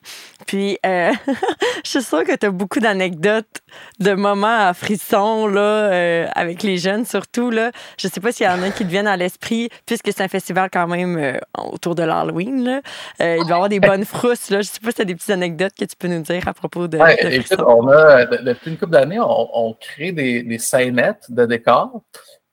Puis, 0.46 0.78
euh, 0.86 1.12
je 1.84 1.90
suis 1.90 2.02
sûre 2.02 2.24
que 2.24 2.34
tu 2.34 2.46
as 2.46 2.50
beaucoup 2.50 2.80
d'anecdotes, 2.80 3.60
de 4.00 4.12
moments 4.14 4.68
à 4.68 4.72
frisson, 4.74 5.46
là, 5.46 5.60
euh, 5.60 6.26
avec 6.34 6.62
les 6.62 6.78
jeunes 6.78 7.04
surtout. 7.04 7.50
Là. 7.50 7.70
Je 7.98 8.08
sais 8.08 8.20
pas 8.20 8.32
s'il 8.32 8.46
y 8.46 8.48
en 8.48 8.62
a 8.62 8.70
qui 8.70 8.84
te 8.84 8.88
viennent 8.90 9.06
à 9.06 9.16
l'esprit, 9.16 9.68
puisque 9.86 10.06
c'est 10.06 10.22
un 10.22 10.28
festival 10.28 10.70
quand 10.72 10.86
même 10.86 11.18
euh, 11.18 11.38
autour 11.58 11.94
de 11.94 12.02
l'Halloween. 12.02 12.64
là. 12.64 12.80
Il 13.20 13.40
doit 13.42 13.48
y 13.48 13.52
avoir 13.52 13.68
des 13.68 13.80
bonnes 13.80 14.04
frousses. 14.04 14.50
Là. 14.50 14.62
Je 14.62 14.68
sais 14.68 14.80
pas 14.80 14.90
si 14.90 14.96
tu 14.96 15.02
as 15.02 15.04
des 15.04 15.14
petites 15.14 15.30
anecdotes 15.30 15.74
que 15.78 15.84
tu 15.84 15.96
peux 15.96 16.08
nous 16.08 16.22
dire 16.22 16.46
à 16.48 16.54
propos 16.54 16.88
de, 16.88 16.98
Ouais, 16.98 17.22
de 17.22 17.28
écoute, 17.30 17.60
on 17.66 17.88
a, 17.88 18.24
de- 18.26 18.36
depuis 18.44 18.70
une 18.70 18.78
couple 18.78 18.92
d'années, 18.92 19.20
on, 19.20 19.48
on 19.68 19.74
crée 19.74 20.12
des, 20.12 20.42
des 20.42 20.58
scénettes 20.58 21.26
de 21.28 21.44
décors, 21.46 22.00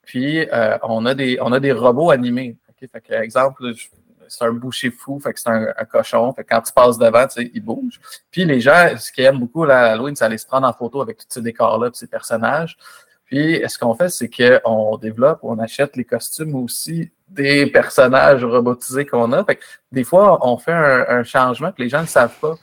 puis 0.04 0.46
on, 0.84 1.06
a 1.06 1.14
des, 1.14 1.38
on 1.42 1.52
a 1.54 1.60
des 1.60 1.72
robots 1.72 2.10
animés. 2.12 2.58
OK? 2.70 2.90
Fait 2.92 3.02
que, 3.02 3.14
exemple, 3.14 3.74
je- 3.76 3.88
c'est 4.32 4.46
un 4.46 4.54
boucher 4.54 4.92
fou, 4.92 5.20
fait 5.20 5.34
que 5.34 5.40
c'est 5.40 5.50
un, 5.50 5.68
un 5.78 5.86
cochon. 5.86 6.32
Fait 6.34 6.44
que 6.44 6.50
quand 6.50 6.62
tu 6.62 6.72
passes 6.72 6.98
devant, 6.98 7.28
tu 7.28 7.42
sais, 7.42 7.52
il 7.54 7.62
bouge. 7.62 8.00
Puis 8.32 8.46
les 8.46 8.62
gens, 8.62 8.98
ce 8.98 9.12
qu'ils 9.12 9.26
aiment 9.26 9.40
beaucoup 9.40 9.66
là, 9.66 9.80
à 9.80 9.92
Halloween, 9.92 10.16
c'est 10.16 10.24
aller 10.24 10.38
se 10.38 10.48
prendre 10.48 10.68
en 10.68 10.74
photo 10.74 11.02
avec 11.02 11.18
tous 11.18 11.26
ces 11.28 11.42
décors-là, 11.42 11.90
ces 11.94 12.08
personnages. 12.08 12.78
Puis 13.26 13.62
ce 13.68 13.78
qu'on 13.78 13.94
fait, 13.94 14.10
c'est 14.10 14.30
qu'on 14.30 14.98
développe, 14.98 15.40
on 15.44 15.60
achète 15.60 15.96
les 15.96 16.06
costumes 16.06 16.56
aussi 16.56 17.12
des 17.28 17.66
personnages 17.66 18.44
robotisés 18.44 19.06
qu'on 19.06 19.32
a. 19.34 19.44
Fait 19.44 19.56
que 19.58 19.64
des 19.92 20.04
fois, 20.04 20.46
on 20.46 20.58
fait 20.58 20.74
un, 20.74 21.06
un 21.08 21.24
changement, 21.24 21.72
puis 21.72 21.86
les 21.86 21.90
gens 21.90 22.00
ne 22.00 22.04
le 22.04 22.10
savent 22.10 22.38
pas. 22.40 22.56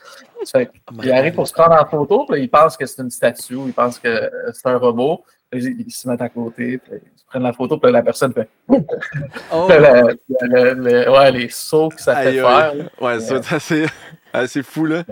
Fait 0.51 0.67
que 0.67 0.73
Oh 0.91 0.95
ils 1.03 1.13
arrivent 1.13 1.35
pour 1.35 1.49
se 1.49 1.53
prendre 1.53 1.75
en 1.75 1.87
photo, 1.87 2.25
puis 2.27 2.43
ils 2.43 2.51
pensent 2.51 2.77
que 2.77 2.87
c'est 2.87 3.03
une 3.03 3.11
statue, 3.11 3.59
ils 3.67 3.73
pensent 3.73 3.99
que 3.99 4.31
c'est 4.53 4.69
un 4.69 4.77
robot. 4.77 5.25
Ils, 5.53 5.85
ils 5.87 5.91
se 5.91 6.09
mettent 6.09 6.21
à 6.21 6.29
côté, 6.29 6.79
puis 6.79 6.93
ils 7.03 7.25
prennent 7.27 7.43
la 7.43 7.53
photo, 7.55 7.79
puis 7.79 7.91
la 7.91 8.03
personne 8.03 8.33
fait 8.35 8.49
Oh! 8.69 9.67
le- 9.69 10.19
le- 10.41 10.75
le- 10.75 11.11
ouais, 11.11 11.33
les 11.33 11.49
sauts 11.49 11.89
que 11.89 12.01
ça 12.01 12.17
fait 12.17 12.29
Aïe, 12.29 12.35
faire. 12.37 12.75
là. 12.75 12.85
Ouais, 13.01 13.21
c'est 13.21 13.53
assez, 13.53 13.87
assez 14.33 14.63
fou, 14.63 14.85
là. 14.85 15.05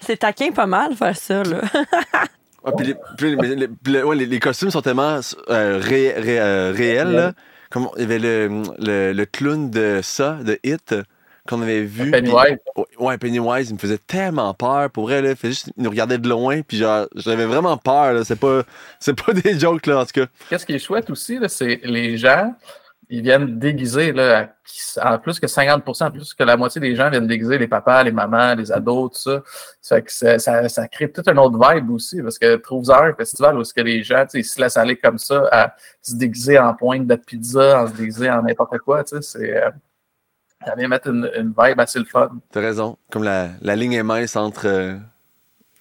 C'est 0.00 0.18
taquin 0.18 0.50
pas 0.52 0.66
mal 0.66 0.94
faire 0.94 1.16
ça. 1.16 1.42
Là. 1.42 1.60
Ouais, 2.64 2.72
puis 2.76 2.86
les, 2.86 2.94
puis 3.18 3.36
les- 3.36 3.56
les- 3.56 3.68
puis 3.68 3.92
le- 3.92 4.04
ouais, 4.06 4.14
les- 4.16 4.26
les 4.26 4.38
costumes 4.38 4.70
sont 4.70 4.82
tellement 4.82 5.18
euh, 5.50 5.78
ré- 5.82 6.14
ré- 6.16 6.40
euh, 6.40 6.72
réels. 6.72 7.10
Là. 7.12 7.32
Comme 7.70 7.88
il 7.96 8.02
y 8.02 8.04
avait 8.04 8.18
le, 8.18 8.62
le, 8.78 9.12
le 9.12 9.26
clown 9.26 9.68
de 9.70 10.00
ça, 10.02 10.38
de 10.44 10.58
Hit. 10.62 10.94
Qu'on 11.48 11.60
avait 11.62 11.82
vu. 11.82 12.10
Pennywise. 12.10 12.58
Ouais, 12.98 13.18
Pennywise, 13.18 13.70
il 13.70 13.74
me 13.74 13.78
faisait 13.78 13.98
tellement 13.98 14.54
peur. 14.54 14.90
Pour 14.90 15.04
vrai, 15.04 15.20
là, 15.22 15.30
il, 15.30 15.36
faisait 15.36 15.52
juste, 15.52 15.72
il 15.76 15.82
nous 15.82 15.90
regardait 15.90 16.18
de 16.18 16.28
loin, 16.28 16.62
puis 16.62 16.76
genre, 16.76 17.06
j'avais 17.14 17.46
vraiment 17.46 17.76
peur. 17.76 18.24
C'est 18.24 18.38
pas, 18.38 18.62
c'est 19.00 19.20
pas 19.20 19.32
des 19.32 19.58
jokes, 19.58 19.86
là, 19.86 20.00
en 20.00 20.04
tout 20.04 20.12
cas. 20.12 20.26
Qu'est-ce 20.48 20.66
qui 20.66 20.74
est 20.74 20.78
chouette 20.78 21.10
aussi, 21.10 21.38
c'est 21.48 21.80
les 21.82 22.16
gens, 22.16 22.54
ils 23.08 23.22
viennent 23.22 23.58
déguiser, 23.58 24.12
là, 24.12 24.50
à- 24.98 25.18
plus 25.18 25.40
que 25.40 25.48
50 25.48 25.82
en 26.00 26.10
plus 26.10 26.32
que 26.32 26.44
la 26.44 26.56
moitié 26.56 26.80
des 26.80 26.94
gens 26.94 27.10
viennent 27.10 27.26
déguiser 27.26 27.58
les 27.58 27.66
papas, 27.66 28.04
les 28.04 28.12
mamans, 28.12 28.54
les 28.54 28.70
ados, 28.70 29.12
tout 29.12 29.18
ça. 29.18 29.42
Ça, 29.80 29.96
fait 29.96 30.02
que 30.02 30.12
ça, 30.12 30.38
ça, 30.38 30.68
ça 30.68 30.88
crée 30.88 31.10
toute 31.10 31.26
une 31.28 31.38
autre 31.40 31.58
vibe 31.58 31.90
aussi, 31.90 32.22
parce 32.22 32.38
que 32.38 32.54
trouve-en 32.56 33.02
un 33.02 33.14
festival 33.14 33.58
où 33.58 33.62
est-ce 33.62 33.74
que 33.74 33.80
les 33.80 34.04
gens, 34.04 34.22
tu 34.24 34.30
sais, 34.30 34.40
ils 34.40 34.44
se 34.44 34.60
laissent 34.60 34.76
aller 34.76 34.96
comme 34.96 35.18
ça 35.18 35.48
à 35.50 35.74
se 36.00 36.14
déguiser 36.14 36.58
en 36.58 36.72
pointe 36.72 37.06
de 37.06 37.16
pizza, 37.16 37.82
en 37.82 37.88
se 37.88 37.94
déguiser 37.94 38.30
en 38.30 38.42
n'importe 38.42 38.78
quoi, 38.78 39.02
tu 39.02 39.16
sais, 39.16 39.22
c'est... 39.22 39.62
ça 40.66 40.74
vient 40.76 40.88
mettre 40.88 41.08
une, 41.08 41.30
une 41.36 41.54
vibe 41.58 41.80
assez 41.80 41.98
le 41.98 42.04
fun. 42.04 42.30
T'as 42.50 42.60
raison. 42.60 42.96
Comme 43.10 43.24
la, 43.24 43.48
la 43.60 43.76
ligne 43.76 43.92
est 43.94 44.02
mince 44.02 44.36
entre 44.36 44.66
euh, 44.66 44.94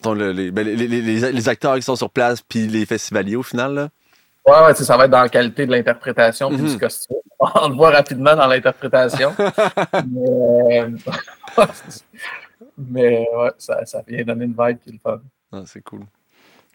ton- 0.01 0.13
le- 0.13 0.31
les, 0.31 0.51
ben, 0.51 0.65
les, 0.65 0.75
les- 0.87 1.49
acteurs 1.49 1.75
qui 1.75 1.81
sont 1.83 1.95
sur 1.95 2.09
place 2.09 2.41
puis 2.41 2.67
les 2.67 2.85
festivaliers 2.85 3.35
au 3.35 3.43
final. 3.43 3.73
Là. 3.73 3.89
Ouais, 4.47 4.73
ça 4.73 4.97
va 4.97 5.05
être 5.05 5.11
dans 5.11 5.21
la 5.21 5.29
qualité 5.29 5.65
de 5.67 5.71
l'interprétation 5.71 6.49
puis 6.49 6.57
Mhm. 6.57 6.67
du 6.69 6.77
costume. 6.77 7.17
On 7.39 7.69
le 7.69 7.75
voit 7.75 7.91
rapidement 7.91 8.35
dans 8.35 8.47
l'interprétation. 8.47 9.33
mais, 10.07 10.85
mais 12.77 13.27
ouais, 13.35 13.51
ça, 13.57 13.85
ça 13.85 14.01
vient 14.07 14.23
donner 14.23 14.45
une 14.45 14.55
vibe 14.57 14.79
qui 14.79 14.89
est 14.89 14.93
le 14.93 14.99
fun. 15.03 15.21
Ah, 15.51 15.63
c'est 15.65 15.81
cool. 15.81 16.01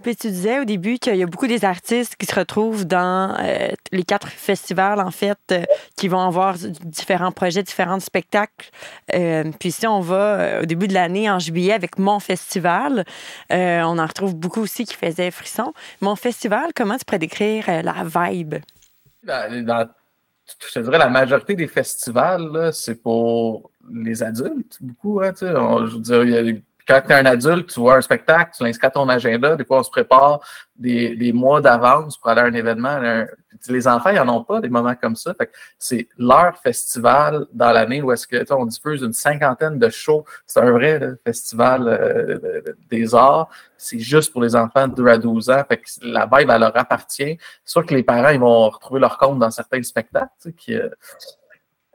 Puis 0.02 0.14
tu 0.14 0.28
disais 0.28 0.60
au 0.60 0.64
début 0.64 0.98
qu'il 0.98 1.16
y 1.16 1.22
a 1.22 1.26
beaucoup 1.26 1.46
des 1.46 1.64
artistes 1.64 2.16
qui 2.16 2.26
se 2.26 2.34
retrouvent 2.34 2.84
dans 2.84 3.34
euh, 3.40 3.68
les 3.92 4.02
quatre 4.02 4.28
festivals, 4.28 5.00
en 5.00 5.10
fait, 5.10 5.38
euh, 5.50 5.64
qui 5.96 6.08
vont 6.08 6.20
avoir 6.20 6.56
différents 6.84 7.32
projets, 7.32 7.62
différents 7.62 7.98
spectacles. 7.98 8.70
Euh, 9.14 9.50
puis 9.58 9.72
si 9.72 9.86
on 9.86 10.00
va 10.00 10.60
au 10.62 10.66
début 10.66 10.86
de 10.86 10.94
l'année, 10.94 11.30
en 11.30 11.38
juillet, 11.38 11.72
avec 11.72 11.98
Mon 11.98 12.20
Festival, 12.20 13.04
on 13.50 13.98
en 13.98 14.06
retrouve 14.06 14.34
beaucoup 14.36 14.60
aussi 14.60 14.84
qui 14.84 14.94
faisaient 14.94 15.30
frisson. 15.30 15.72
Mon 16.00 16.14
Festival, 16.14 16.72
comment 16.74 16.96
tu 16.98 17.04
pourrais 17.04 17.18
décrire 17.18 17.64
la 17.82 18.04
vibe? 18.04 18.56
Dans, 19.22 19.64
dans- 19.64 19.88
je 20.72 20.80
dirais, 20.80 20.98
la 20.98 21.08
majorité 21.08 21.56
des 21.56 21.66
festivals, 21.66 22.70
c'est 22.72 23.02
pour 23.02 23.70
les 23.92 24.22
adultes, 24.22 24.78
beaucoup. 24.80 25.20
Hein, 25.20 25.32
je 25.40 25.94
veux 25.94 26.00
dire, 26.00 26.22
il 26.24 26.30
y 26.30 26.36
a 26.36 26.52
quand 26.86 27.00
tu 27.04 27.10
es 27.12 27.14
un 27.14 27.26
adulte, 27.26 27.68
tu 27.72 27.80
vois 27.80 27.96
un 27.96 28.00
spectacle, 28.00 28.52
tu 28.56 28.62
l'inscris 28.64 28.86
à 28.86 28.90
ton 28.90 29.08
agenda. 29.08 29.56
Des 29.56 29.64
fois, 29.64 29.80
on 29.80 29.82
se 29.82 29.90
prépare 29.90 30.40
des, 30.76 31.16
des 31.16 31.32
mois 31.32 31.60
d'avance 31.60 32.16
pour 32.16 32.30
aller 32.30 32.42
à 32.42 32.44
un 32.44 32.52
événement. 32.54 33.00
les 33.68 33.88
enfants, 33.88 34.10
ils 34.10 34.16
n'en 34.22 34.36
ont 34.36 34.44
pas 34.44 34.60
des 34.60 34.68
moments 34.68 34.94
comme 34.94 35.16
ça. 35.16 35.34
C'est 35.78 36.06
leur 36.18 36.56
festival 36.58 37.46
dans 37.52 37.72
l'année 37.72 38.02
où 38.02 38.12
est-ce 38.12 38.26
que 38.26 38.44
on 38.52 38.66
diffuse 38.66 39.02
une 39.02 39.12
cinquantaine 39.12 39.78
de 39.78 39.88
shows. 39.88 40.24
C'est 40.46 40.60
un 40.60 40.70
vrai 40.70 41.00
festival 41.24 41.88
euh, 41.88 42.26
de- 42.38 42.62
de- 42.66 42.76
des 42.90 43.14
arts. 43.14 43.48
C'est 43.76 43.98
juste 43.98 44.32
pour 44.32 44.42
les 44.42 44.54
enfants 44.54 44.86
de 44.86 44.94
2 44.94 45.06
à 45.08 45.18
12 45.18 45.50
ans. 45.50 45.62
Fait 45.68 45.78
que 45.78 45.86
la 46.02 46.26
vibe, 46.32 46.50
elle 46.50 46.60
leur 46.60 46.76
appartient. 46.76 47.38
C'est 47.64 47.70
sûr 47.72 47.84
que 47.84 47.94
les 47.94 48.02
parents, 48.02 48.28
ils 48.30 48.38
vont 48.40 48.68
retrouver 48.70 49.00
leur 49.00 49.18
compte 49.18 49.38
dans 49.38 49.50
certains 49.50 49.82
spectacles 49.82 50.28
euh, 50.70 50.88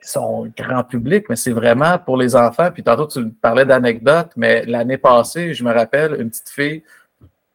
sont 0.02 0.52
grand 0.58 0.84
public, 0.84 1.26
mais 1.30 1.36
c'est 1.36 1.52
vraiment 1.52 1.98
pour 2.00 2.18
les 2.18 2.36
enfants. 2.36 2.70
Puis 2.72 2.84
tantôt, 2.84 3.08
tu 3.08 3.30
parlais 3.30 3.66
d'anecdotes, 3.66 4.32
mais 4.36 4.66
l'année 4.66 4.98
passée, 4.98 5.54
je 5.54 5.64
me 5.64 5.74
rappelle, 5.74 6.20
une 6.20 6.30
petite 6.30 6.50
fille 6.50 6.84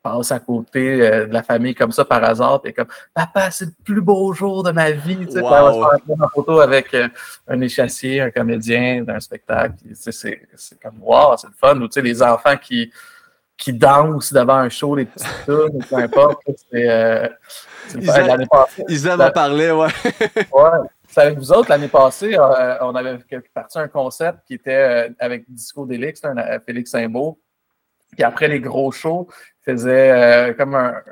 passe 0.07 0.31
à 0.31 0.39
côté 0.39 1.03
euh, 1.03 1.27
de 1.27 1.33
la 1.33 1.43
famille 1.43 1.75
comme 1.75 1.91
ça 1.91 2.05
par 2.05 2.23
hasard, 2.23 2.63
puis 2.63 2.73
comme 2.73 2.87
Papa, 3.13 3.51
c'est 3.51 3.67
le 3.67 3.73
plus 3.85 4.01
beau 4.01 4.33
jour 4.33 4.63
de 4.63 4.71
ma 4.71 4.93
vie. 4.93 5.27
Tu 5.27 5.33
sais, 5.33 5.41
va 5.41 5.73
se 5.73 5.79
faire 6.07 6.17
en 6.21 6.29
photo 6.29 6.61
avec 6.61 6.95
euh, 6.95 7.09
un 7.49 7.61
échassier, 7.61 8.21
un 8.21 8.31
comédien 8.31 9.03
d'un 9.03 9.19
spectacle. 9.21 9.75
Puis, 9.83 9.91
tu 9.91 9.97
sais, 9.97 10.13
C'est 10.13 10.43
c'est 10.55 10.81
comme 10.81 10.99
Wow, 11.01 11.37
c'est 11.37 11.49
le 11.49 11.55
fun. 11.59 11.81
Ou 11.81 11.89
tu 11.89 11.95
sais, 11.95 12.03
les 12.03 12.23
enfants 12.23 12.57
qui, 12.57 12.93
qui 13.57 13.73
dansent 13.73 14.33
devant 14.33 14.59
un 14.59 14.69
show, 14.69 14.95
les 14.95 15.07
petites 15.07 15.45
tunes, 15.45 15.85
peu 15.89 15.97
importe. 15.97 16.41
C'est 16.71 16.89
euh, 16.89 17.29
c'est 17.89 18.01
l'année 18.27 18.47
passée. 18.51 18.85
Isa 18.89 19.17
m'en 19.17 19.31
parlait, 19.31 19.73
ouais. 19.73 19.89
Ouais. 20.53 20.89
Avec 21.17 21.39
vous 21.39 21.53
autres, 21.53 21.71
l'année 21.71 21.89
passée, 21.89 22.37
euh, 22.37 22.77
on 22.83 22.95
avait 22.95 23.19
parti 23.55 23.79
un 23.79 23.89
concept 23.89 24.41
qui 24.47 24.55
était 24.55 25.09
euh, 25.09 25.15
avec 25.19 25.51
Disco 25.51 25.87
Delix, 25.87 26.23
un, 26.25 26.37
euh, 26.37 26.59
Félix 26.65 26.91
Saint-Beau. 26.91 27.41
Puis 28.13 28.23
après 28.23 28.49
les 28.49 28.61
gros 28.61 28.93
shows, 28.93 29.29
faisait 29.63 30.11
euh, 30.11 30.55
comme 30.55 30.75
un, 30.75 31.03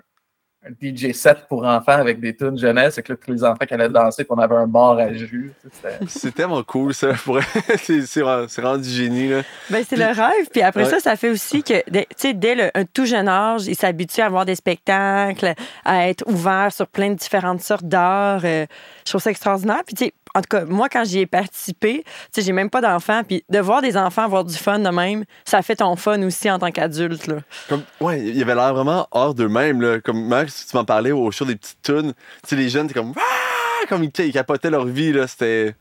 un 0.66 0.72
DJ 0.80 1.12
set 1.12 1.46
pour 1.48 1.64
enfants 1.64 1.92
avec 1.92 2.20
des 2.20 2.34
tunes 2.34 2.58
jeunesse. 2.58 2.96
Et 2.98 3.02
que 3.02 3.12
là, 3.12 3.18
tous 3.22 3.32
les 3.32 3.44
enfants 3.44 3.66
qui 3.66 3.74
allaient 3.74 3.88
danser, 3.88 4.24
puis 4.24 4.32
on 4.36 4.38
avait 4.40 4.54
un 4.54 4.66
bar 4.66 4.98
à 4.98 5.12
jus. 5.12 5.52
C'est 6.08 6.34
tellement 6.34 6.62
cool, 6.62 6.94
ça. 6.94 7.12
Pour... 7.24 7.38
c'est, 7.78 8.22
rendu 8.62 8.88
génie, 8.88 9.28
là. 9.28 9.42
Ben, 9.70 9.84
c'est 9.88 9.96
le 9.96 10.06
rêve. 10.06 10.48
Puis 10.50 10.62
après 10.62 10.84
Ouais. 10.84 10.90
ça, 10.90 11.00
ça 11.00 11.16
fait 11.16 11.30
aussi 11.30 11.62
que, 11.62 11.74
dès- 11.90 12.06
tu 12.10 12.16
sais, 12.16 12.34
dès 12.34 12.54
le- 12.54 12.70
un 12.74 12.84
tout 12.84 13.04
jeune 13.06 13.28
âge, 13.28 13.66
ils 13.66 13.76
s'habituent 13.76 14.20
à 14.22 14.28
voir 14.28 14.44
des 14.44 14.54
spectacles, 14.54 15.54
à 15.84 16.08
être 16.08 16.24
ouverts 16.26 16.72
sur 16.72 16.86
plein 16.86 17.10
de 17.10 17.14
différentes 17.14 17.60
sortes 17.60 17.84
d'art. 17.84 18.40
Euh, 18.44 18.66
je 19.04 19.10
trouve 19.10 19.20
ça 19.22 19.30
extraordinaire. 19.30 19.82
Puis, 19.86 19.94
tu 19.94 20.04
sais, 20.06 20.12
en 20.34 20.40
tout 20.40 20.48
cas, 20.50 20.64
moi, 20.64 20.88
quand 20.88 21.04
j'y 21.04 21.20
ai 21.20 21.26
participé, 21.26 22.02
tu 22.04 22.10
sais, 22.32 22.42
j'ai 22.42 22.52
même 22.52 22.70
pas 22.70 22.80
d'enfants. 22.80 23.22
Puis 23.26 23.44
de 23.48 23.58
voir 23.60 23.82
des 23.82 23.96
enfants 23.96 24.22
avoir 24.24 24.44
du 24.44 24.54
fun 24.56 24.78
de 24.80 24.88
même, 24.90 25.24
ça 25.44 25.62
fait 25.62 25.76
ton 25.76 25.94
fun 25.96 26.20
aussi 26.22 26.50
en 26.50 26.58
tant 26.58 26.70
qu'adulte. 26.70 27.26
là. 27.28 27.36
Comme, 27.68 27.82
ouais, 28.00 28.20
il 28.20 28.42
avait 28.42 28.54
l'air 28.54 28.74
vraiment 28.74 29.06
hors 29.12 29.34
d'eux-mêmes, 29.34 29.80
là. 29.80 30.00
Comme, 30.00 30.26
Max, 30.26 30.66
tu 30.70 30.76
m'en 30.76 30.84
parlais 30.84 31.12
au 31.12 31.30
show 31.30 31.44
des 31.44 31.56
petites 31.56 31.82
tunes. 31.82 32.12
Tu 32.42 32.48
sais, 32.48 32.56
les 32.56 32.68
jeunes, 32.68 32.88
t'es 32.88 32.94
comme, 32.94 33.12
ah! 33.16 33.86
Comme 33.88 34.02
ils, 34.04 34.10
ils 34.24 34.32
capotaient 34.32 34.70
leur 34.70 34.86
vie, 34.86 35.12
là. 35.12 35.26
C'était. 35.26 35.74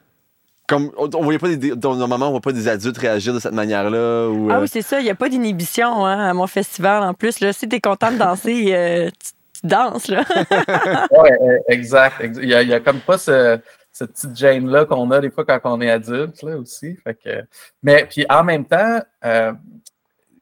Comme, 0.67 0.91
on, 0.97 1.09
on 1.13 1.23
voyait 1.23 1.39
pas 1.39 1.49
des, 1.49 1.73
normalement, 1.75 2.27
on 2.29 2.31
voit 2.31 2.39
pas 2.41 2.53
des 2.53 2.67
adultes 2.69 2.97
réagir 2.97 3.33
de 3.33 3.39
cette 3.39 3.51
manière-là. 3.53 4.29
Ou, 4.29 4.49
Ah 4.49 4.55
euh, 4.55 4.61
oui, 4.61 4.67
c'est 4.71 4.81
ça. 4.81 4.99
Il 4.99 5.03
n'y 5.03 5.09
a 5.09 5.15
pas 5.15 5.27
d'inhibition 5.27 6.05
hein, 6.05 6.29
à 6.29 6.33
mon 6.33 6.47
festival. 6.47 7.03
En 7.03 7.13
plus, 7.13 7.41
là, 7.41 7.51
si 7.51 7.67
tu 7.67 7.75
es 7.75 7.81
content 7.81 8.11
de 8.11 8.17
danser, 8.17 8.67
euh, 8.69 9.09
tu, 9.09 9.31
tu 9.61 9.67
danses. 9.67 10.07
Là. 10.07 10.23
Ouais, 11.11 11.31
exact. 11.67 12.21
ex- 12.21 12.39
Il 12.41 12.47
y 12.49 12.53
a, 12.53 12.63
y 12.63 12.73
a 12.73 12.79
comme 12.79 12.99
pas 12.99 13.17
ce- 13.17 13.59
cette 13.93 14.11
petite 14.11 14.35
gêne-là 14.35 14.85
qu'on 14.85 15.09
a 15.11 15.21
des 15.21 15.29
fois 15.29 15.45
quand 15.45 15.59
on 15.63 15.79
est 15.79 15.89
adulte 15.89 16.41
là, 16.41 16.57
aussi. 16.57 16.97
Fait 16.97 17.13
que, 17.13 17.45
mais 17.83 18.05
puis 18.09 18.25
en 18.27 18.43
même 18.43 18.65
temps, 18.65 18.99
euh, 19.23 19.53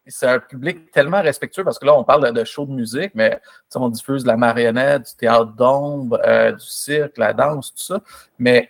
c'est 0.07 0.27
un 0.27 0.39
public 0.39 0.89
tellement 0.91 1.21
respectueux 1.21 1.63
parce 1.63 1.77
que 1.77 1.85
là, 1.85 1.93
on 1.93 2.03
parle 2.03 2.33
de, 2.33 2.39
de 2.39 2.43
show 2.45 2.65
de 2.65 2.71
musique, 2.71 3.11
mais 3.13 3.39
on 3.75 3.89
diffuse 3.89 4.23
de 4.23 4.27
la 4.29 4.37
marionnette, 4.37 5.03
du 5.03 5.15
théâtre 5.15 5.53
d'ombre, 5.53 6.19
euh, 6.25 6.53
du 6.53 6.65
cirque, 6.65 7.17
la 7.17 7.33
danse, 7.33 7.73
tout 7.73 7.83
ça. 7.83 8.01
Mais 8.39 8.69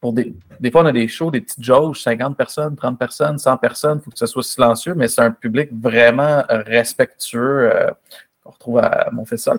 pour 0.00 0.12
des, 0.12 0.34
des 0.60 0.70
fois, 0.70 0.82
on 0.82 0.86
a 0.86 0.92
des 0.92 1.08
shows, 1.08 1.32
des 1.32 1.40
petites 1.40 1.62
jauges, 1.62 2.00
50 2.00 2.36
personnes, 2.36 2.76
30 2.76 2.98
personnes, 2.98 3.36
100 3.36 3.56
personnes, 3.58 3.98
il 4.00 4.04
faut 4.04 4.10
que 4.12 4.18
ce 4.18 4.26
soit 4.26 4.44
silencieux, 4.44 4.94
mais 4.94 5.08
c'est 5.08 5.22
un 5.22 5.32
public 5.32 5.70
vraiment 5.72 6.44
respectueux 6.48 7.70
euh, 7.74 7.90
qu'on 8.42 8.50
retrouve 8.50 8.78
à 8.78 9.08
mon 9.12 9.24
festival. 9.24 9.58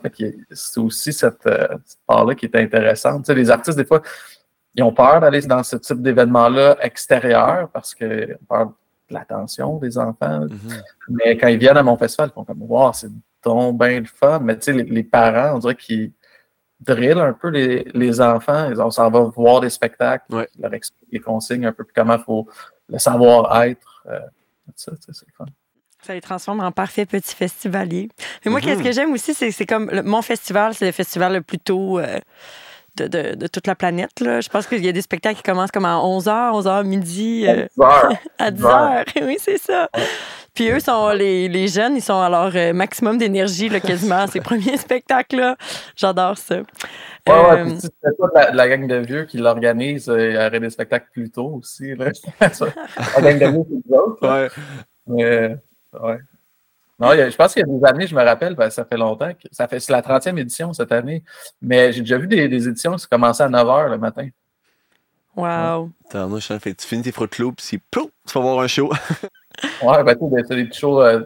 C'est 0.52 0.80
aussi 0.80 1.14
cette, 1.14 1.46
euh, 1.46 1.68
cette 1.86 2.00
part-là 2.08 2.36
qui 2.36 2.46
est 2.46 2.56
intéressante. 2.56 3.30
Les 3.30 3.52
artistes, 3.52 3.78
des 3.78 3.86
fois, 3.86 4.02
ils 4.76 4.84
ont 4.84 4.94
peur 4.94 5.20
d'aller 5.22 5.42
dans 5.42 5.64
ce 5.64 5.76
type 5.78 6.02
d'événement-là 6.02 6.78
extérieur 6.82 7.70
parce 7.70 7.94
qu'ils 7.96 8.38
ont 8.42 8.46
peur 8.48 8.66
de 9.10 9.14
l'attention 9.16 9.78
des 9.78 9.98
enfants. 9.98 10.42
mhm. 10.42 10.82
Mais 11.10 11.38
quand 11.38 11.48
ils 11.48 11.58
viennent 11.60 11.78
à 11.78 11.84
mon 11.84 11.98
festival, 11.98 12.30
ils 12.32 12.34
font 12.34 12.46
comme 12.46 12.62
Wow, 12.64 12.94
c'est 12.94 13.10
donc 13.44 13.78
bien 13.80 14.00
le 14.00 14.06
fun. 14.06 14.40
Mais 14.40 14.56
tu 14.58 14.64
sais, 14.66 14.74
les, 14.74 14.84
les 14.84 15.04
parents, 15.04 15.56
on 15.56 15.60
dirait 15.60 15.76
qu'ils 15.76 16.12
drillent 16.80 17.12
un 17.20 17.34
peu 17.34 17.50
les, 17.50 17.84
les 17.94 18.22
enfants. 18.22 18.70
Ils, 18.72 18.80
on 18.82 18.92
s'en 18.92 19.10
va 19.10 19.20
voir 19.22 19.60
des 19.62 19.70
spectacles, 19.70 20.34
Ouais. 20.34 20.48
ils 20.56 20.62
leur 20.62 20.74
expliquent 20.74 21.10
les 21.12 21.20
consignes 21.20 21.66
un 21.66 21.74
peu 21.74 21.84
plus 21.84 21.94
comment 21.94 22.16
il 22.18 22.24
faut 22.24 22.48
le 22.88 22.98
savoir-être. 22.98 24.04
euh, 24.08 24.20
ça, 24.76 24.92
tu 24.92 24.98
sais, 25.02 25.12
c'est 25.14 25.28
le 25.28 25.34
fun. 25.38 25.46
Ça 26.04 26.14
les 26.16 26.22
transforme 26.22 26.62
en 26.62 26.72
parfaits 26.72 27.08
petits 27.10 27.36
festivaliers. 27.36 28.10
Mais 28.44 28.50
moi, 28.52 28.60
Mhm. 28.60 28.66
qu'est-ce 28.66 28.84
que 28.84 28.92
j'aime 28.92 29.12
aussi, 29.14 29.34
c'est 29.36 29.52
c'est 29.52 29.68
comme 29.68 29.90
le- 29.92 30.02
mon 30.02 30.22
festival, 30.24 30.74
c'est 30.74 30.86
le 30.88 30.92
festival 30.92 31.34
le 31.34 31.42
plus 31.42 31.60
tôt 31.60 32.00
euh, 32.00 32.20
de, 33.08 33.30
de- 33.32 33.36
de 33.36 33.48
toute 33.48 33.68
la 33.68 33.76
planète. 33.76 34.20
Là. 34.20 34.42
Je 34.42 34.50
pense 34.50 34.68
qu'il 34.68 34.84
y 34.86 34.90
a 34.90 34.92
des 34.92 35.02
spectacles 35.02 35.38
qui 35.38 35.44
commencent 35.44 35.72
comme 35.72 35.86
à 35.86 35.96
11h, 35.98 36.52
11h 36.62 36.84
midi, 36.86 37.46
euh, 37.48 37.66
Bizarre. 37.78 38.14
à 38.40 38.52
10h. 38.52 39.06
oui, 39.26 39.38
c'est 39.40 39.58
ça. 39.58 39.90
Puis 40.54 40.70
eux, 40.70 40.80
sont, 40.82 41.10
les, 41.12 41.48
les 41.48 41.68
jeunes, 41.70 41.96
ils 41.96 42.02
sont 42.02 42.20
à 42.20 42.30
leur 42.30 42.52
euh, 42.56 42.74
maximum 42.74 43.18
d'énergie 43.18 43.70
quasiment 43.82 44.20
à 44.24 44.28
ces 44.28 44.42
premiers 44.42 44.76
spectacles-là. 44.78 45.56
J'adore 45.96 46.38
ça. 46.38 46.58
Ouais, 46.58 46.64
ouais, 47.28 47.36
Euh, 47.60 47.66
puis 47.66 47.76
c'était 47.82 48.16
pas 48.20 48.28
de 48.28 48.34
la, 48.36 48.52
de 48.52 48.58
la 48.58 48.68
gang 48.70 48.88
de 48.88 48.96
vieux 48.98 49.26
qui 49.26 49.38
l'organise, 49.38 50.10
euh, 50.10 50.30
il 50.30 50.34
y 50.34 50.38
aurait 50.38 50.60
des 50.60 50.70
spectacles 50.70 51.08
plus 51.14 51.30
tôt 51.30 51.60
aussi. 51.62 51.96
Là. 51.96 52.08
la 52.42 53.22
gang 53.22 53.40
de 53.40 53.46
vieux, 53.46 53.64
c'est 53.70 53.90
nous 53.90 53.98
autres. 53.98 54.28
Ouais. 54.28 54.50
Mais, 55.08 55.56
ouais. 56.02 56.18
Non, 57.02 57.14
je 57.14 57.36
pense 57.36 57.54
qu'il 57.54 57.62
y 57.62 57.64
a 57.64 57.80
des 57.80 57.84
années, 57.84 58.06
je 58.06 58.14
me 58.14 58.24
rappelle, 58.24 58.54
ben, 58.54 58.70
ça 58.70 58.86
fait 58.86 58.96
longtemps. 58.96 59.34
Que, 59.34 59.48
ça 59.52 59.68
fait, 59.68 59.80
c'est 59.80 59.92
la 59.92 60.04
30e 60.04 60.38
édition 60.38 60.72
cette 60.72 60.91
année. 60.91 61.24
Mais 61.60 61.91
j'ai 61.91 62.02
déjà 62.02 62.20
vu 62.20 62.28
des, 62.28 62.47
des 62.47 62.68
éditions 62.68 62.95
qui 62.95 63.08
commençaient 63.08 63.41
à 63.41 63.49
9 63.49 63.68
h 63.68 63.89
le 63.89 63.97
matin. 63.97 64.30
wow. 65.36 65.89
T'en 66.12 66.32
as, 66.32 66.39
je 66.39 66.60
fais, 66.60 66.76
tu 66.76 66.86
finis 66.86 67.02
tes 67.02 67.12
Fruit 67.12 67.28
Loops, 67.39 67.56
puis 67.56 67.82
pouf, 67.89 68.12
tu 68.28 68.34
vas 68.36 68.41
voir 68.41 68.60
un 68.60 68.68
show. 68.68 68.91
Ouais, 69.84 70.04
ben, 70.04 70.16
tu 70.16 70.30
sais, 70.30 70.43
c'est 70.47 70.56
des 70.56 70.66
petits 70.66 70.80
shows 70.80 71.04
euh, 71.04 71.24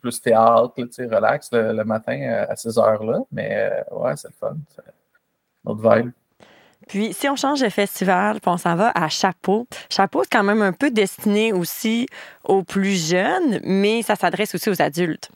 plus 0.00 0.20
théâtre, 0.20 0.72
tu 0.76 0.86
sais, 0.90 1.06
relax 1.06 1.50
le, 1.52 1.72
le 1.72 1.84
matin 1.84 2.20
euh, 2.20 2.46
à 2.48 2.54
ces 2.54 2.78
heures-là. 2.78 3.20
Mais, 3.32 3.70
euh, 3.90 3.96
ouais, 3.96 4.14
c'est 4.14 4.28
le 4.28 4.34
fun. 4.38 4.56
C'est 4.68 4.82
notre 5.64 5.80
vibe. 5.80 6.12
Puis, 6.88 7.12
si 7.12 7.28
on 7.28 7.36
change 7.36 7.60
de 7.60 7.68
festival, 7.68 8.40
puis 8.40 8.50
on 8.50 8.56
s'en 8.56 8.76
va 8.76 8.92
à 8.94 9.08
Chapeau. 9.08 9.66
Chapeau, 9.90 10.22
c'est 10.22 10.32
quand 10.32 10.42
même 10.42 10.62
un 10.62 10.72
peu 10.72 10.90
destiné 10.90 11.52
aussi 11.52 12.06
aux 12.44 12.62
plus 12.62 13.10
jeunes, 13.10 13.60
mais 13.64 14.02
ça 14.02 14.16
s'adresse 14.16 14.54
aussi 14.54 14.70
aux 14.70 14.82
adultes 14.82 15.30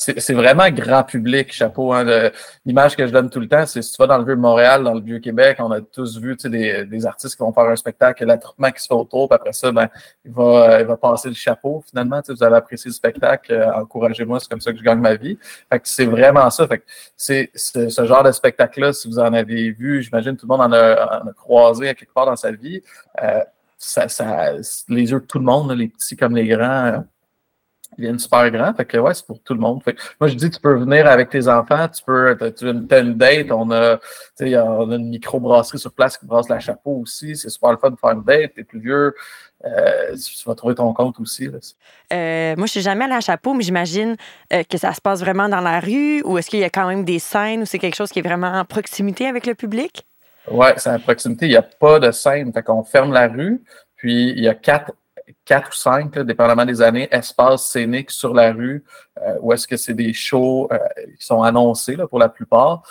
c'est 0.00 0.32
vraiment 0.32 0.70
grand 0.70 1.04
public, 1.04 1.52
chapeau. 1.52 1.92
Hein, 1.92 2.30
L'image 2.64 2.96
que 2.96 3.06
je 3.06 3.12
donne 3.12 3.28
tout 3.28 3.38
le 3.38 3.48
temps, 3.48 3.66
c'est 3.66 3.82
si 3.82 3.92
tu 3.92 3.98
vas 3.98 4.06
dans 4.06 4.16
le 4.16 4.24
Vieux-Montréal, 4.24 4.82
dans 4.82 4.94
le 4.94 5.02
Vieux-Québec, 5.02 5.58
on 5.60 5.70
a 5.70 5.82
tous 5.82 6.18
vu 6.18 6.36
des, 6.36 6.86
des 6.86 7.06
artistes 7.06 7.36
qui 7.36 7.42
vont 7.42 7.52
faire 7.52 7.64
un 7.64 7.76
spectacle, 7.76 8.24
l'attroupement 8.24 8.70
qui 8.70 8.80
se 8.82 8.86
fait 8.86 8.94
autour, 8.94 9.28
puis 9.28 9.36
après 9.36 9.52
ça, 9.52 9.70
ben, 9.70 9.88
il, 10.24 10.32
va, 10.32 10.80
il 10.80 10.86
passer 10.96 11.28
le 11.28 11.34
chapeau. 11.34 11.84
Finalement, 11.86 12.22
vous 12.26 12.42
avez 12.42 12.56
apprécié 12.56 12.88
le 12.88 12.94
spectacle, 12.94 13.52
euh, 13.52 13.74
encouragez-moi, 13.74 14.40
c'est 14.40 14.48
comme 14.48 14.62
ça 14.62 14.72
que 14.72 14.78
je 14.78 14.82
gagne 14.82 15.00
ma 15.00 15.16
vie. 15.16 15.38
Fait 15.70 15.78
que 15.78 15.88
c'est 15.88 16.06
vraiment 16.06 16.48
ça. 16.48 16.66
Fait 16.66 16.82
c'est 17.14 17.50
ce 17.54 18.06
genre 18.06 18.22
de 18.22 18.32
spectacle-là, 18.32 18.94
si 18.94 19.06
vous 19.06 19.18
en 19.18 19.34
avez 19.34 19.70
vu, 19.72 20.02
j'imagine 20.02 20.34
tout 20.34 20.46
le 20.48 20.56
monde 20.56 20.62
en 20.62 20.72
a, 20.72 21.20
en 21.22 21.28
a, 21.28 21.32
croisé 21.34 21.94
quelque 21.94 22.14
part 22.14 22.24
dans 22.24 22.36
sa 22.36 22.52
vie. 22.52 22.82
Euh, 23.22 23.42
ça, 23.76 24.08
ça, 24.08 24.52
les 24.88 25.10
yeux 25.10 25.20
de 25.20 25.26
tout 25.26 25.38
le 25.38 25.44
monde, 25.44 25.72
les 25.72 25.88
petits 25.88 26.16
comme 26.16 26.34
les 26.36 26.46
grands, 26.46 27.04
ils 27.98 28.02
viennent 28.04 28.18
super 28.18 28.50
grand. 28.50 28.72
Fait 28.74 28.84
que 28.84 28.96
ouais, 28.98 29.14
c'est 29.14 29.26
pour 29.26 29.40
tout 29.40 29.54
le 29.54 29.60
monde. 29.60 29.82
Fait 29.82 29.96
moi, 30.20 30.28
je 30.28 30.34
dis, 30.34 30.50
tu 30.50 30.60
peux 30.60 30.74
venir 30.74 31.06
avec 31.06 31.30
tes 31.30 31.48
enfants, 31.48 31.88
tu 31.88 32.02
peux, 32.04 32.36
tu 32.56 32.66
as 32.66 32.98
une, 32.98 33.14
date, 33.14 33.50
on 33.50 33.70
a, 33.70 33.98
on 34.40 34.90
a 34.90 34.94
une 34.94 35.08
micro-brasserie 35.08 35.78
sur 35.78 35.92
place 35.92 36.16
qui 36.16 36.26
brasse 36.26 36.48
la 36.48 36.60
chapeau 36.60 37.00
aussi. 37.02 37.36
C'est 37.36 37.50
super 37.50 37.72
le 37.72 37.78
fun 37.78 37.90
de 37.90 37.96
faire 37.96 38.10
une 38.10 38.22
date. 38.22 38.52
T'es 38.54 38.64
plus 38.64 38.80
vieux. 38.80 39.14
Euh, 39.64 40.16
tu 40.16 40.48
vas 40.48 40.54
trouver 40.54 40.74
ton 40.74 40.92
compte 40.94 41.20
aussi. 41.20 41.48
Euh, 42.12 42.56
moi, 42.56 42.66
je 42.66 42.70
suis 42.70 42.80
jamais 42.80 43.04
allée 43.04 43.14
à 43.14 43.20
Chapeau, 43.20 43.52
mais 43.52 43.62
j'imagine 43.62 44.16
euh, 44.52 44.62
que 44.62 44.78
ça 44.78 44.94
se 44.94 45.00
passe 45.00 45.20
vraiment 45.20 45.48
dans 45.48 45.60
la 45.60 45.80
rue 45.80 46.22
ou 46.22 46.38
est-ce 46.38 46.48
qu'il 46.48 46.60
y 46.60 46.64
a 46.64 46.70
quand 46.70 46.88
même 46.88 47.04
des 47.04 47.18
scènes 47.18 47.62
ou 47.62 47.66
c'est 47.66 47.78
quelque 47.78 47.96
chose 47.96 48.10
qui 48.10 48.20
est 48.20 48.22
vraiment 48.22 48.52
en 48.52 48.64
proximité 48.64 49.26
avec 49.26 49.46
le 49.46 49.54
public? 49.54 50.06
Oui, 50.50 50.68
c'est 50.76 50.90
en 50.90 50.98
proximité. 50.98 51.46
Il 51.46 51.50
n'y 51.50 51.56
a 51.56 51.62
pas 51.62 51.98
de 51.98 52.10
scène. 52.10 52.52
Fait 52.52 52.62
qu'on 52.62 52.82
ferme 52.84 53.12
la 53.12 53.28
rue, 53.28 53.62
puis 53.96 54.30
il 54.30 54.42
y 54.42 54.48
a 54.48 54.54
quatre 54.54 54.92
quatre 55.44 55.70
ou 55.70 55.74
cinq, 55.74 56.18
dépendamment 56.18 56.64
des 56.64 56.82
années, 56.82 57.08
espaces 57.10 57.66
scéniques 57.70 58.10
sur 58.10 58.34
la 58.34 58.52
rue, 58.52 58.84
euh, 59.20 59.36
où 59.40 59.52
est-ce 59.52 59.66
que 59.66 59.76
c'est 59.76 59.94
des 59.94 60.12
shows 60.12 60.68
euh, 60.72 60.78
qui 61.18 61.24
sont 61.24 61.42
annoncés 61.42 61.96
là, 61.96 62.06
pour 62.06 62.18
la 62.18 62.28
plupart. 62.28 62.82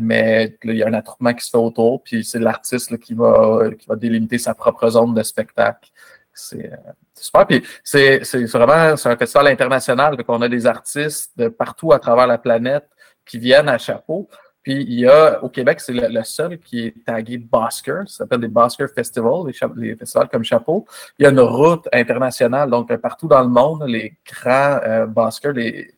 mais 0.00 0.56
il 0.64 0.76
y 0.76 0.82
a 0.82 0.88
un 0.88 0.94
attroupement 0.94 1.34
qui 1.34 1.44
se 1.44 1.50
fait 1.50 1.58
autour, 1.58 2.02
puis 2.02 2.24
c'est 2.24 2.38
l'artiste 2.38 2.98
qui 2.98 3.14
va, 3.14 3.70
qui 3.78 3.86
va 3.86 3.96
délimiter 3.96 4.38
sa 4.38 4.54
propre 4.54 4.88
zone 4.90 5.14
de 5.14 5.22
spectacle. 5.22 5.90
C'est 6.34 6.72
euh, 6.72 6.92
super. 7.14 7.46
Puis 7.46 7.62
c'est 7.84 8.22
vraiment 8.46 8.94
un 9.04 9.16
festival 9.16 9.48
international, 9.48 10.16
donc 10.16 10.26
on 10.28 10.42
a 10.42 10.48
des 10.48 10.66
artistes 10.66 11.32
de 11.36 11.48
partout 11.48 11.92
à 11.92 11.98
travers 11.98 12.26
la 12.26 12.38
planète 12.38 12.88
qui 13.24 13.38
viennent 13.38 13.68
à 13.68 13.78
Chapeau. 13.78 14.28
Puis 14.62 14.82
il 14.82 15.00
y 15.00 15.06
a, 15.06 15.42
au 15.42 15.48
Québec, 15.48 15.80
c'est 15.80 15.92
le, 15.92 16.22
seul 16.22 16.58
qui 16.58 16.86
est 16.86 17.04
tagué 17.04 17.38
Bosker, 17.38 18.02
ça 18.06 18.18
s'appelle 18.18 18.40
des 18.40 18.48
Bosker 18.48 18.86
Festivals, 18.94 19.52
les, 19.76 19.96
festivals 19.96 20.28
comme 20.28 20.44
chapeau. 20.44 20.86
Il 21.18 21.24
y 21.24 21.26
a 21.26 21.30
une 21.30 21.40
route 21.40 21.88
internationale, 21.92 22.70
donc 22.70 22.94
partout 22.96 23.26
dans 23.26 23.42
le 23.42 23.48
monde, 23.48 23.84
les 23.88 24.14
grands 24.24 24.80
euh, 24.84 25.06
Bosker, 25.06 25.52
les, 25.52 25.94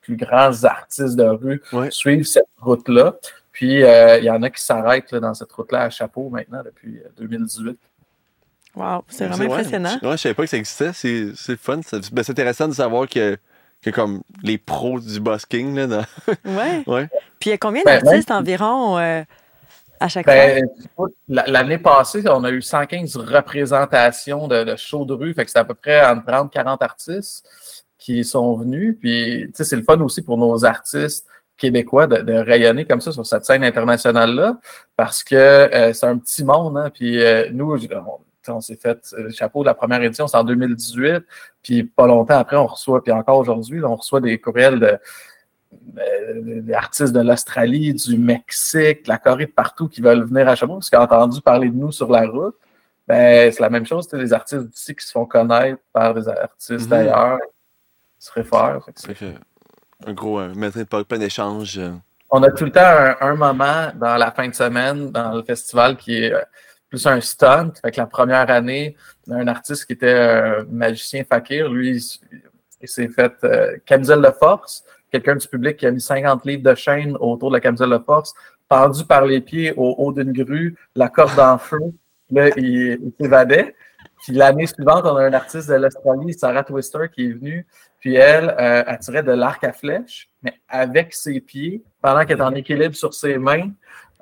plus 0.00 0.16
grands 0.16 0.64
artistes 0.64 1.16
de 1.16 1.24
rue 1.24 1.62
suivent 1.90 2.24
cette 2.24 2.48
route-là. 2.58 3.16
Puis 3.52 3.82
euh, 3.82 4.18
il 4.18 4.24
y 4.24 4.30
en 4.30 4.42
a 4.42 4.50
qui 4.50 4.62
s'arrêtent 4.62 5.14
dans 5.14 5.34
cette 5.34 5.52
route-là 5.52 5.82
à 5.82 5.90
chapeau 5.90 6.30
maintenant 6.30 6.62
depuis 6.64 7.00
2018. 7.18 7.68
Euh, 7.68 7.74
wow, 8.80 9.04
c'est 9.08 9.26
vraiment 9.26 9.52
impressionnant. 9.52 9.98
Ouais, 10.02 10.12
je 10.12 10.16
savais 10.16 10.34
pas 10.34 10.44
que 10.44 10.50
ça 10.50 10.56
existait. 10.56 10.92
C'est 10.92 11.56
fun. 11.56 11.80
Ben, 12.12 12.22
c'est 12.22 12.30
intéressant 12.30 12.68
de 12.68 12.74
savoir 12.74 13.08
que 13.08 13.36
que 13.82 13.90
comme 13.90 14.22
les 14.42 14.58
pros 14.58 15.00
du 15.00 15.20
busking. 15.20 15.74
Là, 15.74 15.86
dans... 15.86 16.04
ouais. 16.44 16.82
ouais. 16.86 17.08
Puis 17.38 17.48
il 17.48 17.50
y 17.50 17.52
a 17.52 17.58
combien 17.58 17.82
ben, 17.84 18.00
d'artistes 18.00 18.30
environ 18.30 18.98
euh, 18.98 19.22
à 19.98 20.08
chaque 20.08 20.26
ben, 20.26 20.66
fois? 20.96 21.08
L'année 21.28 21.78
passée, 21.78 22.22
on 22.28 22.44
a 22.44 22.50
eu 22.50 22.62
115 22.62 23.16
représentations 23.16 24.48
de, 24.48 24.64
de 24.64 24.76
shows 24.76 25.04
de 25.04 25.14
rue. 25.14 25.34
Fait 25.34 25.44
que 25.44 25.50
c'est 25.50 25.58
à 25.58 25.64
peu 25.64 25.74
près 25.74 26.04
entre 26.04 26.26
30 26.26 26.52
40 26.52 26.82
artistes 26.82 27.46
qui 27.98 28.24
sont 28.24 28.56
venus. 28.56 28.96
Puis 29.00 29.50
c'est 29.54 29.76
le 29.76 29.82
fun 29.82 30.00
aussi 30.00 30.22
pour 30.22 30.36
nos 30.36 30.64
artistes 30.64 31.26
québécois 31.56 32.06
de, 32.06 32.32
rayonner 32.32 32.86
comme 32.86 33.00
ça 33.02 33.12
sur 33.12 33.26
cette 33.26 33.44
scène 33.44 33.62
internationale-là 33.62 34.58
parce 34.96 35.22
que 35.22 35.36
euh, 35.36 35.92
c'est 35.92 36.06
un 36.06 36.18
petit 36.18 36.42
monde. 36.42 36.76
Hein, 36.78 36.90
puis 36.92 37.22
euh, 37.22 37.50
nous, 37.52 37.72
on 37.72 38.18
s'est 38.58 38.76
fait 38.76 39.12
le 39.12 39.26
euh, 39.26 39.30
chapeau 39.30 39.62
de 39.62 39.66
la 39.66 39.74
première 39.74 40.02
édition, 40.02 40.26
c'est 40.26 40.36
en 40.36 40.44
2018. 40.44 41.22
Puis 41.62 41.84
pas 41.84 42.06
longtemps 42.06 42.38
après, 42.38 42.56
on 42.56 42.66
reçoit, 42.66 43.02
puis 43.02 43.12
encore 43.12 43.38
aujourd'hui, 43.38 43.84
on 43.84 43.94
reçoit 43.94 44.20
des 44.20 44.40
courriels 44.40 44.80
de, 44.80 44.98
d'artistes 46.62 47.12
de 47.12 47.20
l'Australie, 47.20 47.94
du 47.94 48.16
Mexique, 48.16 49.04
de 49.04 49.08
la 49.08 49.18
Corée, 49.18 49.46
de 49.46 49.52
partout 49.52 49.88
qui 49.88 50.00
veulent 50.00 50.24
venir 50.24 50.48
à 50.48 50.56
Chapeau, 50.56 50.74
parce 50.74 50.90
qu'ils 50.90 50.98
ont 50.98 51.02
entendu 51.02 51.40
parler 51.40 51.68
de 51.68 51.76
nous 51.76 51.92
sur 51.92 52.10
la 52.10 52.26
route. 52.26 52.56
Ben, 53.06 53.50
c'est 53.52 53.60
la 53.60 53.70
même 53.70 53.86
chose, 53.86 54.06
des 54.08 54.32
artistes 54.32 54.68
d'ici 54.68 54.94
qui 54.94 55.04
se 55.04 55.12
font 55.12 55.26
connaître 55.26 55.80
par 55.92 56.14
des 56.14 56.28
artistes 56.28 56.70
mhm. 56.70 56.86
d'ailleurs, 56.86 57.38
qui 58.18 58.26
se 58.26 58.32
réfèrent. 58.32 58.80
un 60.06 60.12
gros 60.12 60.38
un 60.38 60.52
de 60.52 61.02
plein 61.02 61.18
d'échanges. 61.18 61.78
Euh. 61.78 61.92
On 62.30 62.42
a 62.44 62.50
tout 62.50 62.64
le 62.64 62.70
temps 62.70 62.80
un, 62.82 63.16
un, 63.20 63.34
moment 63.34 63.90
dans 63.96 64.16
la 64.16 64.30
fin 64.30 64.48
de 64.48 64.54
semaine, 64.54 65.10
dans 65.10 65.34
le 65.34 65.42
festival, 65.42 65.96
qui 65.96 66.22
est 66.22 66.32
euh, 66.32 66.40
plus 66.90 67.06
un 67.06 67.20
stunt. 67.20 67.72
Fait 67.82 67.92
que 67.92 68.00
la 68.00 68.06
première 68.06 68.50
année, 68.50 68.96
un 69.30 69.46
artiste 69.48 69.86
qui 69.86 69.94
était 69.94 70.12
un 70.12 70.64
magicien 70.68 71.24
fakir, 71.24 71.70
lui, 71.70 71.96
il, 72.82 72.88
s'est 72.88 73.08
fait 73.08 73.32
euh, 73.44 73.78
camisole 73.86 74.22
de 74.22 74.30
force. 74.30 74.84
Quelqu'un 75.10 75.36
du 75.36 75.46
public 75.48 75.76
qui 75.76 75.86
a 75.86 75.90
mis 75.90 76.00
50 76.00 76.44
livres 76.44 76.62
de 76.62 76.74
chaîne 76.74 77.16
autour 77.18 77.50
de 77.50 77.56
la 77.56 77.60
camisole 77.60 77.90
de 77.90 78.04
force, 78.04 78.34
pendu 78.68 79.04
par 79.04 79.24
les 79.24 79.40
pieds 79.40 79.72
au 79.76 79.94
haut 79.98 80.12
d'une 80.12 80.32
grue, 80.32 80.76
la 80.94 81.08
corde 81.08 81.38
en 81.38 81.58
feu. 81.58 81.80
Là, 82.30 82.50
il, 82.56 83.12
s'évadait. 83.20 83.74
Puis 84.22 84.34
l'année 84.34 84.66
suivante, 84.66 85.04
on 85.04 85.16
a 85.16 85.24
un 85.24 85.32
artiste 85.32 85.68
de 85.68 85.74
l'Australie, 85.74 86.34
Sarah 86.34 86.62
Twister, 86.62 87.06
qui 87.12 87.26
est 87.26 87.32
venue. 87.32 87.66
Puis 87.98 88.14
elle, 88.14 88.54
euh, 88.58 88.84
elle 88.86 88.98
tirait 88.98 89.22
de 89.22 89.32
l'arc 89.32 89.64
à 89.64 89.72
flèche, 89.72 90.28
mais 90.42 90.54
avec 90.68 91.14
ses 91.14 91.40
pieds, 91.40 91.82
pendant 92.00 92.24
qu'elle 92.24 92.38
est 92.38 92.42
en 92.42 92.54
équilibre 92.54 92.94
sur 92.94 93.14
ses 93.14 93.38
mains. 93.38 93.70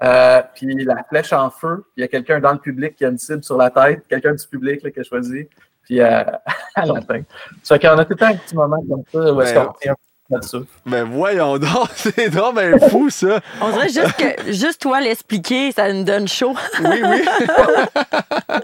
Euh, 0.03 0.43
puis 0.55 0.85
la 0.85 1.03
flèche 1.05 1.33
en 1.33 1.51
feu, 1.51 1.85
il 1.97 2.03
y 2.03 2.05
a 2.05 2.09
quelqu'un 2.09 2.41
dans 2.41 2.53
le 2.53 2.59
public 2.59 2.95
qui 2.97 3.05
a 3.05 3.09
une 3.09 3.19
cible 3.19 3.43
sur 3.43 3.57
la 3.57 3.71
tête, 3.71 4.05
quelqu'un 4.09 4.35
du 4.35 4.47
public 4.47 4.83
là, 4.83 4.91
qui 4.91 5.01
a 5.01 5.03
choisi, 5.03 5.49
puis 5.83 6.01
euh, 6.01 6.23
l'atteint. 6.77 7.23
Ça 7.63 7.79
fait 7.79 7.89
qu'on 7.89 7.99
a 7.99 8.05
tout 8.05 8.13
le 8.13 8.17
temps 8.17 8.27
un 8.27 8.37
petit 8.37 8.55
moment 8.55 8.83
comme 8.89 9.03
ça 9.13 9.33
où 9.33 9.43
est-ce 9.43 9.55
qu'on 9.55 9.73
tient 9.81 9.95
là-dessus. 10.31 10.69
Mais 10.87 11.03
voyons 11.03 11.59
donc, 11.59 11.89
c'est 11.95 12.31
drôle, 12.31 12.55
mais 12.55 12.79
fou 12.89 13.11
ça. 13.11 13.41
On 13.61 13.71
dirait 13.71 13.89
juste 13.89 14.15
que 14.17 14.53
juste 14.53 14.81
toi 14.83 15.01
l'expliquer, 15.01 15.73
ça 15.73 15.93
nous 15.93 16.05
donne 16.05 16.29
chaud. 16.29 16.55
oui, 16.81 17.03
oui. 17.03 17.25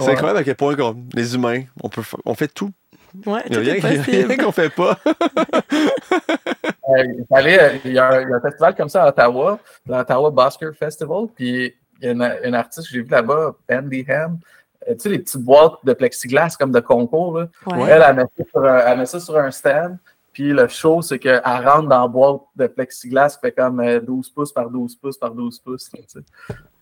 c'est 0.00 0.12
incroyable 0.12 0.40
à 0.40 0.44
quel 0.44 0.56
point 0.56 0.76
les 1.14 1.34
humains, 1.34 1.62
on, 1.82 1.88
peut, 1.88 2.02
on 2.26 2.34
fait 2.34 2.48
tout 2.48 2.72
Ouais, 3.26 3.42
il 3.48 3.60
n'y 3.60 3.70
a 3.70 4.02
rien, 4.02 4.36
qu'on 4.36 4.52
fait 4.52 4.70
pas. 4.70 4.98
Euh, 6.90 7.04
il, 7.84 7.92
y 7.92 7.98
a 7.98 8.08
un, 8.08 8.40
festival 8.40 8.74
comme 8.74 8.88
ça 8.88 9.04
à 9.04 9.08
Ottawa, 9.10 9.58
l'Ottawa 9.86 10.30
Busker 10.30 10.70
Festival, 10.72 11.26
puis 11.34 11.74
il 12.00 12.06
y 12.06 12.08
a 12.08 12.46
une, 12.46 12.54
artiste 12.54 12.86
que 12.86 12.94
j'ai 12.94 13.02
vu 13.02 13.10
là-bas, 13.10 13.56
Andy 13.70 14.06
Ham. 14.08 14.38
Euh, 14.88 14.94
tu 14.94 15.00
sais, 15.00 15.08
les 15.10 15.18
petites 15.18 15.42
boîtes 15.42 15.84
de 15.84 15.92
plexiglas 15.92 16.56
comme 16.58 16.72
de 16.72 16.80
concours. 16.80 17.38
Là. 17.38 17.48
Elle, 17.72 18.04
elle 18.08 18.16
met, 18.16 18.22
ça 18.22 18.44
sur 18.50 18.64
un, 18.64 18.78
elle 18.78 18.98
met 18.98 19.06
ça 19.06 19.20
sur 19.20 19.36
un 19.36 19.50
stand. 19.50 19.98
Puis 20.32 20.52
le 20.52 20.68
show, 20.68 21.02
c'est 21.02 21.18
qu'elle 21.18 21.42
rentre 21.44 21.88
dans 21.88 22.02
la 22.02 22.08
boîte 22.08 22.40
de 22.56 22.66
plexiglas 22.68 23.30
qui 23.30 23.40
fait 23.40 23.52
comme 23.52 23.82
12 24.00 24.28
euh, 24.28 24.34
pouces 24.34 24.52
par 24.52 24.70
12 24.70 24.96
pouces 24.96 25.18
par 25.18 25.32
12 25.32 25.58
pouces. 25.58 25.90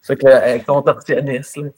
C'est 0.03 0.17
qu'elle 0.17 0.57
est 0.57 0.65
contorsionniste. 0.65 1.57
Là, 1.57 1.71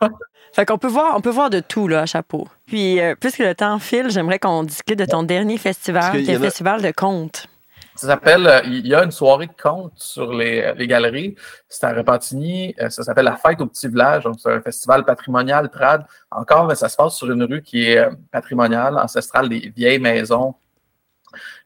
Fait 0.56 0.64
qu'on 0.64 0.78
peut 0.78 0.88
voir, 0.88 1.14
on 1.14 1.20
peut 1.20 1.28
voir 1.28 1.50
de 1.50 1.60
tout 1.60 1.86
là, 1.86 2.00
à 2.00 2.06
chapeau. 2.06 2.48
Puis, 2.64 2.98
euh, 2.98 3.14
puisque 3.14 3.40
le 3.40 3.54
temps 3.54 3.78
file, 3.78 4.08
j'aimerais 4.08 4.38
qu'on 4.38 4.62
discute 4.62 4.98
de 4.98 5.04
ton 5.04 5.22
dernier 5.22 5.58
festival, 5.58 6.24
qui 6.24 6.30
est 6.30 6.32
le 6.32 6.40
festival 6.40 6.80
de 6.80 6.90
contes. 6.92 7.46
Ça 7.94 8.06
s'appelle, 8.06 8.46
euh, 8.46 8.62
il 8.64 8.86
y 8.86 8.94
a 8.94 9.04
une 9.04 9.10
soirée 9.10 9.48
de 9.48 9.62
contes 9.62 9.92
sur 9.96 10.32
les, 10.32 10.62
euh, 10.62 10.72
les 10.72 10.86
galeries. 10.86 11.34
C'est 11.68 11.84
à 11.84 11.92
Repentigny. 11.92 12.74
Ça 12.88 13.02
s'appelle 13.02 13.26
La 13.26 13.36
Fête 13.36 13.60
au 13.60 13.66
Petit 13.66 13.86
Village. 13.88 14.24
Donc, 14.24 14.36
c'est 14.38 14.50
un 14.50 14.62
festival 14.62 15.04
patrimonial 15.04 15.68
trad. 15.68 16.06
Encore, 16.30 16.66
mais 16.66 16.74
ça 16.74 16.88
se 16.88 16.96
passe 16.96 17.16
sur 17.16 17.30
une 17.30 17.42
rue 17.42 17.60
qui 17.60 17.90
est 17.90 18.08
patrimoniale, 18.32 18.96
ancestrale, 18.96 19.50
des 19.50 19.70
vieilles 19.76 19.98
maisons 19.98 20.54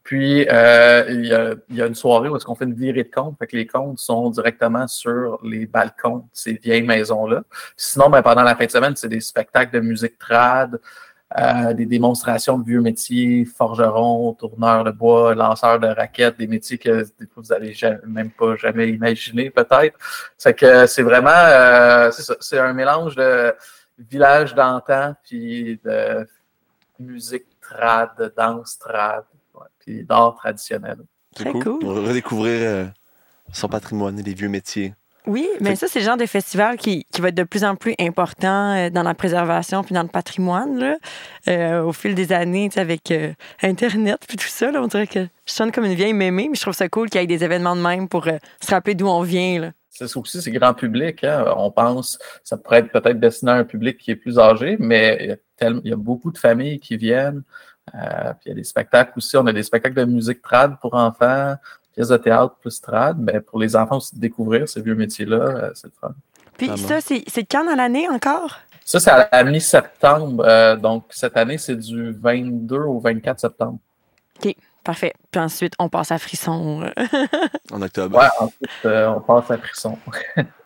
puis, 0.03 0.47
euh, 0.51 1.05
il, 1.09 1.77
y 1.77 1.81
a, 1.83 1.87
une 1.87 1.95
soirée 1.95 2.29
où 2.29 2.37
est-ce 2.37 2.45
qu'on 2.45 2.57
fait 2.57 2.65
une 2.65 2.75
virée 2.75 3.05
de 3.05 3.11
compte. 3.15 3.39
Fait 3.39 3.47
que 3.47 3.57
les 3.57 3.67
comptes 3.67 3.99
sont 3.99 4.29
directement 4.31 4.89
sur 4.89 5.39
les 5.45 5.67
balcons 5.67 6.17
de 6.17 6.25
ces 6.33 6.55
vieilles 6.55 6.83
maisons-là. 6.83 7.43
Sinon, 7.77 8.11
ben, 8.11 8.21
pendant 8.23 8.43
la 8.43 8.57
fin 8.57 8.67
de 8.67 8.71
semaine, 8.71 8.97
c'est 8.97 9.09
des 9.09 9.21
spectacles 9.21 9.73
de 9.73 9.81
musique 9.81 10.19
trad, 10.19 10.81
euh, 11.39 11.75
des 11.75 11.87
démonstrations 11.87 12.59
de 12.59 12.65
vieux 12.65 12.81
métiers, 12.81 13.45
forgerons, 13.45 14.33
tourneurs 14.35 14.83
de 14.83 14.91
bois, 14.91 15.35
lanceurs 15.37 15.79
de 15.79 15.87
raquettes, 15.87 16.39
des 16.39 16.49
métiers 16.49 16.77
que 16.77 17.07
vous 17.37 17.43
n'allez 17.51 17.73
même 18.05 18.33
pas 18.33 18.57
jamais 18.57 18.89
imaginer 18.89 19.49
peut-être. 19.51 19.97
C'est 20.37 20.55
que 20.55 20.87
c'est 20.87 21.05
vraiment, 21.05 21.31
euh, 21.31 22.11
c'est 22.41 22.59
un 22.59 22.73
mélange 22.73 23.15
de 23.15 23.55
village 23.97 24.57
d'antan 24.57 25.15
puis 25.23 25.79
de 25.85 26.27
musique 26.99 27.47
trad, 27.61 28.11
de 28.19 28.33
danse 28.37 28.77
trad 28.77 29.23
d'art 29.87 30.35
traditionnel. 30.37 30.99
C'est 31.37 31.53
cool. 31.53 31.85
Va 31.85 32.09
redécouvrir 32.09 32.61
euh, 32.63 32.87
son 33.53 33.69
patrimoine 33.69 34.19
et 34.19 34.23
les 34.23 34.35
vieux 34.35 34.49
métiers. 34.49 34.95
Oui, 35.27 35.49
mais 35.61 35.77
ça, 35.77 35.87
c'est 35.87 35.99
le 35.99 36.05
genre 36.07 36.17
de 36.17 36.27
festival 36.27 36.79
qui, 36.79 37.07
qui, 37.13 37.21
va 37.21 37.29
être 37.29 37.35
de 37.35 37.45
plus 37.45 37.63
en 37.63 37.77
plus 37.77 37.95
important 37.99 38.75
euh, 38.75 38.91
dans 38.91 39.03
la 39.03 39.15
préservation 39.15 39.85
puis 39.85 39.95
dans 39.95 40.03
le 40.03 40.09
patrimoine. 40.09 40.79
Là. 40.79 40.97
Euh, 41.49 41.83
au 41.83 41.93
fil 41.93 42.15
des 42.15 42.33
années, 42.33 42.71
avec 42.77 43.11
euh, 43.11 43.33
Internet 43.63 44.25
puis 44.27 44.39
tout 44.39 44.49
ça, 44.49 44.71
là, 44.71 44.83
on 44.83 44.87
dirait 44.87 45.07
que 45.07 45.27
je 45.47 45.53
sonne 45.53 45.73
comme 45.73 45.85
une 45.85 45.95
vieille 45.95 46.15
mémée, 46.15 46.49
mais 46.49 46.55
je 46.55 46.63
trouve 46.63 46.75
ça 46.75 46.89
cool 46.89 47.11
qu'il 47.11 47.21
y 47.21 47.25
ait 47.25 47.27
des 47.27 47.45
événements 47.45 47.77
de 47.77 47.83
même 47.83 48.09
pour 48.09 48.25
se 48.25 48.71
rappeler 48.71 48.95
d'où 48.95 49.09
on 49.09 49.23
vient. 49.23 49.61
Là. 49.61 49.73
C'est 49.91 50.17
aussi, 50.17 50.41
c'est 50.41 50.51
grand 50.51 50.73
public. 50.73 51.23
Hein. 51.25 51.45
On 51.57 51.71
pense, 51.71 52.19
ça 52.43 52.57
pourrait 52.57 52.79
être 52.79 52.91
peut-être 52.91 53.21
destiné 53.21 53.53
à 53.53 53.57
un 53.57 53.65
public 53.65 53.99
qui 53.99 54.13
est 54.13 54.17
plus 54.17 54.39
âgé, 54.39 54.77
mais 54.79 55.19
il 55.21 55.29
y 55.29 55.33
a, 55.33 55.37
tellement, 55.57 55.81
il 55.85 55.91
y 55.91 55.93
a 55.93 55.97
beaucoup 55.97 56.33
de 56.33 56.39
familles 56.39 56.81
qui 56.81 56.97
viennent. 56.97 57.43
Puis 57.93 58.47
il 58.47 58.49
y 58.49 58.53
a 58.53 58.55
des 58.55 58.65
spectacles 58.65 59.13
aussi. 59.17 59.37
On 59.37 59.47
a 59.47 59.53
des 59.53 59.63
spectacles 59.63 59.97
de 59.97 60.05
musique 60.05 60.43
trad 60.43 60.79
pour 60.81 60.95
enfants 60.95 61.57
pièces 61.95 62.09
de 62.09 62.17
théâtre 62.17 62.55
plus 62.61 62.81
trad, 62.81 63.17
ben, 63.19 63.41
pour 63.41 63.59
les 63.59 63.77
enfants 63.77 63.97
aussi 63.97 64.15
de 64.15 64.21
découvrir 64.21 64.69
ce 64.69 64.81
vieux 64.81 64.95
métier-là, 64.95 65.37
euh, 65.37 65.71
c'est 65.75 65.89
le 65.89 65.93
fun. 66.01 66.15
Puis 66.57 66.71
ça, 66.79 67.01
c'est 67.01 67.45
quand 67.45 67.65
dans 67.65 67.75
l'année 67.75 68.09
encore? 68.09 68.59
Ça, 68.85 69.01
c'est 69.01 69.11
à 69.11 69.29
la 69.33 69.45
mi-septembre. 69.45 70.45
Euh, 70.47 70.77
donc, 70.77 71.05
cette 71.11 71.37
année, 71.37 71.59
c'est 71.59 71.77
du 71.77 72.13
22 72.13 72.77
au 72.77 72.99
24 72.99 73.41
septembre. 73.41 73.79
OK, 74.37 74.55
parfait. 74.85 75.15
Puis 75.31 75.41
ensuite, 75.41 75.75
on 75.79 75.89
passe 75.89 76.11
à 76.11 76.19
Frisson. 76.19 76.83
Euh. 76.83 77.27
en 77.73 77.81
octobre. 77.81 78.19
Ouais, 78.19 78.29
ensuite, 78.39 78.85
on 78.85 79.21
passe 79.21 79.51
à 79.51 79.59
Frisson. 79.59 79.99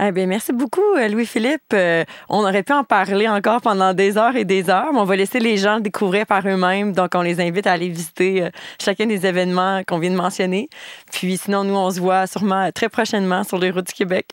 Eh 0.00 0.12
bien, 0.12 0.26
merci 0.26 0.52
beaucoup, 0.52 0.94
euh, 0.96 1.08
Louis-Philippe. 1.08 1.72
Euh, 1.72 2.04
on 2.28 2.44
aurait 2.44 2.62
pu 2.62 2.72
en 2.72 2.84
parler 2.84 3.28
encore 3.28 3.60
pendant 3.60 3.94
des 3.94 4.16
heures 4.16 4.36
et 4.36 4.44
des 4.44 4.70
heures, 4.70 4.92
mais 4.92 5.00
on 5.00 5.04
va 5.04 5.16
laisser 5.16 5.40
les 5.40 5.56
gens 5.56 5.76
le 5.76 5.80
découvrir 5.80 6.24
par 6.24 6.46
eux-mêmes. 6.46 6.92
Donc, 6.92 7.10
on 7.14 7.22
les 7.22 7.40
invite 7.40 7.66
à 7.66 7.72
aller 7.72 7.88
visiter 7.88 8.44
euh, 8.44 8.50
chacun 8.80 9.06
des 9.06 9.26
événements 9.26 9.82
qu'on 9.84 9.98
vient 9.98 10.12
de 10.12 10.16
mentionner. 10.16 10.68
Puis, 11.10 11.36
sinon, 11.36 11.64
nous, 11.64 11.74
on 11.74 11.90
se 11.90 11.98
voit 11.98 12.28
sûrement 12.28 12.70
très 12.70 12.88
prochainement 12.88 13.42
sur 13.42 13.58
les 13.58 13.72
routes 13.72 13.88
du 13.88 13.92
Québec. 13.92 14.28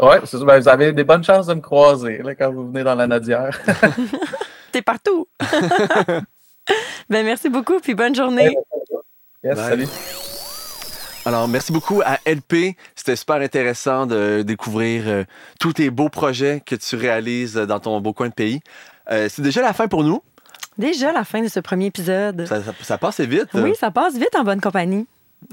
Oui, 0.00 0.16
ben, 0.46 0.58
vous 0.60 0.68
avez 0.68 0.92
des 0.92 1.04
bonnes 1.04 1.24
chances 1.24 1.46
de 1.46 1.54
me 1.54 1.60
croiser 1.60 2.22
là, 2.22 2.34
quand 2.34 2.50
vous 2.50 2.66
venez 2.68 2.82
dans 2.82 2.94
la 2.94 3.06
Nadière. 3.06 3.60
T'es 4.72 4.80
partout. 4.80 5.28
ben, 7.10 7.22
merci 7.22 7.50
beaucoup, 7.50 7.80
puis 7.80 7.94
bonne 7.94 8.14
journée. 8.14 8.56
Yes, 9.44 9.58
salut. 9.58 9.88
Alors, 11.26 11.48
merci 11.48 11.70
beaucoup 11.70 12.00
à 12.04 12.18
LP. 12.24 12.76
C'était 12.94 13.14
super 13.14 13.36
intéressant 13.36 14.06
de 14.06 14.42
découvrir 14.42 15.04
euh, 15.06 15.24
tous 15.58 15.74
tes 15.74 15.90
beaux 15.90 16.08
projets 16.08 16.62
que 16.64 16.74
tu 16.74 16.96
réalises 16.96 17.54
dans 17.54 17.78
ton 17.78 18.00
beau 18.00 18.14
coin 18.14 18.28
de 18.28 18.34
pays. 18.34 18.60
Euh, 19.10 19.28
c'est 19.30 19.42
déjà 19.42 19.60
la 19.60 19.74
fin 19.74 19.86
pour 19.86 20.02
nous. 20.02 20.22
Déjà 20.78 21.12
la 21.12 21.24
fin 21.24 21.42
de 21.42 21.48
ce 21.48 21.60
premier 21.60 21.86
épisode. 21.86 22.46
Ça, 22.82 22.96
passe 22.96 23.20
vite. 23.20 23.48
Oui, 23.52 23.74
ça 23.78 23.90
passe 23.90 24.14
vite 24.14 24.34
en 24.34 24.44
bonne 24.44 24.62
compagnie. 24.62 25.06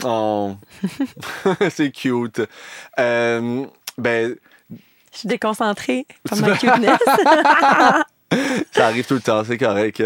Oh, 0.03 0.55
c'est 1.70 1.91
cute. 1.91 2.41
Euh, 2.97 3.65
ben, 3.97 4.36
je 5.11 5.18
suis 5.18 5.28
déconcentrée 5.28 6.05
par 6.30 6.39
ma 6.39 6.55
cuteness. 6.55 6.99
ça 8.72 8.86
arrive 8.86 9.05
tout 9.05 9.15
le 9.15 9.22
temps, 9.22 9.43
c'est 9.43 9.57
correct. 9.57 10.01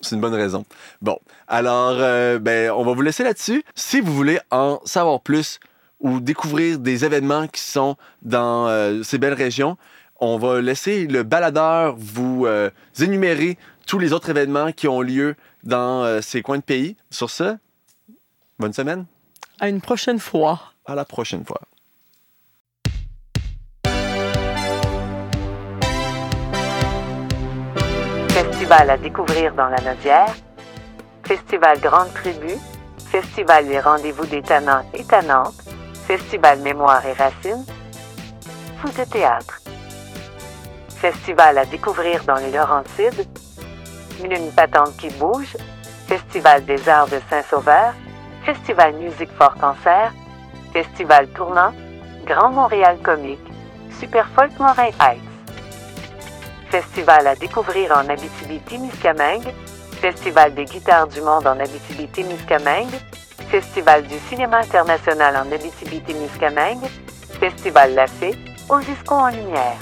C'est 0.00 0.14
une 0.14 0.20
bonne 0.20 0.34
raison. 0.34 0.64
Bon, 1.02 1.18
alors, 1.48 1.96
euh, 1.98 2.38
ben, 2.38 2.70
on 2.70 2.84
va 2.84 2.92
vous 2.92 3.02
laisser 3.02 3.24
là-dessus. 3.24 3.64
Si 3.74 4.00
vous 4.00 4.14
voulez 4.14 4.38
en 4.50 4.80
savoir 4.84 5.20
plus 5.20 5.58
ou 6.00 6.20
découvrir 6.20 6.78
des 6.78 7.04
événements 7.04 7.48
qui 7.48 7.60
sont 7.60 7.96
dans 8.22 8.68
euh, 8.68 9.02
ces 9.02 9.18
belles 9.18 9.34
régions, 9.34 9.76
on 10.20 10.38
va 10.38 10.60
laisser 10.60 11.06
le 11.06 11.22
baladeur 11.22 11.96
vous 11.96 12.46
euh, 12.46 12.70
énumérer 13.00 13.58
tous 13.86 13.98
les 13.98 14.12
autres 14.12 14.30
événements 14.30 14.72
qui 14.72 14.86
ont 14.86 15.00
lieu 15.00 15.34
dans 15.64 16.20
ces 16.22 16.42
coins 16.42 16.58
de 16.58 16.62
pays. 16.62 16.96
Sur 17.10 17.30
ce, 17.30 17.56
bonne 18.58 18.72
semaine. 18.72 19.06
À 19.58 19.68
une 19.68 19.80
prochaine 19.80 20.18
fois. 20.18 20.60
À 20.86 20.94
la 20.94 21.04
prochaine 21.04 21.44
fois. 21.44 21.60
Festival 28.68 28.90
à 28.90 28.98
découvrir 28.98 29.54
dans 29.54 29.68
la 29.68 29.80
Nodière, 29.80 30.34
Festival 31.24 31.80
Grande 31.80 32.12
Tribu, 32.12 32.52
Festival 33.10 33.66
Les 33.66 33.80
Rendez-vous 33.80 34.26
des 34.26 34.42
Tannants 34.42 34.84
et 34.92 35.04
Tannantes, 35.04 35.54
Festival 36.06 36.58
Mémoire 36.58 37.02
et 37.06 37.14
Racines, 37.14 37.64
Fou 38.76 38.88
de 38.88 39.08
théâtre, 39.08 39.62
Festival 40.96 41.56
à 41.56 41.64
découvrir 41.64 42.22
dans 42.24 42.34
les 42.34 42.50
Laurentides, 42.50 43.26
Une 44.22 44.52
patente 44.52 44.98
qui 44.98 45.08
bouge, 45.14 45.56
Festival 46.06 46.62
des 46.66 46.90
Arts 46.90 47.08
de 47.08 47.20
Saint-Sauveur, 47.30 47.94
Festival 48.44 48.92
Musique 48.96 49.32
Fort 49.38 49.54
Concert, 49.54 50.12
Festival 50.74 51.26
Tournant, 51.28 51.72
Grand 52.26 52.50
Montréal 52.50 52.98
Comique, 53.02 53.50
Super 53.98 54.28
Folk 54.36 54.50
Morin 54.58 54.90
Heights. 55.00 55.27
Festival 56.70 57.26
à 57.26 57.34
découvrir 57.34 57.92
en 57.92 58.08
Abitibi-Témiscamingue, 58.08 59.54
Festival 60.00 60.54
des 60.54 60.64
guitares 60.64 61.06
du 61.08 61.20
monde 61.20 61.46
en 61.46 61.58
Abitibi-Témiscamingue, 61.58 62.94
Festival 63.50 64.06
du 64.06 64.18
cinéma 64.28 64.58
international 64.58 65.36
en 65.36 65.50
Abitibi-Témiscamingue, 65.50 66.86
Festival 67.40 67.94
La 67.94 68.06
Fée, 68.06 68.36
Jusqu'au 68.80 69.14
en 69.14 69.28
lumière. 69.28 69.78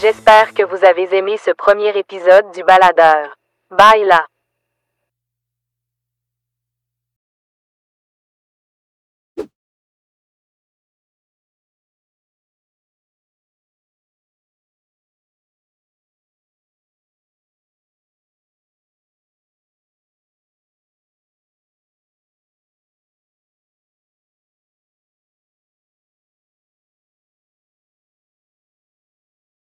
J'espère 0.00 0.54
que 0.54 0.62
vous 0.62 0.84
avez 0.84 1.12
aimé 1.16 1.36
ce 1.44 1.50
premier 1.50 1.88
épisode 1.98 2.52
du 2.54 2.62
Baladeur. 2.62 3.34
Bye 3.70 4.04
là! 4.04 4.24